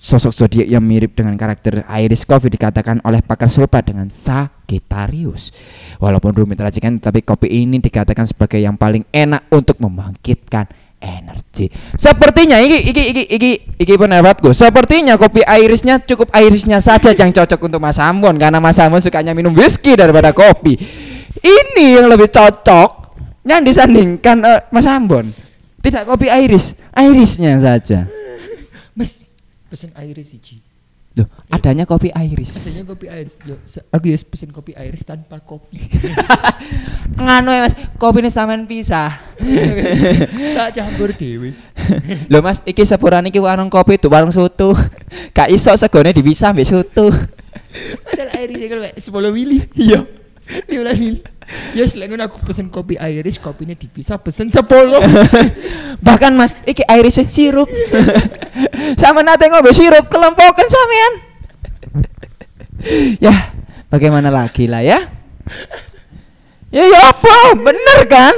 Sosok 0.00 0.32
zodiak 0.32 0.64
yang 0.64 0.80
mirip 0.80 1.12
dengan 1.12 1.36
karakter 1.36 1.84
iris 1.84 2.24
coffee 2.24 2.48
dikatakan 2.48 3.04
oleh 3.04 3.20
pakar 3.20 3.52
serupa 3.52 3.84
dengan 3.84 4.08
Sagittarius. 4.08 5.52
Walaupun 6.00 6.32
rumit 6.32 6.56
racikan, 6.56 6.96
tetapi 6.96 7.20
kopi 7.20 7.48
ini 7.52 7.76
dikatakan 7.76 8.24
sebagai 8.24 8.56
yang 8.56 8.80
paling 8.80 9.04
enak 9.12 9.52
untuk 9.52 9.76
membangkitkan 9.84 10.64
energi. 11.00 11.72
Sepertinya 11.96 12.60
iki 12.60 12.92
iki 12.92 13.02
iki 13.12 13.22
iki 13.36 13.50
iki 13.80 13.94
pendapatku. 13.96 14.52
Sepertinya 14.52 15.16
kopi 15.16 15.40
irisnya 15.44 15.98
cukup 16.04 16.32
irisnya 16.36 16.78
saja 16.78 17.16
yang 17.16 17.32
cocok 17.32 17.60
untuk 17.60 17.80
Mas 17.80 17.96
Ambon 17.96 18.36
karena 18.36 18.60
Mas 18.60 18.76
Ambon 18.76 19.00
sukanya 19.00 19.32
minum 19.32 19.56
whisky 19.56 19.96
daripada 19.96 20.30
kopi. 20.36 20.76
Ini 21.40 22.00
yang 22.00 22.06
lebih 22.12 22.28
cocok 22.28 23.16
yang 23.48 23.64
disandingkan 23.64 24.36
eh, 24.44 24.60
Mas 24.68 24.84
Ambon. 24.84 25.32
Tidak 25.80 26.04
kopi 26.04 26.28
iris, 26.28 26.76
irisnya 26.92 27.56
saja. 27.56 28.04
Mas, 28.92 29.24
pesen 29.70 29.94
iris 29.94 30.34
siji. 30.34 30.58
Loh, 31.18 31.26
adanya 31.50 31.86
kopi 31.90 32.14
iris. 32.14 32.54
Aslinya 32.54 32.86
kopi 32.86 33.10
iris. 33.10 33.34
Yo, 33.42 33.58
aku 33.90 34.14
ya 34.14 34.18
pesen 34.22 34.54
kopi 34.54 34.78
iris 34.78 35.02
tanpa 35.02 35.42
kopi. 35.42 35.78
Nganu 37.18 37.50
ya 37.50 37.66
Mas, 37.66 37.74
kopi 37.98 38.22
ini 38.22 38.30
sampean 38.30 38.62
pisah. 38.66 39.18
tak 40.58 40.70
campur 40.78 41.10
dewe. 41.10 41.50
Loh 42.30 42.42
Mas, 42.46 42.62
iki 42.62 42.86
sepurane 42.86 43.34
iki 43.34 43.42
warung 43.42 43.66
kopi 43.66 43.98
itu 43.98 44.06
warung 44.06 44.30
soto. 44.30 44.70
Gak 45.34 45.50
iso 45.50 45.74
segone 45.74 46.14
dipisah 46.14 46.54
mbek 46.54 46.66
soto. 46.66 47.10
Padahal 48.06 48.46
iris 48.46 48.58
kayak 48.70 48.94
10 49.02 49.34
mili. 49.34 49.66
Iya. 49.74 50.06
15 50.70 50.94
mili. 51.02 51.20
Ya 51.78 51.86
selain 51.86 52.18
aku 52.18 52.38
pesen 52.42 52.70
kopi 52.70 52.98
iris, 52.98 53.38
kopinya 53.38 53.74
dipisah 53.74 54.18
pesen 54.18 54.50
10. 54.50 54.58
Bahkan 56.06 56.32
Mas, 56.34 56.54
iki 56.66 56.82
irisnya 56.86 57.26
sirup. 57.26 57.70
Sama 59.00 59.22
nate 59.22 59.50
ngombe 59.50 59.70
sirup 59.74 60.06
kelompokan 60.10 60.66
sampean. 60.66 61.12
ya, 63.20 63.52
bagaimana 63.92 64.32
lagi 64.32 64.64
lah 64.70 64.80
ya? 64.80 64.98
Ya 66.70 66.84
ya 66.86 67.00
apa? 67.10 67.58
Bener 67.58 67.98
kan? 68.06 68.34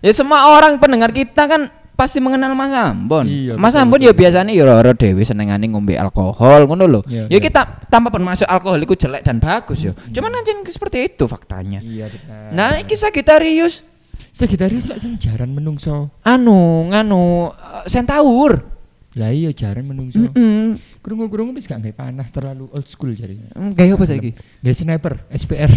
Ya 0.00 0.12
semua 0.12 0.52
orang 0.56 0.80
pendengar 0.80 1.12
kita 1.12 1.48
kan 1.48 1.68
pasti 1.94 2.18
mengenal 2.18 2.52
Mas 2.58 2.74
Ambon. 2.74 3.26
Iya, 3.26 3.54
Mas 3.54 3.74
Ambon 3.78 4.02
ya 4.02 4.10
biasanya 4.10 4.50
ya 4.50 4.66
ora 4.66 4.92
dewe 4.92 5.22
senengane 5.22 5.70
ngombe 5.70 5.94
alkohol 5.94 6.66
ngono 6.66 6.84
lho. 6.90 7.00
Iya, 7.06 7.30
ya 7.30 7.38
iya. 7.38 7.38
kita 7.38 7.86
tanpa 7.86 8.10
bermaksud 8.10 8.50
alkohol 8.50 8.82
itu 8.82 8.94
jelek 8.98 9.22
dan 9.22 9.38
bagus 9.38 9.86
ya. 9.86 9.92
Cuman 9.94 10.34
anjing 10.42 10.66
seperti 10.66 11.14
itu 11.14 11.24
faktanya. 11.30 11.78
Iya 11.80 12.10
benar. 12.10 12.50
Nah, 12.50 12.70
iki 12.82 12.98
Sagittarius 12.98 13.86
Sagittarius 14.34 14.90
lah 14.90 14.98
sing 14.98 15.14
jaran 15.14 15.54
menungso. 15.54 16.10
anu 16.26 16.90
nganu 16.90 17.54
eh, 17.54 17.86
centaur. 17.86 18.74
Lah 19.14 19.30
iya 19.30 19.54
jaran 19.54 19.86
menungso. 19.86 20.18
Heeh. 20.18 20.74
Krungu-krungu 20.98 21.54
wis 21.54 21.70
gak 21.70 21.86
panah 21.94 22.26
terlalu 22.34 22.66
old 22.74 22.90
school 22.90 23.14
jadi. 23.14 23.38
Gaya 23.78 23.94
apa 23.94 24.04
saiki? 24.10 24.34
Gak 24.34 24.74
sniper, 24.74 25.22
SPR. 25.30 25.70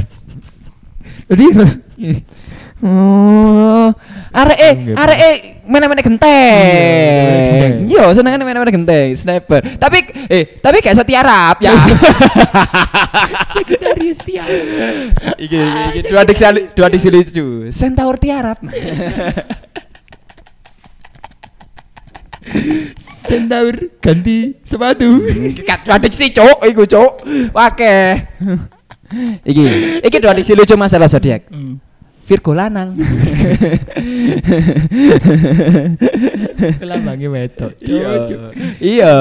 Jadi 1.27 1.45
Oh, 2.77 3.89
arek 4.37 4.59
eh, 4.61 4.73
arek 4.93 5.17
eh 5.17 5.35
mana-mana 5.65 5.97
genteng. 5.97 7.89
Iya, 7.89 8.05
Yo, 8.05 8.13
senengane 8.13 8.45
mana-mana 8.45 8.69
genteng, 8.69 9.17
sniper. 9.17 9.65
Tapi 9.81 10.05
eh, 10.29 10.61
tapi 10.61 10.85
gak 10.85 10.93
iso 10.93 11.01
tiarap 11.01 11.57
ya. 11.57 11.73
Sagittarius 13.57 14.21
tiap. 14.21 14.45
iki 15.41 15.57
iki 15.57 15.81
iki 15.89 15.99
dua 16.05 16.21
diksi 16.21 16.45
dua 16.77 16.87
diksi 16.93 17.09
lucu. 17.09 17.45
Centaur 17.73 18.21
tiarap. 18.21 18.61
Centaur 23.01 23.73
ganti 23.97 24.53
sepatu. 24.61 25.25
Kat 25.65 25.81
dua 25.81 25.97
diksi 25.97 26.29
cuk, 26.29 26.61
iku 26.61 26.85
cuk. 26.85 27.25
Wake. 27.57 27.97
Iki, 29.43 29.63
iki 30.03 30.17
dua 30.19 30.35
diksi 30.35 30.53
lucu 30.55 30.75
masalah 30.75 31.07
zodiak. 31.07 31.47
Virgo 32.27 32.51
lanang. 32.51 32.99
Kelambangnya 36.83 37.31
wedok. 37.31 37.71
Iya. 37.79 38.27
Iya, 38.83 39.15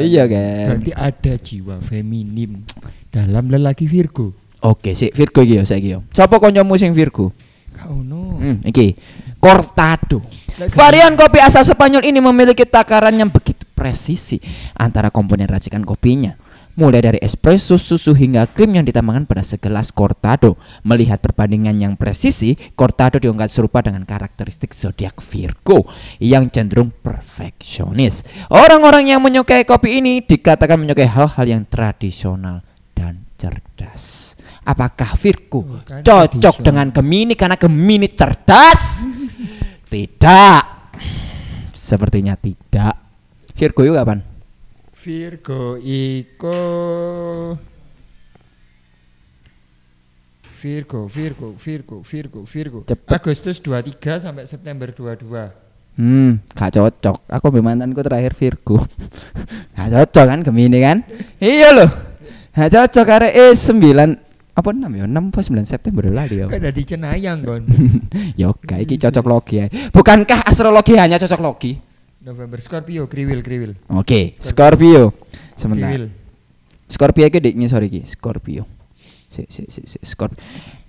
iya 0.00 0.24
kan. 0.24 0.80
Berarti 0.80 0.92
ada 0.96 1.32
jiwa 1.36 1.76
feminim 1.84 2.64
dalam 3.12 3.52
lelaki 3.52 3.84
Virgo. 3.84 4.32
Oke, 4.64 4.96
sik 4.96 5.12
Virgo 5.12 5.44
iki 5.44 5.60
ya 5.60 5.68
saiki 5.68 5.92
ya. 5.92 6.00
Sapa 6.16 6.40
kancamu 6.40 6.80
sing 6.80 6.96
Virgo? 6.96 7.36
Kau 7.76 8.00
no. 8.00 8.40
Hmm, 8.40 8.64
iki. 8.64 8.96
Cortado. 9.36 10.24
Varian 10.72 11.16
kopi 11.20 11.44
asal 11.44 11.64
Spanyol 11.64 12.08
ini 12.08 12.24
memiliki 12.24 12.64
takaran 12.64 13.16
yang 13.20 13.28
begitu 13.28 13.68
presisi 13.76 14.40
antara 14.76 15.12
komponen 15.12 15.48
racikan 15.48 15.84
kopinya. 15.84 16.36
Mulai 16.78 17.02
dari 17.02 17.18
espresso, 17.20 17.74
susu 17.76 18.14
hingga 18.14 18.46
krim 18.46 18.72
yang 18.72 18.86
ditambahkan 18.86 19.26
pada 19.26 19.42
segelas 19.42 19.90
cortado. 19.90 20.54
Melihat 20.86 21.18
perbandingan 21.18 21.76
yang 21.76 21.94
presisi, 21.98 22.54
cortado 22.78 23.18
dianggap 23.18 23.50
serupa 23.50 23.82
dengan 23.82 24.06
karakteristik 24.06 24.70
zodiak 24.72 25.18
Virgo 25.20 25.90
yang 26.22 26.46
cenderung 26.48 26.94
perfeksionis. 26.94 28.22
Orang-orang 28.48 29.10
yang 29.10 29.20
menyukai 29.20 29.66
kopi 29.66 29.98
ini 29.98 30.22
dikatakan 30.22 30.78
menyukai 30.78 31.10
hal-hal 31.10 31.44
yang 31.44 31.66
tradisional 31.66 32.62
dan 32.94 33.26
cerdas. 33.34 34.36
Apakah 34.62 35.18
Virgo 35.18 35.66
Oh, 35.66 35.82
kan 35.82 36.00
cocok 36.06 36.38
tradisional. 36.38 36.64
dengan 36.64 36.86
Gemini 36.94 37.34
karena 37.34 37.56
Gemini 37.58 38.08
cerdas? 38.14 39.04
Tidak. 39.92 40.62
Sepertinya 41.74 42.38
tidak. 42.38 42.94
Virgo 43.58 43.82
yuk 43.82 43.98
kapan? 43.98 44.29
Virgo 45.00 45.80
iku 45.80 46.60
Virgo, 50.60 51.08
Virgo, 51.08 51.56
Virgo, 51.56 51.96
Virgo, 52.04 52.40
Virgo. 52.44 52.78
Cepet. 52.84 53.08
Agustus 53.16 53.64
23 53.64 54.20
sampai 54.20 54.44
September 54.44 54.92
22. 54.92 55.96
Hmm, 55.96 56.44
gak 56.52 56.76
cocok. 56.76 57.16
Aku 57.32 57.48
mantanku 57.64 58.04
terakhir 58.04 58.36
Virgo. 58.36 58.84
gak 59.76 59.88
cocok 59.88 60.24
kan 60.28 60.38
Gemini 60.44 60.84
kan? 60.84 61.00
iya 61.40 61.72
loh. 61.72 61.88
Gak 62.52 62.76
cocok 62.76 63.04
karena 63.08 63.28
eh 63.32 63.56
9 63.56 64.20
apa 64.52 64.68
6 64.68 65.00
ya? 65.00 65.04
6 65.08 65.16
apa 65.16 65.40
9 65.40 65.64
September 65.64 66.04
lali 66.12 66.44
ya. 66.44 66.46
Kok 66.52 66.60
dadi 66.60 66.82
cenayang 66.84 67.38
kon. 67.40 67.64
Ya 68.40 68.52
oke, 68.52 68.76
iki 68.76 69.00
cocok 69.00 69.24
logi 69.24 69.64
ya. 69.64 69.66
Bukankah 69.88 70.44
astrologi 70.44 70.92
hanya 71.00 71.16
cocok 71.16 71.40
logi? 71.40 71.72
November 72.20 72.60
Scorpio, 72.60 73.08
kriwil, 73.08 73.40
kriwil. 73.40 73.72
Oke, 73.96 74.36
Scorpio. 74.44 75.16
Sebentar. 75.56 75.88
Kriwil. 75.88 76.12
Scorpio 76.84 77.24
iki 77.24 77.40
dik 77.40 77.56
ngisor 77.56 77.80
iki, 77.88 78.04
Scorpio. 78.04 78.68
Si, 79.32 79.48
si, 79.48 79.64
si, 79.72 79.88
si, 79.88 79.96
Scorpio. 80.04 80.36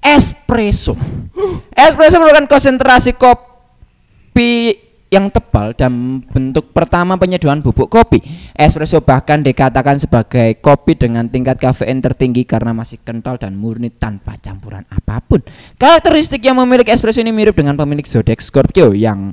Espresso. 0.04 0.92
Espresso 1.88 2.20
merupakan 2.20 2.52
konsentrasi 2.52 3.16
kopi 3.16 4.76
yang 5.08 5.32
tebal 5.32 5.72
dan 5.72 6.20
bentuk 6.20 6.76
pertama 6.76 7.16
penyediaan 7.16 7.64
bubuk 7.64 7.88
kopi. 7.88 8.20
Espresso 8.52 9.00
bahkan 9.00 9.40
dikatakan 9.40 10.04
sebagai 10.04 10.60
kopi 10.60 11.00
dengan 11.00 11.32
tingkat 11.32 11.64
kafein 11.64 12.04
tertinggi 12.04 12.44
karena 12.44 12.76
masih 12.76 13.00
kental 13.08 13.40
dan 13.40 13.56
murni 13.56 13.88
tanpa 13.88 14.36
campuran 14.36 14.84
apa 14.92 15.24
pun. 15.24 15.40
Karakteristik 15.80 16.44
yang 16.44 16.60
memiliki 16.60 16.92
espresso 16.92 17.24
ini 17.24 17.32
mirip 17.32 17.56
dengan 17.56 17.80
pemilik 17.80 18.04
zodiak 18.04 18.44
Scorpio 18.44 18.92
yang 18.92 19.32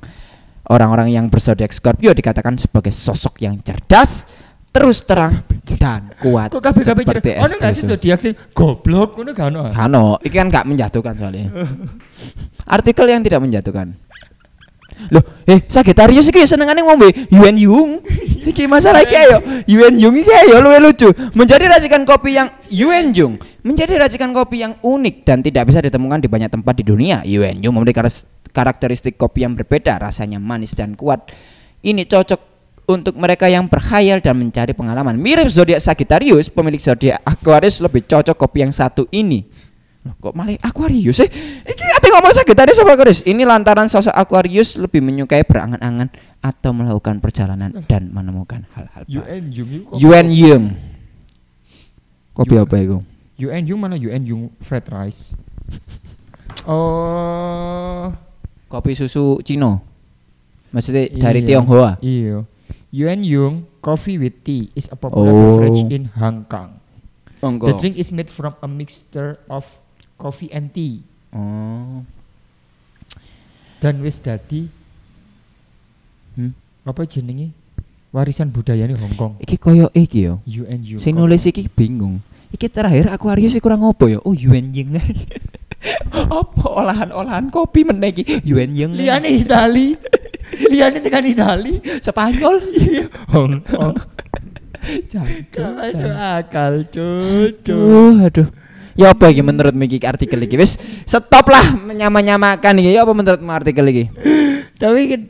orang-orang 0.68 1.12
yang 1.12 1.26
berzodiak 1.28 1.72
Scorpio 1.72 2.12
dikatakan 2.12 2.56
sebagai 2.60 2.92
sosok 2.92 3.44
yang 3.44 3.60
cerdas, 3.64 4.28
terus 4.68 5.02
terang 5.04 5.42
dan 5.80 6.12
kuat 6.20 6.52
Kok 6.52 6.60
kabeh 6.60 6.84
kabeh 6.84 7.04
seperti? 7.04 7.30
Ono 7.40 7.54
gak 7.60 7.72
sih 7.76 7.84
zodiak 7.84 8.18
sing 8.20 8.34
goblok 8.52 9.16
ngono 9.16 9.30
gak 9.32 9.46
ono. 9.52 9.62
Kano, 9.72 10.06
iki 10.20 10.36
kan 10.36 10.48
gak 10.52 10.68
menjatuhkan 10.68 11.14
soalnya. 11.16 11.48
Artikel 12.76 13.06
yang 13.08 13.24
tidak 13.24 13.40
menjatuhkan. 13.40 13.96
Loh, 15.14 15.22
eh 15.46 15.62
Sagittarius 15.70 16.26
iki 16.26 16.42
senengane 16.42 16.82
ngombe 16.82 17.14
Yuan 17.30 17.54
Yung. 17.54 18.02
Siki 18.42 18.66
masalah 18.66 19.06
iki 19.06 19.14
ayo. 19.14 19.38
Yuan 19.70 19.94
Yung 19.94 20.18
iki 20.18 20.30
ayo 20.30 20.58
luwe 20.58 20.82
lucu. 20.82 21.06
Menjadi 21.38 21.70
racikan 21.70 22.02
kopi 22.02 22.34
yang 22.34 22.50
Yuan 22.66 23.14
Yung 23.14 23.38
menjadi 23.62 24.00
racikan 24.00 24.32
kopi 24.32 24.64
yang 24.64 24.80
unik 24.80 25.28
dan 25.28 25.44
tidak 25.44 25.68
bisa 25.68 25.84
ditemukan 25.84 26.24
di 26.24 26.28
banyak 26.30 26.50
tempat 26.50 26.74
di 26.78 26.84
dunia. 26.88 27.22
Yuan 27.22 27.62
Yung 27.62 27.78
memiliki 27.78 28.00
karakteristik 28.48 29.14
kopi 29.14 29.44
yang 29.44 29.54
berbeda, 29.54 30.00
rasanya 30.00 30.36
manis 30.36 30.72
dan 30.72 30.92
kuat. 30.92 31.30
Ini 31.78 32.04
cocok 32.04 32.40
untuk 32.88 33.14
mereka 33.20 33.46
yang 33.46 33.68
berkhayal 33.68 34.18
dan 34.18 34.34
mencari 34.34 34.72
pengalaman. 34.72 35.14
Mirip 35.14 35.46
zodiak 35.46 35.78
Sagittarius, 35.78 36.48
pemilik 36.48 36.80
zodiak 36.80 37.20
Aquarius 37.20 37.78
lebih 37.78 38.02
cocok 38.02 38.34
kopi 38.34 38.64
yang 38.64 38.72
satu 38.72 39.04
ini. 39.12 39.44
Loh, 40.06 40.14
kok 40.16 40.32
malah 40.32 40.56
Aquarius 40.62 41.20
sih? 41.20 41.28
Iki 41.62 41.84
ate 41.92 42.08
ngomong 42.08 42.32
Sagittarius 42.32 42.80
apa 42.80 42.96
Aquarius? 42.96 43.20
Ini 43.22 43.44
lantaran 43.44 43.92
sosok 43.92 44.14
Aquarius 44.14 44.80
lebih 44.80 45.04
menyukai 45.04 45.44
berangan-angan 45.44 46.08
atau 46.40 46.70
melakukan 46.72 47.20
perjalanan 47.20 47.84
dan 47.84 48.08
menemukan 48.08 48.64
hal-hal 48.72 49.04
baru. 49.04 49.42
Jung 49.52 49.68
iku 49.68 49.84
kok- 49.92 50.00
Yuan 50.00 50.26
Yung. 50.30 50.64
Kopi 52.32 52.54
apa 52.56 52.76
itu? 52.78 52.98
UN 53.38 53.62
Jung 53.66 53.80
mana 53.82 53.94
UN 53.94 54.22
Jung 54.24 54.42
fried 54.58 54.86
rice. 54.88 55.34
Oh, 56.64 57.44
Kopi 58.68 58.92
susu 58.92 59.40
Cino. 59.40 59.80
Maksudnya 60.68 61.08
dari 61.08 61.40
iya. 61.40 61.48
Tionghoa. 61.56 61.90
Iya. 62.04 62.44
Yuan 62.88 63.20
Yung 63.24 63.54
coffee 63.80 64.16
with 64.16 64.44
tea 64.44 64.68
is 64.72 64.88
a 64.88 64.96
popular 64.96 65.32
Oh. 65.32 65.36
beverage 65.56 65.84
in 65.88 66.08
Hong 66.16 66.44
Kong. 66.48 66.76
Oh, 67.40 67.52
The 67.54 67.76
drink 67.76 67.96
is 67.96 68.12
made 68.12 68.28
from 68.28 68.56
a 68.60 68.68
mixture 68.68 69.40
of 69.48 69.64
coffee 70.16 70.52
and 70.52 70.72
tea. 70.72 71.00
Oh. 71.32 72.04
Dan 73.78 74.02
wis 74.02 74.18
dadi 74.18 74.68
Hmm. 76.34 76.52
apa 76.82 77.02
jenenge? 77.08 77.50
Warisan 78.12 78.48
budaya 78.48 78.88
Hong 78.88 79.16
Kong. 79.16 79.32
Iki 79.40 79.56
koyo 79.56 79.86
iki 79.92 80.28
yo. 80.28 80.40
UN 80.44 80.80
Yung. 80.84 81.00
Sing 81.00 81.16
nulis 81.16 81.44
iki 81.44 81.68
bingung. 81.68 82.20
Iki 82.52 82.68
terakhir 82.72 83.12
Aquarius 83.12 83.52
iki 83.52 83.60
kurang 83.60 83.84
opo 83.84 84.08
ya? 84.08 84.20
Oh 84.24 84.32
Yuan 84.32 84.72
Yung. 84.72 84.96
apa 86.12 86.64
olahan-olahan 86.66 87.48
kopi 87.54 87.86
meneh 87.86 88.10
iki? 88.10 88.24
Yuan 88.42 88.74
Yung. 88.74 88.92
Liane 88.98 89.30
Itali. 89.30 89.94
Liane 90.68 90.98
tekan 90.98 91.24
Itali. 91.24 91.78
Spanyol. 92.02 92.56
Iya, 92.74 93.06
Hong 93.30 93.62
Kong. 93.62 93.94
Jancuk. 95.06 95.62
Gak 95.62 95.72
masuk 95.76 96.14
akal, 96.14 96.74
cucu. 96.88 97.76
Aduh, 97.76 98.24
aduh. 98.24 98.48
Ya 98.98 99.14
apa 99.14 99.30
iki 99.30 99.46
menurut 99.46 99.70
iki 99.78 100.02
artikel 100.02 100.42
iki? 100.42 100.58
Wis 100.58 100.74
stop 101.06 101.46
lah 101.46 101.78
menyama-nyamakan 101.78 102.82
iki. 102.82 102.98
Ya 102.98 103.06
apa 103.06 103.14
menurutmu 103.14 103.50
artikel 103.54 103.86
iki? 103.94 104.04
Tapi 104.74 105.00
kan 105.06 105.20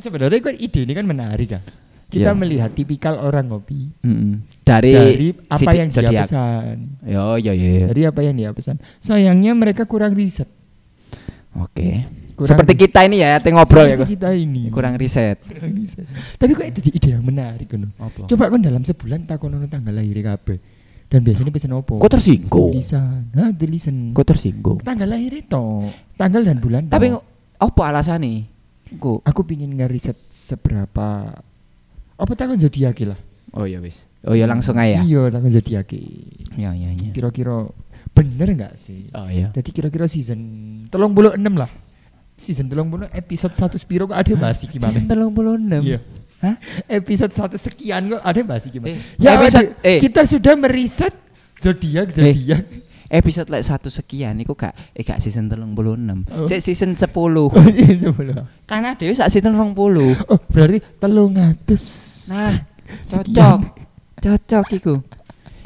sebenarnya 0.00 0.40
kan 0.40 0.56
ide 0.56 0.80
ini 0.84 0.92
kan 0.96 1.04
menarik 1.04 1.48
kan. 1.52 1.62
Kita 2.08 2.32
Iya. 2.32 2.34
melihat 2.34 2.72
tipikal 2.72 3.20
orang 3.20 3.46
ngopi 3.46 3.92
Mm-mm. 4.00 4.40
Dari, 4.62 4.92
dari 4.92 5.28
apa 5.44 5.70
yang 5.70 5.88
dia 5.88 6.08
pesan. 6.18 6.76
Yo 7.04 7.36
yo 7.36 7.52
yo. 7.52 7.68
yo. 7.74 7.86
Dari 7.86 8.02
apa 8.04 8.20
yang 8.20 8.34
dia 8.34 8.50
pesan. 8.50 8.80
Sayangnya 8.98 9.52
mereka 9.52 9.84
kurang 9.84 10.12
riset. 10.12 10.48
Oke. 11.54 12.08
Kurang 12.32 12.54
Seperti 12.54 12.72
riset. 12.72 12.84
kita 12.86 13.00
ini 13.02 13.16
ya, 13.18 13.36
teh 13.36 13.50
ngobrol 13.50 13.84
ya. 13.84 13.96
Seperti 13.96 14.14
kita 14.14 14.28
ini. 14.32 14.62
Kurang 14.68 14.94
riset. 14.94 15.36
kurang 15.48 15.72
riset. 15.74 16.06
Tapi 16.36 16.50
kok 16.54 16.66
itu 16.66 16.80
ide 16.88 17.08
yang 17.10 17.20
menarik 17.22 17.66
kan. 17.66 17.92
Coba 18.24 18.44
kan 18.46 18.60
dalam 18.62 18.82
sebulan 18.82 19.26
takonono 19.26 19.66
tanggal 19.66 19.92
lahir 19.92 20.16
kabeh. 20.16 20.58
Dan 21.08 21.20
biasanya 21.20 21.48
pesen 21.48 21.72
opo? 21.72 21.96
Kok 21.96 22.08
tersinggung? 22.10 22.72
Tulisan. 22.72 23.32
Hah, 23.32 23.48
tulisan. 23.50 24.12
Kok 24.12 24.26
tersinggung? 24.26 24.78
Tanggal 24.80 25.08
lahir 25.08 25.32
itu. 25.34 25.64
Tanggal 26.14 26.40
dan 26.42 26.56
bulan. 26.56 26.84
Tapi 26.86 27.10
ngo- 27.10 27.24
apa 27.58 27.82
alasannya? 27.86 28.44
Kok? 28.96 29.20
aku 29.22 29.40
pingin 29.42 29.72
ngeriset 29.72 30.16
seberapa 30.28 31.32
apa 32.18 32.32
takon 32.34 32.58
zodiak 32.58 32.98
lah. 33.06 33.18
Oh 33.54 33.64
ya 33.64 33.78
wis. 33.80 34.04
Oh 34.26 34.34
ya 34.34 34.44
langsung 34.44 34.76
aja. 34.76 35.00
Iya, 35.00 35.30
takon 35.30 35.48
zodiak. 35.48 35.88
Ya 36.58 36.74
ya 36.74 36.90
ya. 36.92 37.10
Kira-kira 37.14 37.70
bener 38.12 38.48
nggak 38.52 38.74
sih? 38.74 39.06
Oh 39.14 39.30
ya. 39.30 39.54
Jadi 39.54 39.70
kira-kira 39.70 40.04
season 40.04 40.40
36 40.90 41.38
lah. 41.54 41.70
Season 42.38 42.66
30 42.66 43.10
episode 43.10 43.54
1 43.54 43.78
Spiro 43.78 44.06
kok 44.06 44.14
ada 44.14 44.32
bahas 44.34 44.62
iki 44.62 44.78
Season 44.78 45.06
gimana? 45.06 45.82
36. 45.82 45.86
Iya. 45.86 45.98
Hah? 46.38 46.54
Episode 46.86 47.32
1 47.34 47.58
sekian 47.58 48.02
kok 48.14 48.22
ada 48.22 48.40
bahas 48.42 48.62
gimana? 48.66 48.94
Eh, 48.94 48.98
ya 49.18 49.30
episode- 49.34 49.74
ada- 49.74 49.82
eh. 49.82 49.98
kita 49.98 50.22
sudah 50.22 50.54
meriset 50.54 51.14
zodiak 51.58 52.14
zodiak. 52.14 52.62
Episode 53.08 53.48
like 53.48 53.64
satu 53.64 53.88
sekian 53.88 54.36
iku 54.38 54.52
gak 54.52 54.76
eh 54.92 55.00
gak 55.00 55.18
season 55.18 55.48
36. 55.48 56.28
Oh. 56.28 56.44
Sik 56.44 56.60
season 56.60 56.92
10. 56.92 57.08
Itu 57.96 58.12
belum. 58.12 58.44
Karena 58.68 58.92
dhewe 58.94 59.16
sak 59.16 59.32
season 59.32 59.56
20. 59.56 59.74
Oh, 60.28 60.38
berarti 60.46 60.78
telung 61.00 61.32
atus. 61.34 62.07
Nah, 62.28 62.54
cocok. 63.10 63.58
Cocok 64.18 64.66
iku. 64.76 64.94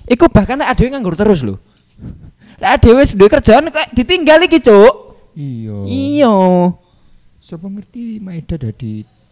Iku 0.07 0.25
bahkan 0.31 0.59
nek 0.59 0.73
adewe 0.75 0.89
nganggur 0.93 1.15
terus 1.15 1.43
lho. 1.43 1.57
Lek 2.59 2.71
adewe 2.79 3.03
wis 3.03 3.15
duwe 3.15 3.31
kerjaan 3.31 3.71
kok 3.71 3.91
ditinggal 3.95 4.43
iki, 4.47 4.63
Cuk. 4.63 4.95
Iya. 5.39 5.79
Iya. 5.89 6.35
Siapa 7.43 7.67
ngerti 7.67 8.23
Maeda 8.23 8.55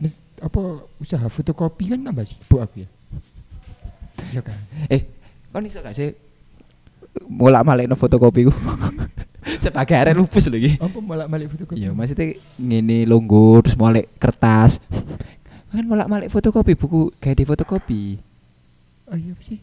mes- 0.00 0.18
apa 0.40 0.82
usaha 0.98 1.26
fotokopi 1.28 1.92
kan 1.94 2.00
tambah 2.00 2.24
sibuk 2.24 2.60
aku 2.64 2.82
ya. 2.82 2.88
Iya 4.32 4.40
kan. 4.40 4.58
Eh, 4.88 5.04
kon 5.52 5.66
iso 5.68 5.84
gak 5.84 5.94
sih 5.94 6.16
mulak 7.28 7.66
malekno 7.66 7.94
fotokopi 7.98 8.48
ku? 8.48 8.52
Sebagai 9.62 9.96
arek 9.96 10.16
lupus 10.16 10.48
lho 10.48 10.56
iki. 10.56 10.72
Apa 10.80 10.98
malah 11.00 11.26
balik 11.28 11.52
fotokopi? 11.52 11.80
Iya, 11.80 11.90
maksudnya 11.92 12.36
ngene 12.56 13.04
longgo 13.08 13.60
terus 13.64 13.76
molek 13.76 14.08
kertas. 14.16 14.80
Kan 15.70 15.86
molak 15.86 16.10
malik 16.10 16.28
fotokopi 16.34 16.74
buku 16.74 17.14
gawe 17.22 17.34
di 17.34 17.44
fotokopi. 17.46 18.02
Oh 19.10 19.18
iya 19.18 19.30
apa 19.30 19.42
sih? 19.42 19.58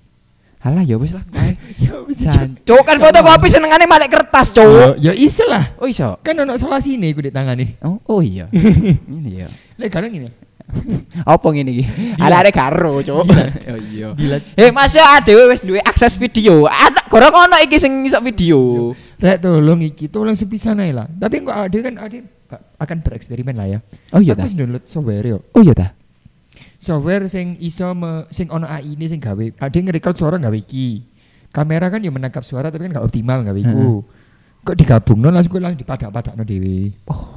Halah 0.64 0.82
ya 0.88 0.96
wis 0.98 1.12
lah. 1.14 1.24
kae. 1.30 1.54
Ya 1.84 1.94
sih? 2.16 2.26
Jancuk 2.26 2.82
kan 2.88 2.98
fotokopi 2.98 3.52
senengane 3.52 3.86
malik 3.86 4.10
kertas, 4.10 4.50
Cuk. 4.56 4.98
Ya 5.04 5.12
iso 5.12 5.44
lah. 5.46 5.76
Oh 5.78 5.86
iso. 5.86 6.16
Kan 6.24 6.40
ono 6.40 6.56
salah 6.56 6.80
sini 6.80 7.12
aku 7.12 7.28
di 7.28 7.32
tangani. 7.32 7.76
Oh, 7.84 8.00
oh 8.08 8.20
iya. 8.24 8.48
Ini 9.12 9.46
ya. 9.46 9.48
Lek 9.78 9.92
kadang 9.92 10.16
ini. 10.16 10.32
Apa 11.24 11.48
ngene 11.48 11.72
iki? 11.72 11.86
Arek-arek 12.20 12.56
karo, 12.56 13.04
Cuk. 13.04 13.28
Oh 13.28 13.80
iya. 13.92 14.16
Gila. 14.16 14.38
Eh, 14.56 14.72
masih 14.72 15.04
adewe 15.04 15.52
wis 15.52 15.60
duwe 15.60 15.84
akses 15.84 16.16
video. 16.16 16.66
Ada 16.68 17.04
gorong 17.12 17.52
ono 17.52 17.56
iki 17.60 17.78
sing 17.80 18.08
iso 18.08 18.24
video. 18.24 18.92
Rek 19.20 19.44
tolong 19.44 19.84
iki, 19.84 20.08
tolong 20.08 20.36
sepisan 20.40 20.80
ae 20.80 20.96
lah. 20.96 21.08
Tapi 21.08 21.44
kok 21.44 21.56
ade 21.56 21.78
kan 21.84 21.96
ade 22.00 22.37
akan 22.56 22.98
bereksperimen 23.04 23.56
lah 23.56 23.68
ya. 23.68 23.80
Oh 24.16 24.22
iya 24.24 24.34
Aku 24.34 24.52
download 24.56 24.84
software 24.88 25.26
yo. 25.28 25.40
Oh 25.54 25.62
iya 25.62 25.76
ta. 25.76 25.94
Software 26.78 27.26
sing 27.30 27.58
iso 27.62 27.92
me, 27.94 28.26
sing 28.30 28.50
ono 28.50 28.66
AI 28.66 28.96
ini 28.96 29.06
sing 29.10 29.22
gawe. 29.22 29.46
Ade 29.62 29.78
nge-record 29.82 30.16
suara 30.18 30.38
gawe 30.38 30.58
iki. 30.58 31.04
Kamera 31.52 31.90
kan 31.90 32.02
ya 32.02 32.12
menangkap 32.14 32.46
suara 32.46 32.70
tapi 32.70 32.86
kan 32.88 32.98
gak 32.98 33.08
optimal 33.08 33.42
gawe 33.46 33.60
iku. 33.60 34.06
Kok 34.66 34.76
digabungno 34.78 35.32
langsung 35.32 35.58
langsung 35.64 35.82
dipadak-padakno 35.82 36.44
dhewe. 36.44 36.92
Oh, 37.08 37.37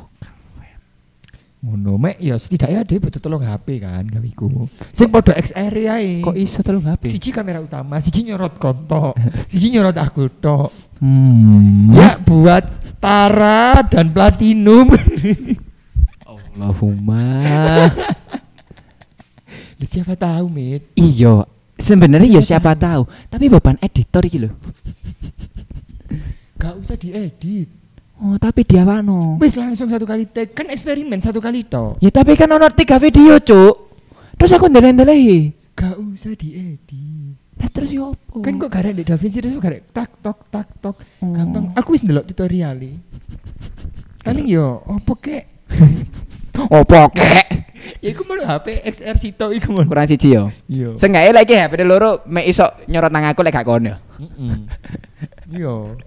Ngono 1.60 2.00
mek 2.00 2.16
ya 2.16 2.40
setidaknya 2.40 2.88
dia 2.88 2.96
butuh 2.96 3.20
tolong 3.20 3.44
HP 3.44 3.84
kan 3.84 4.08
gawiku. 4.08 4.64
Sing 4.96 5.12
padha 5.12 5.36
XR 5.36 5.74
ae. 5.92 6.24
Kok 6.24 6.32
iso 6.32 6.64
tolong 6.64 6.88
HP? 6.88 7.12
Siji 7.12 7.36
kamera 7.36 7.60
utama, 7.60 8.00
siji 8.00 8.24
nyorot 8.32 8.56
kontok, 8.56 9.12
siji 9.52 9.76
nyorot 9.76 9.92
aku 10.00 10.32
tok. 10.40 10.72
Hmm. 11.04 11.92
Ya 11.92 12.16
buat 12.20 12.64
Tara 12.96 13.84
dan 13.84 14.08
Platinum. 14.08 14.88
Allahumma. 16.24 17.24
Lah, 19.80 19.88
Siapa 19.88 20.12
tahu, 20.12 20.52
Mit. 20.52 20.92
iya, 20.92 21.48
sebenarnya 21.80 22.36
ya 22.36 22.42
siapa 22.44 22.76
tahu. 22.76 23.08
Tapi 23.32 23.48
beban 23.48 23.80
editor 23.80 24.20
iki 24.28 24.44
lho. 24.44 24.52
Gak 26.60 26.76
usah 26.76 27.00
diedit. 27.00 27.79
Oh, 28.20 28.36
tapi 28.36 28.68
dia 28.68 28.84
wano. 28.84 29.40
Wis 29.40 29.56
langsung 29.56 29.88
satu 29.88 30.04
kali 30.04 30.28
take. 30.28 30.52
Kan 30.52 30.68
eksperimen 30.68 31.24
satu 31.24 31.40
kali 31.40 31.64
tok. 31.64 31.96
Ya 32.04 32.12
tapi 32.12 32.36
kan 32.36 32.52
ono 32.52 32.68
tiga 32.68 33.00
video, 33.00 33.40
Cuk. 33.40 33.74
Terus 34.36 34.52
aku 34.56 34.68
ndeleng-ndelehi. 34.68 35.56
Gak 35.72 35.96
usah 35.96 36.36
diedit. 36.36 37.40
Lah 37.60 37.68
terus 37.68 37.92
yo 37.92 38.12
opo? 38.12 38.40
Kan 38.40 38.56
kok 38.56 38.72
garek 38.72 38.96
di 38.96 39.04
DaVinci 39.04 39.40
terus 39.44 39.56
garek 39.60 39.92
tak 39.92 40.16
tok 40.24 40.48
tak 40.48 40.68
tok. 40.80 40.96
Oh. 41.20 41.32
Gampang. 41.32 41.76
Aku 41.76 41.92
wis 41.92 42.00
ndelok 42.00 42.24
tutorial 42.28 42.76
Paling 44.24 44.48
yo 44.48 44.80
opo 44.84 45.16
kek? 45.20 45.68
opo 46.80 47.00
kek? 47.12 47.46
Ya 48.00 48.16
iku 48.16 48.24
mau 48.24 48.40
HP 48.40 48.80
XR 48.84 49.16
Sito 49.20 49.52
iku 49.52 49.76
mau. 49.76 49.84
Kurang 49.84 50.08
siji 50.08 50.36
yo. 50.36 50.48
Iya. 50.68 50.96
Seenggaknya 50.96 51.32
lagi 51.36 51.52
HP 51.56 51.84
loro 51.84 52.24
mek 52.24 52.48
iso 52.48 52.64
nyorot 52.88 53.12
nang 53.12 53.28
aku 53.28 53.44
lek 53.44 53.52
gak 53.52 53.68
kono. 53.68 53.92
Heeh. 54.20 54.56
Iya. 55.52 56.00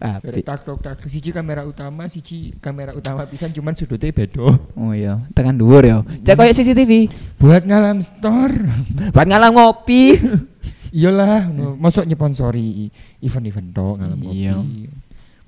Dari 0.00 0.40
tak 0.40 0.64
tok 0.64 0.80
tak 0.80 1.00
siji 1.06 1.30
kamera 1.30 1.64
utama, 1.64 2.08
siji 2.08 2.52
kamera 2.58 2.96
utama 2.96 3.28
pisan 3.28 3.52
cuman 3.52 3.76
sudutnya 3.76 4.10
beda. 4.10 4.56
Oh 4.76 4.92
iya, 4.96 5.20
tekan 5.36 5.56
dhuwur 5.56 5.84
yo. 5.84 5.98
Cek 6.24 6.34
koyo 6.34 6.52
CCTV. 6.52 6.92
Buat 7.40 7.68
ngalam 7.68 8.00
store. 8.00 8.56
Buat 9.12 9.26
ngalang 9.28 9.52
ngopi. 9.56 10.16
Iyalah, 10.94 11.50
no, 11.50 11.74
masuk 11.74 12.06
nyponsori 12.06 12.86
event-event 13.18 13.74
tok 13.74 13.94
ngalam 13.98 14.18
Iya. 14.30 14.54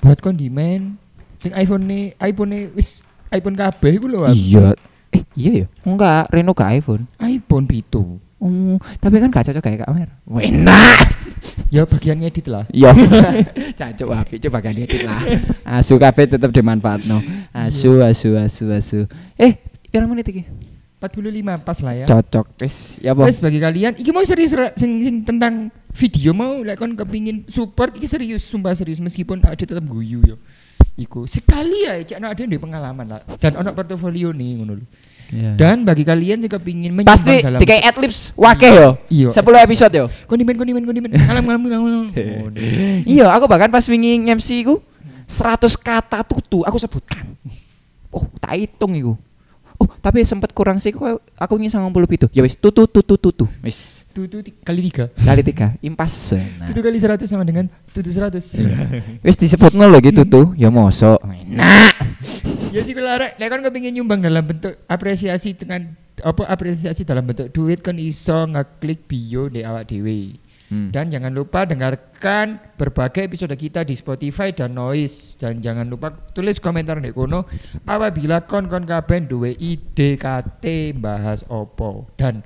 Buat 0.02 0.18
kondimen. 0.18 0.98
Sing 1.38 1.54
iPhone 1.54 1.86
nih, 1.86 2.04
iPhone 2.18 2.50
nih 2.50 2.62
wis 2.74 3.00
iPhone 3.30 3.54
kabeh 3.54 3.94
iku 3.94 4.10
lho. 4.10 4.26
Iya. 4.26 4.74
Eh, 5.14 5.22
iya 5.38 5.52
ya. 5.64 5.66
Enggak, 5.86 6.34
Reno 6.34 6.50
ke 6.50 6.64
iPhone. 6.66 7.06
iPhone 7.22 7.64
pitu. 7.70 8.18
Oh, 8.36 8.76
tapi 9.00 9.16
kan 9.16 9.32
gak 9.32 9.48
cocok 9.48 9.64
kayak 9.64 9.88
kamera. 9.88 10.12
Enak. 10.28 11.08
Ya 11.72 11.88
bagian 11.88 12.20
ngedit 12.20 12.46
lah. 12.52 12.68
Iya. 12.76 12.92
Cancuk 13.72 14.12
apik 14.12 14.38
coba 14.44 14.60
gak 14.60 14.76
edit 14.76 15.08
lah. 15.08 15.20
Asu 15.64 15.96
kabeh 15.96 16.28
tetep 16.28 16.52
dimanfaatno. 16.52 17.24
Asu 17.56 18.04
asu 18.04 18.36
asu 18.36 18.68
asu. 18.68 19.00
Eh, 19.40 19.56
pirang 19.88 20.12
menit 20.12 20.28
iki? 20.28 20.44
45 21.00 21.64
pas 21.64 21.78
lah 21.80 21.94
ya. 21.96 22.06
Cocok. 22.08 22.46
Wis, 22.60 23.00
ya 23.00 23.12
apa? 23.12 23.28
Wes 23.28 23.40
bagi 23.40 23.60
kalian, 23.60 24.00
iki 24.00 24.10
mau 24.16 24.24
serius 24.24 24.52
ra- 24.56 24.72
sing, 24.72 25.00
sing 25.04 25.16
tentang 25.28 25.68
video 25.92 26.32
mau 26.32 26.60
lek 26.64 26.76
kon 26.80 26.96
kepingin 26.96 27.44
support 27.48 27.92
iki 27.96 28.08
serius, 28.08 28.44
sumpah 28.44 28.72
serius 28.72 29.00
meskipun 29.00 29.44
ada 29.44 29.56
tetap 29.60 29.84
guyu 29.84 30.24
yo. 30.24 30.36
Iku 30.96 31.28
sekali 31.28 31.84
ya 31.84 32.00
cek 32.00 32.16
ada 32.16 32.40
di 32.40 32.56
pengalaman 32.56 33.04
lah 33.04 33.20
dan 33.36 33.60
ono 33.60 33.76
portofolio 33.76 34.32
nih 34.32 34.60
ngono 34.60 34.80
lho. 34.80 34.86
Iya. 35.30 35.58
Dan 35.58 35.82
bagi 35.82 36.06
kalian 36.06 36.46
yang 36.46 36.52
kepingin 36.52 36.90
menyumbang 36.94 37.18
Pasti 37.18 37.42
dalam 37.42 37.58
dikai 37.58 37.82
adlibs 37.82 38.30
wakeh 38.38 38.72
yo. 38.72 38.90
Iya. 39.10 39.28
10 39.34 39.66
episode 39.66 39.94
yo. 39.94 40.06
kondimen 40.30 40.54
kondimen 40.54 40.82
kondimen 40.86 41.10
ngalam. 41.10 41.44
Oh, 41.44 42.48
deh. 42.54 43.02
Iya, 43.02 43.26
aku 43.34 43.50
bahkan 43.50 43.70
pas 43.70 43.82
wingi 43.90 44.22
MC 44.22 44.62
ku 44.62 44.78
100 45.26 45.66
kata 45.74 46.22
tutu 46.22 46.62
aku 46.62 46.78
sebutkan. 46.78 47.26
Oh, 48.14 48.24
tak 48.38 48.54
hitung 48.54 48.94
iku. 48.94 49.18
Oh, 49.76 49.88
tapi 50.00 50.24
sempat 50.24 50.56
kurang 50.56 50.80
sih 50.80 50.88
kok 50.88 51.20
aku 51.36 51.54
ngi 51.60 51.68
97. 51.68 52.32
Ya 52.32 52.40
wis, 52.40 52.56
tutu 52.56 52.88
tutu 52.88 53.20
tutu. 53.20 53.44
Wis. 53.60 54.08
Tutu 54.16 54.40
kali 54.64 54.88
tiga. 54.88 55.12
Kali 55.12 55.44
tiga, 55.44 55.76
impas. 55.84 56.32
Nah. 56.32 56.64
Tutu 56.72 56.80
kali 56.80 56.96
100 56.96 57.28
sama 57.28 57.44
dengan 57.44 57.68
tutu 57.92 58.08
100. 58.08 58.40
Wis 59.20 59.36
disebut 59.36 59.76
lho 59.76 59.98
gitu 60.00 60.24
tuh. 60.24 60.56
Ya 60.56 60.72
mosok. 60.72 61.20
Enak. 61.28 61.95
Ya 62.76 62.80
sih 62.84 62.92
kalau 62.92 63.10
arek 63.16 63.40
lek 63.40 63.48
kon 63.48 63.64
kepingin 63.64 63.92
nyumbang 63.96 64.20
dalam 64.20 64.44
bentuk 64.44 64.76
apresiasi 64.84 65.56
dengan 65.56 65.96
apa 66.20 66.44
apresiasi 66.44 67.08
dalam 67.08 67.24
bentuk 67.24 67.48
duit 67.56 67.80
kan 67.80 67.96
iso 67.96 68.44
ngeklik 68.44 69.08
bio 69.08 69.48
di 69.48 69.64
awak 69.64 69.88
dewe. 69.88 70.36
Hmm. 70.66 70.90
Dan 70.90 71.14
jangan 71.14 71.30
lupa 71.30 71.62
dengarkan 71.62 72.58
berbagai 72.74 73.30
episode 73.30 73.54
kita 73.54 73.86
di 73.86 73.94
Spotify 73.94 74.50
dan 74.50 74.74
Noise 74.74 75.38
dan 75.38 75.62
jangan 75.62 75.86
lupa 75.86 76.10
tulis 76.34 76.58
komentar 76.58 76.98
di 76.98 77.14
kono 77.14 77.46
apabila 77.86 78.42
kon-kon 78.42 78.82
kabeh 78.82 79.30
duwe 79.30 79.54
ide 79.54 80.18
kate 80.18 80.90
bahas 80.98 81.46
opo 81.46 82.10
dan 82.18 82.42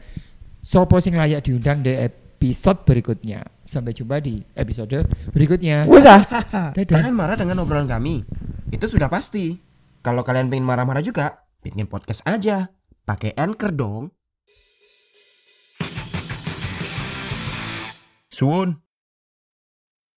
sopo 0.61 1.01
sing 1.01 1.17
layak 1.17 1.49
diundang 1.49 1.81
di 1.81 1.97
episode 1.97 2.85
berikutnya. 2.85 3.41
Sampai 3.65 3.97
jumpa 3.97 4.21
di 4.21 4.45
episode 4.53 5.09
berikutnya. 5.33 5.89
Ah. 5.89 6.77
Dadah. 6.77 7.01
Jangan 7.01 7.15
marah 7.17 7.37
dengan 7.41 7.65
obrolan 7.65 7.89
kami. 7.89 8.21
Itu 8.69 8.85
sudah 8.85 9.09
pasti. 9.09 9.70
Kalau 10.01 10.25
kalian 10.25 10.49
pengen 10.49 10.65
marah-marah 10.65 11.05
juga, 11.05 11.45
bikin 11.61 11.85
podcast 11.85 12.25
aja. 12.25 12.73
Pakai 13.05 13.37
Anchor 13.37 13.69
dong. 13.77 14.05
Suun. 18.33 18.81